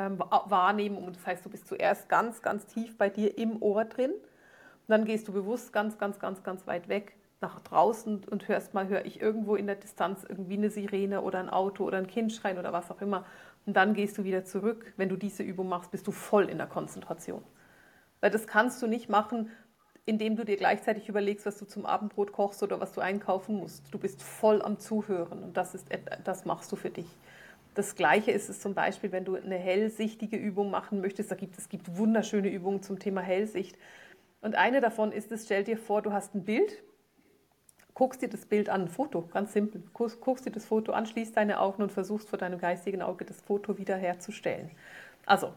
ähm, 0.00 0.18
Wahrnehmungen. 0.18 1.12
Das 1.12 1.26
heißt, 1.26 1.44
du 1.44 1.50
bist 1.50 1.68
zuerst 1.68 2.08
ganz, 2.08 2.40
ganz 2.40 2.66
tief 2.66 2.96
bei 2.96 3.10
dir 3.10 3.36
im 3.36 3.60
Ohr 3.62 3.84
drin 3.84 4.12
und 4.12 4.88
dann 4.88 5.04
gehst 5.04 5.28
du 5.28 5.32
bewusst 5.32 5.72
ganz, 5.72 5.98
ganz, 5.98 6.18
ganz, 6.18 6.42
ganz 6.42 6.66
weit 6.66 6.88
weg 6.88 7.16
nach 7.42 7.60
draußen 7.60 8.24
und 8.24 8.48
hörst 8.48 8.74
mal, 8.74 8.88
höre 8.88 9.04
ich 9.04 9.20
irgendwo 9.20 9.56
in 9.56 9.66
der 9.66 9.76
Distanz 9.76 10.24
irgendwie 10.28 10.54
eine 10.54 10.70
Sirene 10.70 11.22
oder 11.22 11.38
ein 11.38 11.48
Auto 11.48 11.84
oder 11.84 11.98
ein 11.98 12.06
Kind 12.06 12.32
schreien 12.32 12.58
oder 12.58 12.72
was 12.72 12.90
auch 12.90 13.00
immer. 13.00 13.24
Und 13.66 13.76
dann 13.76 13.94
gehst 13.94 14.18
du 14.18 14.24
wieder 14.24 14.44
zurück. 14.44 14.92
Wenn 14.96 15.08
du 15.08 15.16
diese 15.16 15.42
Übung 15.42 15.68
machst, 15.68 15.90
bist 15.90 16.06
du 16.06 16.12
voll 16.12 16.48
in 16.48 16.58
der 16.58 16.66
Konzentration. 16.66 17.42
Weil 18.20 18.30
das 18.30 18.46
kannst 18.46 18.82
du 18.82 18.86
nicht 18.86 19.08
machen, 19.08 19.50
indem 20.06 20.36
du 20.36 20.44
dir 20.44 20.56
gleichzeitig 20.56 21.08
überlegst, 21.08 21.46
was 21.46 21.58
du 21.58 21.66
zum 21.66 21.86
Abendbrot 21.86 22.32
kochst 22.32 22.62
oder 22.62 22.80
was 22.80 22.92
du 22.92 23.00
einkaufen 23.00 23.56
musst. 23.56 23.92
Du 23.92 23.98
bist 23.98 24.22
voll 24.22 24.60
am 24.62 24.78
Zuhören 24.78 25.42
und 25.42 25.56
das, 25.56 25.74
ist, 25.74 25.88
das 26.24 26.44
machst 26.44 26.72
du 26.72 26.76
für 26.76 26.90
dich. 26.90 27.16
Das 27.74 27.94
Gleiche 27.94 28.32
ist 28.32 28.48
es 28.48 28.60
zum 28.60 28.74
Beispiel, 28.74 29.12
wenn 29.12 29.24
du 29.24 29.36
eine 29.36 29.56
hellsichtige 29.56 30.36
Übung 30.36 30.70
machen 30.70 31.00
möchtest. 31.00 31.30
Da 31.30 31.36
gibt, 31.36 31.56
es 31.56 31.68
gibt 31.68 31.96
wunderschöne 31.96 32.48
Übungen 32.48 32.82
zum 32.82 32.98
Thema 32.98 33.20
Hellsicht. 33.20 33.76
Und 34.40 34.54
eine 34.56 34.80
davon 34.80 35.12
ist 35.12 35.30
es, 35.32 35.44
stell 35.44 35.64
dir 35.64 35.76
vor, 35.76 36.02
du 36.02 36.12
hast 36.12 36.34
ein 36.34 36.44
Bild, 36.44 36.82
guckst 37.94 38.22
dir 38.22 38.28
das 38.28 38.46
Bild 38.46 38.68
an, 38.68 38.82
ein 38.82 38.88
Foto, 38.88 39.22
ganz 39.22 39.52
simpel. 39.52 39.82
Guckst, 39.92 40.20
guckst 40.20 40.46
dir 40.46 40.50
das 40.50 40.64
Foto 40.64 40.92
an, 40.92 41.06
schließt 41.06 41.36
deine 41.36 41.60
Augen 41.60 41.82
und 41.82 41.92
versuchst 41.92 42.28
vor 42.28 42.38
deinem 42.38 42.58
geistigen 42.58 43.02
Auge 43.02 43.24
das 43.24 43.40
Foto 43.40 43.78
wiederherzustellen. 43.78 44.70
Also, 45.26 45.52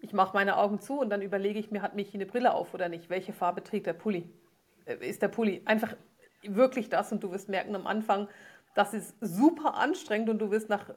ich 0.00 0.12
mache 0.12 0.34
meine 0.34 0.56
Augen 0.56 0.80
zu 0.80 0.98
und 1.00 1.10
dann 1.10 1.22
überlege 1.22 1.58
ich 1.58 1.70
mir, 1.70 1.82
hat 1.82 1.94
mich 1.94 2.12
eine 2.14 2.26
Brille 2.26 2.54
auf 2.54 2.74
oder 2.74 2.88
nicht? 2.88 3.10
Welche 3.10 3.32
Farbe 3.32 3.62
trägt 3.62 3.86
der 3.86 3.92
Pulli? 3.92 4.28
Äh, 4.86 5.08
ist 5.08 5.22
der 5.22 5.28
Pulli 5.28 5.62
einfach 5.64 5.94
wirklich 6.42 6.88
das? 6.88 7.12
Und 7.12 7.22
du 7.22 7.30
wirst 7.30 7.48
merken 7.48 7.74
am 7.76 7.86
Anfang, 7.86 8.28
das 8.74 8.94
ist 8.94 9.14
super 9.20 9.74
anstrengend 9.74 10.28
und 10.30 10.38
du 10.38 10.50
wirst 10.50 10.68
nach, 10.68 10.90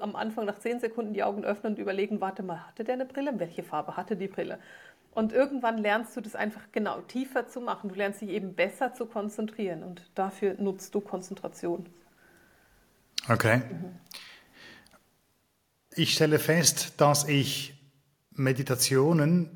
am 0.00 0.16
Anfang 0.16 0.46
nach 0.46 0.58
zehn 0.58 0.80
Sekunden 0.80 1.12
die 1.12 1.22
Augen 1.22 1.44
öffnen 1.44 1.74
und 1.74 1.78
überlegen, 1.78 2.20
warte 2.20 2.42
mal, 2.42 2.66
hatte 2.66 2.84
der 2.84 2.94
eine 2.94 3.06
Brille? 3.06 3.38
Welche 3.38 3.62
Farbe 3.62 3.96
hatte 3.96 4.16
die 4.16 4.28
Brille? 4.28 4.58
Und 5.12 5.32
irgendwann 5.32 5.78
lernst 5.78 6.16
du 6.16 6.20
das 6.20 6.36
einfach 6.36 6.62
genau 6.72 7.00
tiefer 7.00 7.48
zu 7.48 7.60
machen. 7.60 7.88
Du 7.88 7.96
lernst 7.96 8.20
dich 8.20 8.30
eben 8.30 8.54
besser 8.54 8.94
zu 8.94 9.06
konzentrieren 9.06 9.82
und 9.82 10.08
dafür 10.14 10.54
nutzt 10.58 10.94
du 10.94 11.00
Konzentration. 11.00 11.86
Okay. 13.28 13.58
Mhm. 13.58 13.98
Ich 15.92 16.14
stelle 16.14 16.38
fest, 16.38 17.00
dass 17.00 17.26
ich 17.26 17.74
Meditationen 18.32 19.50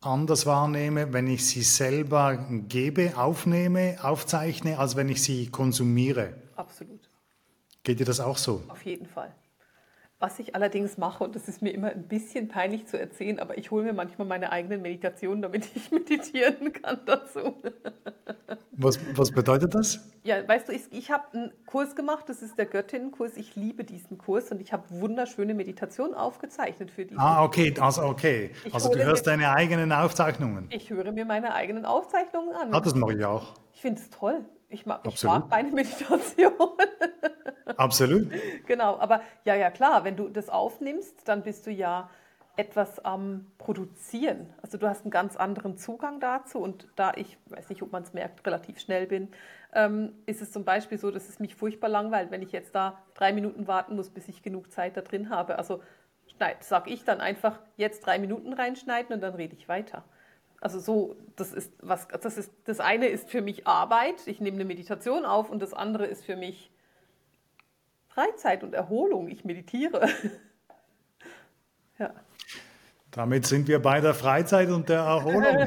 anders 0.00 0.46
wahrnehme, 0.46 1.12
wenn 1.12 1.26
ich 1.26 1.46
sie 1.46 1.62
selber 1.62 2.36
gebe, 2.68 3.16
aufnehme, 3.16 3.98
aufzeichne, 4.02 4.78
als 4.78 4.96
wenn 4.96 5.08
ich 5.08 5.22
sie 5.22 5.48
konsumiere. 5.48 6.34
Absolut. 6.56 7.11
Geht 7.84 7.98
dir 7.98 8.06
das 8.06 8.20
auch 8.20 8.38
so? 8.38 8.62
Auf 8.68 8.84
jeden 8.84 9.06
Fall. 9.06 9.32
Was 10.20 10.38
ich 10.38 10.54
allerdings 10.54 10.98
mache, 10.98 11.24
und 11.24 11.34
das 11.34 11.48
ist 11.48 11.62
mir 11.62 11.70
immer 11.70 11.88
ein 11.88 12.06
bisschen 12.06 12.46
peinlich 12.46 12.86
zu 12.86 12.96
erzählen, 12.96 13.40
aber 13.40 13.58
ich 13.58 13.72
hole 13.72 13.82
mir 13.82 13.92
manchmal 13.92 14.28
meine 14.28 14.52
eigenen 14.52 14.80
Meditationen, 14.80 15.42
damit 15.42 15.66
ich 15.74 15.90
meditieren 15.90 16.72
kann 16.72 17.00
dazu. 17.06 17.60
Was, 18.70 19.00
was 19.16 19.32
bedeutet 19.32 19.74
das? 19.74 19.98
Ja, 20.22 20.46
weißt 20.46 20.68
du, 20.68 20.72
ich, 20.72 20.82
ich 20.92 21.10
habe 21.10 21.24
einen 21.32 21.52
Kurs 21.66 21.96
gemacht, 21.96 22.28
das 22.28 22.40
ist 22.40 22.56
der 22.56 22.66
Göttinnenkurs. 22.66 23.36
Ich 23.36 23.56
liebe 23.56 23.82
diesen 23.82 24.16
Kurs 24.16 24.52
und 24.52 24.60
ich 24.60 24.72
habe 24.72 24.84
wunderschöne 24.90 25.54
Meditationen 25.54 26.14
aufgezeichnet 26.14 26.92
für 26.92 27.04
die. 27.04 27.18
Ah, 27.18 27.42
okay, 27.42 27.74
also 27.80 28.02
okay. 28.02 28.52
also 28.70 28.92
du 28.92 29.02
hörst 29.02 29.26
mir, 29.26 29.32
deine 29.32 29.50
eigenen 29.50 29.90
Aufzeichnungen. 29.90 30.68
Ich 30.70 30.90
höre 30.90 31.10
mir 31.10 31.24
meine 31.24 31.52
eigenen 31.52 31.84
Aufzeichnungen 31.84 32.54
an. 32.54 32.72
Ah, 32.72 32.80
das 32.80 32.94
mache 32.94 33.14
ich 33.14 33.24
auch. 33.24 33.54
Ich 33.72 33.80
finde 33.80 34.00
es 34.00 34.08
toll. 34.08 34.44
Ich 34.68 34.86
mag, 34.86 35.00
ich 35.04 35.24
mag 35.24 35.50
meine 35.50 35.72
Meditation. 35.72 36.52
Absolut. 37.76 38.30
genau, 38.66 38.98
aber 38.98 39.22
ja, 39.44 39.54
ja, 39.54 39.70
klar, 39.70 40.04
wenn 40.04 40.16
du 40.16 40.28
das 40.28 40.48
aufnimmst, 40.48 41.26
dann 41.28 41.42
bist 41.42 41.66
du 41.66 41.70
ja 41.70 42.10
etwas 42.56 43.02
am 43.04 43.46
Produzieren. 43.56 44.52
Also 44.60 44.76
du 44.76 44.86
hast 44.86 45.02
einen 45.02 45.10
ganz 45.10 45.36
anderen 45.36 45.78
Zugang 45.78 46.20
dazu 46.20 46.58
und 46.58 46.86
da 46.96 47.12
ich, 47.16 47.38
weiß 47.46 47.70
nicht, 47.70 47.82
ob 47.82 47.92
man 47.92 48.02
es 48.02 48.12
merkt, 48.12 48.46
relativ 48.46 48.78
schnell 48.78 49.06
bin, 49.06 49.28
ähm, 49.74 50.12
ist 50.26 50.42
es 50.42 50.52
zum 50.52 50.64
Beispiel 50.64 50.98
so, 50.98 51.10
dass 51.10 51.28
es 51.28 51.40
mich 51.40 51.54
furchtbar 51.54 51.88
langweilt, 51.88 52.30
wenn 52.30 52.42
ich 52.42 52.52
jetzt 52.52 52.74
da 52.74 52.98
drei 53.14 53.32
Minuten 53.32 53.66
warten 53.66 53.96
muss, 53.96 54.10
bis 54.10 54.28
ich 54.28 54.42
genug 54.42 54.70
Zeit 54.70 54.96
da 54.96 55.00
drin 55.00 55.30
habe. 55.30 55.56
Also 55.56 55.80
sage 56.60 56.90
ich 56.90 57.04
dann 57.04 57.20
einfach 57.20 57.60
jetzt 57.76 58.04
drei 58.04 58.18
Minuten 58.18 58.52
reinschneiden 58.52 59.14
und 59.14 59.20
dann 59.20 59.34
rede 59.34 59.54
ich 59.54 59.68
weiter. 59.68 60.04
Also 60.60 60.80
so, 60.80 61.16
das 61.36 61.52
ist 61.52 61.72
was, 61.80 62.08
das 62.08 62.36
ist, 62.36 62.52
das 62.64 62.80
eine 62.80 63.06
ist 63.06 63.30
für 63.30 63.42
mich 63.42 63.66
Arbeit, 63.66 64.26
ich 64.26 64.40
nehme 64.40 64.56
eine 64.56 64.64
Meditation 64.64 65.24
auf 65.24 65.50
und 65.50 65.62
das 65.62 65.72
andere 65.72 66.06
ist 66.06 66.24
für 66.24 66.36
mich 66.36 66.71
Freizeit 68.14 68.62
und 68.62 68.74
Erholung, 68.74 69.28
ich 69.28 69.44
meditiere. 69.44 70.08
ja. 71.98 72.12
Damit 73.10 73.46
sind 73.46 73.68
wir 73.68 73.80
bei 73.80 74.00
der 74.00 74.14
Freizeit 74.14 74.68
und 74.70 74.88
der 74.88 75.00
Erholung. 75.00 75.66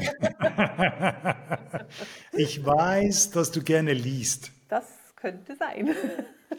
ich 2.32 2.64
weiß, 2.64 3.30
dass 3.30 3.50
du 3.50 3.62
gerne 3.62 3.92
liest. 3.92 4.52
Das 4.68 4.84
könnte 5.16 5.56
sein. 5.56 5.94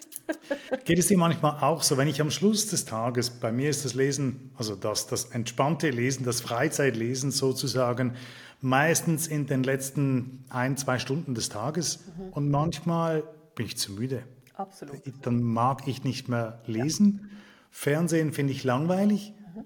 Geht 0.85 0.99
es 0.99 1.07
dir 1.07 1.17
manchmal 1.17 1.63
auch 1.63 1.83
so, 1.83 1.97
wenn 1.97 2.07
ich 2.07 2.19
am 2.19 2.31
Schluss 2.31 2.67
des 2.67 2.83
Tages, 2.85 3.29
bei 3.29 3.51
mir 3.51 3.69
ist 3.69 3.85
das 3.85 3.93
Lesen, 3.93 4.51
also 4.57 4.75
das, 4.75 5.07
das 5.07 5.25
entspannte 5.25 5.89
Lesen, 5.89 6.25
das 6.25 6.41
Freizeitlesen 6.41 7.31
sozusagen, 7.31 8.15
meistens 8.59 9.27
in 9.27 9.47
den 9.47 9.63
letzten 9.63 10.45
ein, 10.49 10.75
zwei 10.75 10.99
Stunden 10.99 11.33
des 11.35 11.47
Tages 11.49 11.99
mhm. 12.17 12.33
und 12.33 12.49
manchmal 12.49 13.23
bin 13.55 13.67
ich 13.67 13.77
zu 13.77 13.93
müde. 13.93 14.23
Absolut. 14.57 15.01
Dann 15.21 15.41
mag 15.41 15.87
ich 15.87 16.03
nicht 16.03 16.29
mehr 16.29 16.61
lesen. 16.65 17.19
Ja. 17.21 17.37
Fernsehen 17.69 18.33
finde 18.33 18.53
ich 18.53 18.63
langweilig. 18.63 19.33
Mhm. 19.55 19.65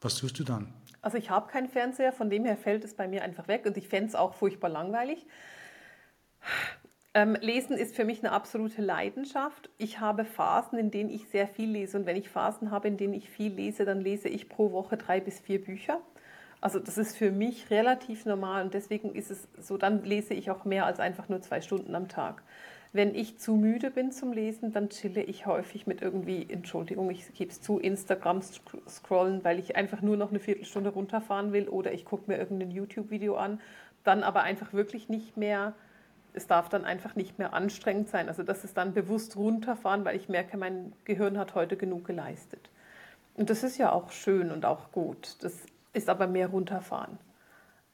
Was 0.00 0.16
tust 0.16 0.38
du 0.38 0.44
dann? 0.44 0.74
Also 1.00 1.16
ich 1.16 1.30
habe 1.30 1.50
keinen 1.50 1.68
Fernseher, 1.68 2.12
von 2.12 2.30
dem 2.30 2.44
her 2.44 2.56
fällt 2.56 2.84
es 2.84 2.94
bei 2.94 3.08
mir 3.08 3.22
einfach 3.22 3.48
weg 3.48 3.66
und 3.66 3.76
ich 3.76 3.88
fände 3.88 4.08
es 4.08 4.14
auch 4.14 4.34
furchtbar 4.34 4.68
langweilig. 4.68 5.26
Ähm, 7.14 7.36
Lesen 7.40 7.76
ist 7.76 7.94
für 7.94 8.04
mich 8.04 8.20
eine 8.20 8.32
absolute 8.32 8.80
Leidenschaft. 8.80 9.68
Ich 9.78 10.00
habe 10.00 10.24
Phasen, 10.24 10.78
in 10.78 10.90
denen 10.90 11.10
ich 11.10 11.28
sehr 11.28 11.46
viel 11.46 11.70
lese. 11.70 11.98
Und 11.98 12.06
wenn 12.06 12.16
ich 12.16 12.28
Phasen 12.28 12.70
habe, 12.70 12.88
in 12.88 12.96
denen 12.96 13.14
ich 13.14 13.28
viel 13.28 13.52
lese, 13.52 13.84
dann 13.84 14.00
lese 14.00 14.28
ich 14.28 14.48
pro 14.48 14.72
Woche 14.72 14.96
drei 14.96 15.20
bis 15.20 15.38
vier 15.40 15.62
Bücher. 15.62 16.00
Also 16.62 16.78
das 16.78 16.96
ist 16.96 17.16
für 17.16 17.32
mich 17.32 17.70
relativ 17.70 18.24
normal 18.24 18.64
und 18.64 18.72
deswegen 18.72 19.16
ist 19.16 19.32
es 19.32 19.48
so, 19.58 19.76
dann 19.76 20.04
lese 20.04 20.32
ich 20.32 20.48
auch 20.48 20.64
mehr 20.64 20.86
als 20.86 21.00
einfach 21.00 21.28
nur 21.28 21.42
zwei 21.42 21.60
Stunden 21.60 21.94
am 21.96 22.06
Tag. 22.06 22.44
Wenn 22.94 23.14
ich 23.14 23.38
zu 23.38 23.54
müde 23.54 23.90
bin 23.90 24.12
zum 24.12 24.34
Lesen, 24.34 24.72
dann 24.72 24.90
chille 24.90 25.22
ich 25.22 25.46
häufig 25.46 25.86
mit 25.86 26.02
irgendwie, 26.02 26.46
Entschuldigung, 26.48 27.10
ich 27.10 27.32
gebe 27.32 27.50
es 27.50 27.62
zu, 27.62 27.78
Instagram 27.78 28.42
scrollen, 28.42 29.42
weil 29.44 29.58
ich 29.58 29.76
einfach 29.76 30.02
nur 30.02 30.18
noch 30.18 30.28
eine 30.28 30.40
Viertelstunde 30.40 30.90
runterfahren 30.90 31.54
will 31.54 31.70
oder 31.70 31.92
ich 31.92 32.04
gucke 32.04 32.30
mir 32.30 32.36
irgendein 32.36 32.70
YouTube-Video 32.70 33.36
an. 33.36 33.60
Dann 34.04 34.22
aber 34.22 34.42
einfach 34.42 34.74
wirklich 34.74 35.08
nicht 35.08 35.38
mehr, 35.38 35.72
es 36.34 36.46
darf 36.46 36.68
dann 36.68 36.84
einfach 36.84 37.16
nicht 37.16 37.38
mehr 37.38 37.54
anstrengend 37.54 38.10
sein. 38.10 38.28
Also 38.28 38.42
das 38.42 38.62
ist 38.62 38.76
dann 38.76 38.92
bewusst 38.92 39.36
runterfahren, 39.36 40.04
weil 40.04 40.16
ich 40.16 40.28
merke, 40.28 40.58
mein 40.58 40.92
Gehirn 41.04 41.38
hat 41.38 41.54
heute 41.54 41.78
genug 41.78 42.04
geleistet. 42.04 42.68
Und 43.34 43.48
das 43.48 43.62
ist 43.62 43.78
ja 43.78 43.90
auch 43.90 44.10
schön 44.10 44.50
und 44.50 44.66
auch 44.66 44.92
gut. 44.92 45.36
Das 45.40 45.56
ist 45.94 46.10
aber 46.10 46.26
mehr 46.26 46.48
runterfahren. 46.48 47.18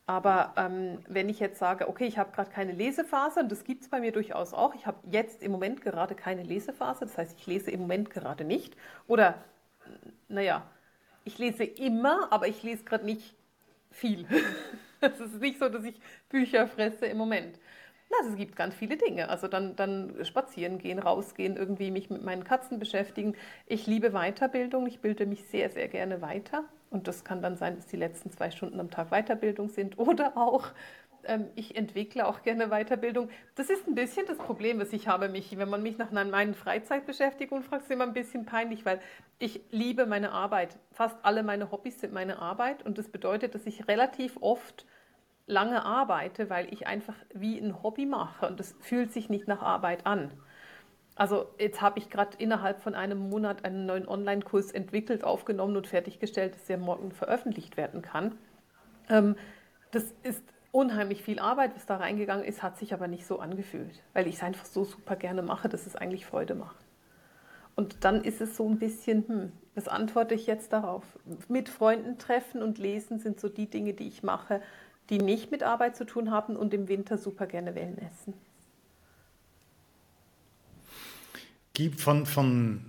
Aber 0.08 0.54
ähm, 0.56 1.00
wenn 1.06 1.28
ich 1.28 1.38
jetzt 1.38 1.58
sage, 1.58 1.86
okay, 1.86 2.06
ich 2.06 2.16
habe 2.16 2.32
gerade 2.32 2.50
keine 2.50 2.72
Lesephase, 2.72 3.40
und 3.40 3.52
das 3.52 3.62
gibt 3.64 3.82
es 3.82 3.90
bei 3.90 4.00
mir 4.00 4.10
durchaus 4.10 4.54
auch, 4.54 4.74
ich 4.74 4.86
habe 4.86 4.96
jetzt 5.10 5.42
im 5.42 5.52
Moment 5.52 5.82
gerade 5.82 6.14
keine 6.14 6.42
Lesephase, 6.44 7.00
das 7.00 7.18
heißt, 7.18 7.38
ich 7.38 7.46
lese 7.46 7.70
im 7.70 7.80
Moment 7.80 8.08
gerade 8.08 8.44
nicht. 8.44 8.74
Oder, 9.06 9.34
naja, 10.28 10.66
ich 11.24 11.36
lese 11.36 11.62
immer, 11.64 12.32
aber 12.32 12.48
ich 12.48 12.62
lese 12.62 12.84
gerade 12.84 13.04
nicht 13.04 13.36
viel. 13.90 14.26
Es 15.00 15.20
ist 15.20 15.40
nicht 15.40 15.60
so, 15.60 15.68
dass 15.68 15.84
ich 15.84 15.94
Bücher 16.28 16.66
fresse 16.66 17.06
im 17.06 17.18
Moment. 17.18 17.60
Also 18.18 18.30
es 18.32 18.36
gibt 18.36 18.56
ganz 18.56 18.74
viele 18.74 18.96
Dinge. 18.96 19.28
Also 19.28 19.46
dann, 19.46 19.76
dann 19.76 20.24
spazieren 20.24 20.78
gehen, 20.78 20.98
rausgehen, 20.98 21.56
irgendwie 21.56 21.92
mich 21.92 22.10
mit 22.10 22.24
meinen 22.24 22.42
Katzen 22.42 22.80
beschäftigen. 22.80 23.36
Ich 23.66 23.86
liebe 23.86 24.10
Weiterbildung. 24.10 24.88
Ich 24.88 25.00
bilde 25.00 25.24
mich 25.26 25.44
sehr, 25.44 25.70
sehr 25.70 25.86
gerne 25.86 26.20
weiter. 26.20 26.64
Und 26.90 27.06
das 27.06 27.24
kann 27.24 27.42
dann 27.42 27.56
sein, 27.56 27.76
dass 27.76 27.86
die 27.86 27.96
letzten 27.96 28.30
zwei 28.30 28.50
Stunden 28.50 28.80
am 28.80 28.90
Tag 28.90 29.10
Weiterbildung 29.10 29.68
sind 29.68 29.98
oder 29.98 30.36
auch 30.36 30.68
ähm, 31.24 31.46
ich 31.54 31.76
entwickle 31.76 32.26
auch 32.26 32.42
gerne 32.42 32.68
Weiterbildung. 32.68 33.28
Das 33.54 33.70
ist 33.70 33.86
ein 33.86 33.94
bisschen 33.94 34.26
das 34.26 34.38
Problem, 34.38 34.80
was 34.80 34.92
ich 34.92 35.08
habe. 35.08 35.28
Mich, 35.28 35.56
wenn 35.58 35.68
man 35.68 35.82
mich 35.82 35.98
nach 35.98 36.10
meinen 36.10 36.54
Freizeitbeschäftigungen 36.54 37.64
fragt, 37.64 37.84
ist 37.84 37.90
immer 37.90 38.04
ein 38.04 38.14
bisschen 38.14 38.46
peinlich, 38.46 38.84
weil 38.84 39.00
ich 39.38 39.60
liebe 39.70 40.06
meine 40.06 40.32
Arbeit. 40.32 40.76
Fast 40.92 41.16
alle 41.22 41.42
meine 41.42 41.70
Hobbys 41.70 42.00
sind 42.00 42.12
meine 42.12 42.38
Arbeit 42.38 42.84
und 42.84 42.98
das 42.98 43.08
bedeutet, 43.08 43.54
dass 43.54 43.66
ich 43.66 43.88
relativ 43.88 44.36
oft 44.40 44.86
lange 45.46 45.84
arbeite, 45.84 46.50
weil 46.50 46.72
ich 46.72 46.86
einfach 46.86 47.14
wie 47.32 47.58
ein 47.58 47.82
Hobby 47.82 48.06
mache 48.06 48.46
und 48.46 48.60
das 48.60 48.74
fühlt 48.80 49.12
sich 49.12 49.28
nicht 49.28 49.48
nach 49.48 49.62
Arbeit 49.62 50.06
an. 50.06 50.30
Also 51.18 51.46
jetzt 51.58 51.80
habe 51.80 51.98
ich 51.98 52.10
gerade 52.10 52.36
innerhalb 52.38 52.80
von 52.80 52.94
einem 52.94 53.18
Monat 53.18 53.64
einen 53.64 53.86
neuen 53.86 54.06
Online-Kurs 54.06 54.70
entwickelt, 54.70 55.24
aufgenommen 55.24 55.76
und 55.76 55.88
fertiggestellt, 55.88 56.54
dass 56.54 56.66
der 56.66 56.78
morgen 56.78 57.10
veröffentlicht 57.10 57.76
werden 57.76 58.02
kann. 58.02 58.36
Ähm, 59.10 59.34
das 59.90 60.04
ist 60.22 60.44
unheimlich 60.70 61.24
viel 61.24 61.40
Arbeit, 61.40 61.74
was 61.74 61.86
da 61.86 61.96
reingegangen 61.96 62.44
ist, 62.44 62.62
hat 62.62 62.78
sich 62.78 62.94
aber 62.94 63.08
nicht 63.08 63.26
so 63.26 63.40
angefühlt, 63.40 64.00
weil 64.12 64.28
ich 64.28 64.36
es 64.36 64.42
einfach 64.44 64.64
so 64.64 64.84
super 64.84 65.16
gerne 65.16 65.42
mache, 65.42 65.68
dass 65.68 65.88
es 65.88 65.96
eigentlich 65.96 66.24
Freude 66.24 66.54
macht. 66.54 66.76
Und 67.74 68.04
dann 68.04 68.22
ist 68.22 68.40
es 68.40 68.56
so 68.56 68.68
ein 68.68 68.78
bisschen, 68.78 69.26
hm, 69.26 69.52
was 69.74 69.88
antworte 69.88 70.36
ich 70.36 70.46
jetzt 70.46 70.72
darauf? 70.72 71.02
Mit 71.48 71.68
Freunden 71.68 72.18
treffen 72.18 72.62
und 72.62 72.78
lesen 72.78 73.18
sind 73.18 73.40
so 73.40 73.48
die 73.48 73.68
Dinge, 73.68 73.92
die 73.92 74.06
ich 74.06 74.22
mache, 74.22 74.62
die 75.10 75.18
nicht 75.18 75.50
mit 75.50 75.64
Arbeit 75.64 75.96
zu 75.96 76.04
tun 76.04 76.30
haben 76.30 76.54
und 76.54 76.72
im 76.74 76.86
Winter 76.86 77.18
super 77.18 77.48
gerne 77.48 77.74
Wellen 77.74 77.98
essen. 77.98 78.34
Gibt 81.78 82.00
von, 82.00 82.26
von 82.26 82.80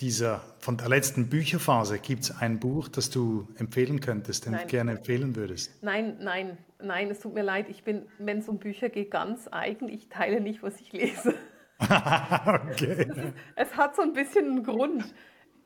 dieser, 0.00 0.40
von 0.58 0.76
der 0.76 0.88
letzten 0.88 1.28
Bücherphase, 1.28 2.00
gibt 2.00 2.24
es 2.24 2.36
ein 2.36 2.58
Buch, 2.58 2.88
das 2.88 3.08
du 3.08 3.46
empfehlen 3.56 4.00
könntest, 4.00 4.46
den 4.46 4.54
du 4.54 4.66
gerne 4.66 4.90
empfehlen 4.96 5.36
würdest? 5.36 5.80
Nein, 5.80 6.16
nein, 6.18 6.58
nein, 6.82 7.08
es 7.08 7.20
tut 7.20 7.34
mir 7.34 7.44
leid. 7.44 7.66
Ich 7.68 7.84
bin, 7.84 8.06
wenn 8.18 8.38
es 8.38 8.48
um 8.48 8.58
Bücher 8.58 8.88
geht, 8.88 9.12
ganz 9.12 9.46
eigen. 9.52 9.88
Ich 9.88 10.08
teile 10.08 10.40
nicht, 10.40 10.60
was 10.60 10.80
ich 10.80 10.90
lese. 10.90 11.36
okay. 11.78 13.06
Ist, 13.08 13.34
es 13.54 13.76
hat 13.76 13.94
so 13.94 14.02
ein 14.02 14.12
bisschen 14.12 14.46
einen 14.46 14.64
Grund. 14.64 15.04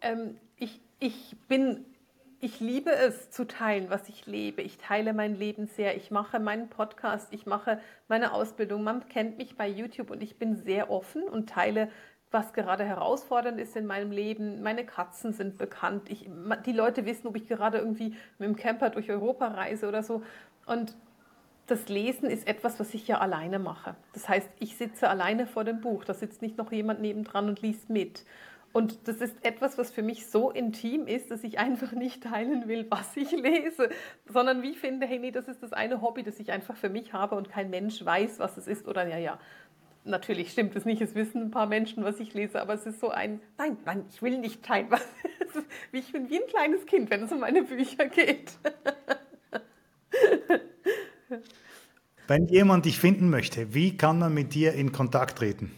Ähm, 0.02 0.36
ich, 0.56 0.82
ich 1.00 1.34
bin 1.48 1.86
ich 2.42 2.58
liebe 2.58 2.90
es 2.90 3.30
zu 3.30 3.46
teilen, 3.46 3.88
was 3.88 4.08
ich 4.08 4.26
lebe. 4.26 4.62
Ich 4.62 4.76
teile 4.76 5.12
mein 5.12 5.36
Leben 5.36 5.68
sehr. 5.68 5.96
Ich 5.96 6.10
mache 6.10 6.40
meinen 6.40 6.68
Podcast, 6.68 7.28
ich 7.30 7.46
mache 7.46 7.78
meine 8.08 8.32
Ausbildung. 8.32 8.82
Man 8.82 9.08
kennt 9.08 9.38
mich 9.38 9.56
bei 9.56 9.68
YouTube 9.68 10.10
und 10.10 10.24
ich 10.24 10.38
bin 10.38 10.56
sehr 10.56 10.90
offen 10.90 11.22
und 11.22 11.48
teile, 11.48 11.88
was 12.32 12.52
gerade 12.52 12.82
herausfordernd 12.82 13.60
ist 13.60 13.76
in 13.76 13.86
meinem 13.86 14.10
Leben. 14.10 14.60
Meine 14.60 14.84
Katzen 14.84 15.32
sind 15.32 15.56
bekannt. 15.56 16.10
Ich, 16.10 16.28
die 16.66 16.72
Leute 16.72 17.06
wissen, 17.06 17.28
ob 17.28 17.36
ich 17.36 17.46
gerade 17.46 17.78
irgendwie 17.78 18.16
mit 18.38 18.48
dem 18.48 18.56
Camper 18.56 18.90
durch 18.90 19.08
Europa 19.08 19.46
reise 19.46 19.86
oder 19.86 20.02
so. 20.02 20.24
Und 20.66 20.96
das 21.68 21.88
Lesen 21.88 22.28
ist 22.28 22.48
etwas, 22.48 22.80
was 22.80 22.92
ich 22.92 23.06
ja 23.06 23.18
alleine 23.18 23.60
mache. 23.60 23.94
Das 24.14 24.28
heißt, 24.28 24.50
ich 24.58 24.76
sitze 24.76 25.08
alleine 25.08 25.46
vor 25.46 25.62
dem 25.62 25.80
Buch. 25.80 26.02
Da 26.02 26.12
sitzt 26.12 26.42
nicht 26.42 26.58
noch 26.58 26.72
jemand 26.72 27.00
nebendran 27.00 27.48
und 27.48 27.62
liest 27.62 27.88
mit. 27.88 28.24
Und 28.72 29.06
das 29.06 29.16
ist 29.16 29.36
etwas, 29.44 29.76
was 29.76 29.90
für 29.90 30.02
mich 30.02 30.26
so 30.26 30.50
intim 30.50 31.06
ist, 31.06 31.30
dass 31.30 31.44
ich 31.44 31.58
einfach 31.58 31.92
nicht 31.92 32.22
teilen 32.22 32.68
will, 32.68 32.86
was 32.90 33.16
ich 33.16 33.30
lese, 33.30 33.90
sondern 34.26 34.62
wie 34.62 34.74
finde, 34.74 35.06
hey, 35.06 35.18
nee, 35.18 35.30
das 35.30 35.48
ist 35.48 35.62
das 35.62 35.72
eine 35.72 36.00
Hobby, 36.00 36.22
das 36.22 36.40
ich 36.40 36.52
einfach 36.52 36.76
für 36.76 36.88
mich 36.88 37.12
habe 37.12 37.34
und 37.34 37.50
kein 37.50 37.70
Mensch 37.70 38.02
weiß, 38.04 38.38
was 38.38 38.56
es 38.56 38.66
ist. 38.66 38.88
Oder 38.88 39.06
ja, 39.06 39.18
ja, 39.18 39.38
natürlich 40.04 40.52
stimmt 40.52 40.74
es 40.74 40.84
nicht, 40.84 41.02
es 41.02 41.14
wissen 41.14 41.42
ein 41.42 41.50
paar 41.50 41.66
Menschen, 41.66 42.02
was 42.02 42.18
ich 42.18 42.32
lese, 42.32 42.60
aber 42.62 42.74
es 42.74 42.86
ist 42.86 43.00
so 43.00 43.10
ein, 43.10 43.40
nein, 43.58 43.76
nein, 43.84 44.04
ich 44.10 44.22
will 44.22 44.38
nicht 44.38 44.62
teilen. 44.62 44.90
Was, 44.90 45.06
ich 45.92 46.12
bin 46.12 46.30
wie 46.30 46.36
ein 46.36 46.46
kleines 46.48 46.86
Kind, 46.86 47.10
wenn 47.10 47.24
es 47.24 47.32
um 47.32 47.40
meine 47.40 47.62
Bücher 47.62 48.06
geht. 48.06 48.52
Wenn 52.26 52.46
jemand 52.46 52.86
dich 52.86 52.98
finden 52.98 53.28
möchte, 53.28 53.74
wie 53.74 53.96
kann 53.96 54.18
man 54.18 54.32
mit 54.32 54.54
dir 54.54 54.72
in 54.72 54.92
Kontakt 54.92 55.38
treten? 55.38 55.72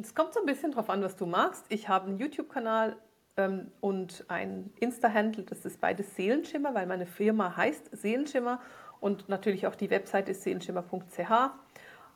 Es 0.00 0.14
kommt 0.14 0.34
so 0.34 0.40
ein 0.40 0.46
bisschen 0.46 0.72
drauf 0.72 0.90
an, 0.90 1.02
was 1.02 1.14
du 1.14 1.24
magst. 1.24 1.66
Ich 1.68 1.88
habe 1.88 2.08
einen 2.08 2.18
YouTube-Kanal 2.18 2.96
ähm, 3.36 3.70
und 3.80 4.24
ein 4.26 4.72
Insta-Handle, 4.80 5.44
das 5.44 5.64
ist 5.64 5.80
beides 5.80 6.16
Seelenschimmer, 6.16 6.74
weil 6.74 6.86
meine 6.86 7.06
Firma 7.06 7.56
heißt 7.56 7.96
Seelenschimmer 7.96 8.60
und 9.00 9.28
natürlich 9.28 9.68
auch 9.68 9.76
die 9.76 9.90
Website 9.90 10.28
ist 10.28 10.42
seelenschimmer.ch 10.42 11.30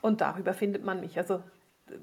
und 0.01 0.21
darüber 0.21 0.55
findet 0.55 0.85
man 0.85 1.01
mich. 1.01 1.19
Also 1.19 1.41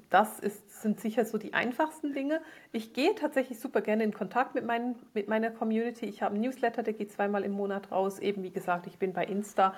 das 0.10 0.40
ist, 0.40 0.82
sind 0.82 1.02
sicher 1.02 1.26
so 1.26 1.38
die 1.38 1.54
einfachsten 1.54 2.14
Dinge. 2.14 2.42
Ich 2.72 2.94
gehe 2.94 3.14
tatsächlich 3.14 3.60
super 3.60 3.82
gerne 3.82 4.06
in 4.06 4.14
Kontakt 4.14 4.56
mit, 4.56 4.66
meinen, 4.66 4.96
mit 5.14 5.28
meiner 5.28 5.52
Community. 5.52 6.06
Ich 6.06 6.22
habe 6.22 6.36
einen 6.36 6.44
Newsletter, 6.44 6.84
der 6.84 6.94
geht 6.94 7.12
zweimal 7.12 7.44
im 7.44 7.52
Monat 7.52 7.92
raus. 7.92 8.20
Eben 8.20 8.44
wie 8.44 8.52
gesagt, 8.52 8.88
ich 8.88 8.98
bin 8.98 9.12
bei 9.12 9.26
Insta 9.26 9.76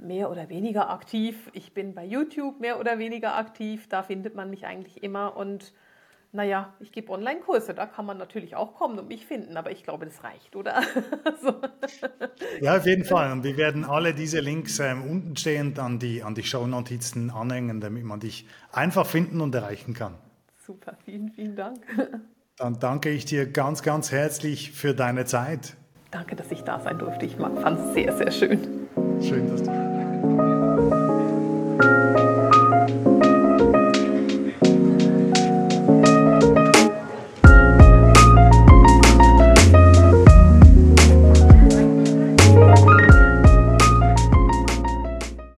mehr 0.00 0.30
oder 0.30 0.48
weniger 0.48 0.90
aktiv. 0.90 1.50
Ich 1.52 1.72
bin 1.72 1.94
bei 1.94 2.04
YouTube 2.04 2.60
mehr 2.60 2.80
oder 2.80 2.98
weniger 2.98 3.36
aktiv. 3.36 3.88
Da 3.88 4.02
findet 4.02 4.34
man 4.34 4.50
mich 4.50 4.66
eigentlich 4.66 5.02
immer. 5.02 5.36
Und 5.36 5.72
naja, 6.32 6.72
ich 6.80 6.92
gebe 6.92 7.12
Online-Kurse. 7.12 7.74
Da 7.74 7.86
kann 7.86 8.06
man 8.06 8.18
natürlich 8.18 8.56
auch 8.56 8.74
kommen 8.74 8.98
und 8.98 9.08
mich 9.08 9.26
finden. 9.26 9.56
Aber 9.56 9.70
ich 9.70 9.82
glaube, 9.82 10.06
das 10.06 10.22
reicht, 10.22 10.56
oder? 10.56 10.82
so. 11.42 11.54
Ja, 12.60 12.76
auf 12.76 12.86
jeden 12.86 13.04
Fall. 13.04 13.32
Und 13.32 13.44
wir 13.44 13.56
werden 13.56 13.84
alle 13.84 14.14
diese 14.14 14.40
Links 14.40 14.78
ähm, 14.78 15.02
unten 15.02 15.36
stehend 15.36 15.78
an 15.78 15.98
die, 15.98 16.22
an 16.22 16.34
die 16.34 16.44
Show-Notizen 16.44 17.30
anhängen, 17.30 17.80
damit 17.80 18.04
man 18.04 18.20
dich 18.20 18.46
einfach 18.72 19.06
finden 19.06 19.40
und 19.40 19.54
erreichen 19.54 19.94
kann. 19.94 20.14
Super, 20.66 20.96
vielen, 21.04 21.30
vielen 21.30 21.56
Dank. 21.56 21.80
Dann 22.56 22.78
danke 22.78 23.10
ich 23.10 23.24
dir 23.24 23.50
ganz, 23.50 23.82
ganz 23.82 24.12
herzlich 24.12 24.72
für 24.72 24.94
deine 24.94 25.24
Zeit. 25.24 25.76
Danke, 26.10 26.36
dass 26.36 26.50
ich 26.52 26.62
da 26.62 26.78
sein 26.78 26.98
durfte. 26.98 27.24
Ich 27.24 27.36
fand 27.36 27.78
es 27.78 27.94
sehr, 27.94 28.16
sehr 28.16 28.30
schön. 28.30 28.79
Schön, 29.22 29.48
dass 29.50 29.62
du. 29.62 29.99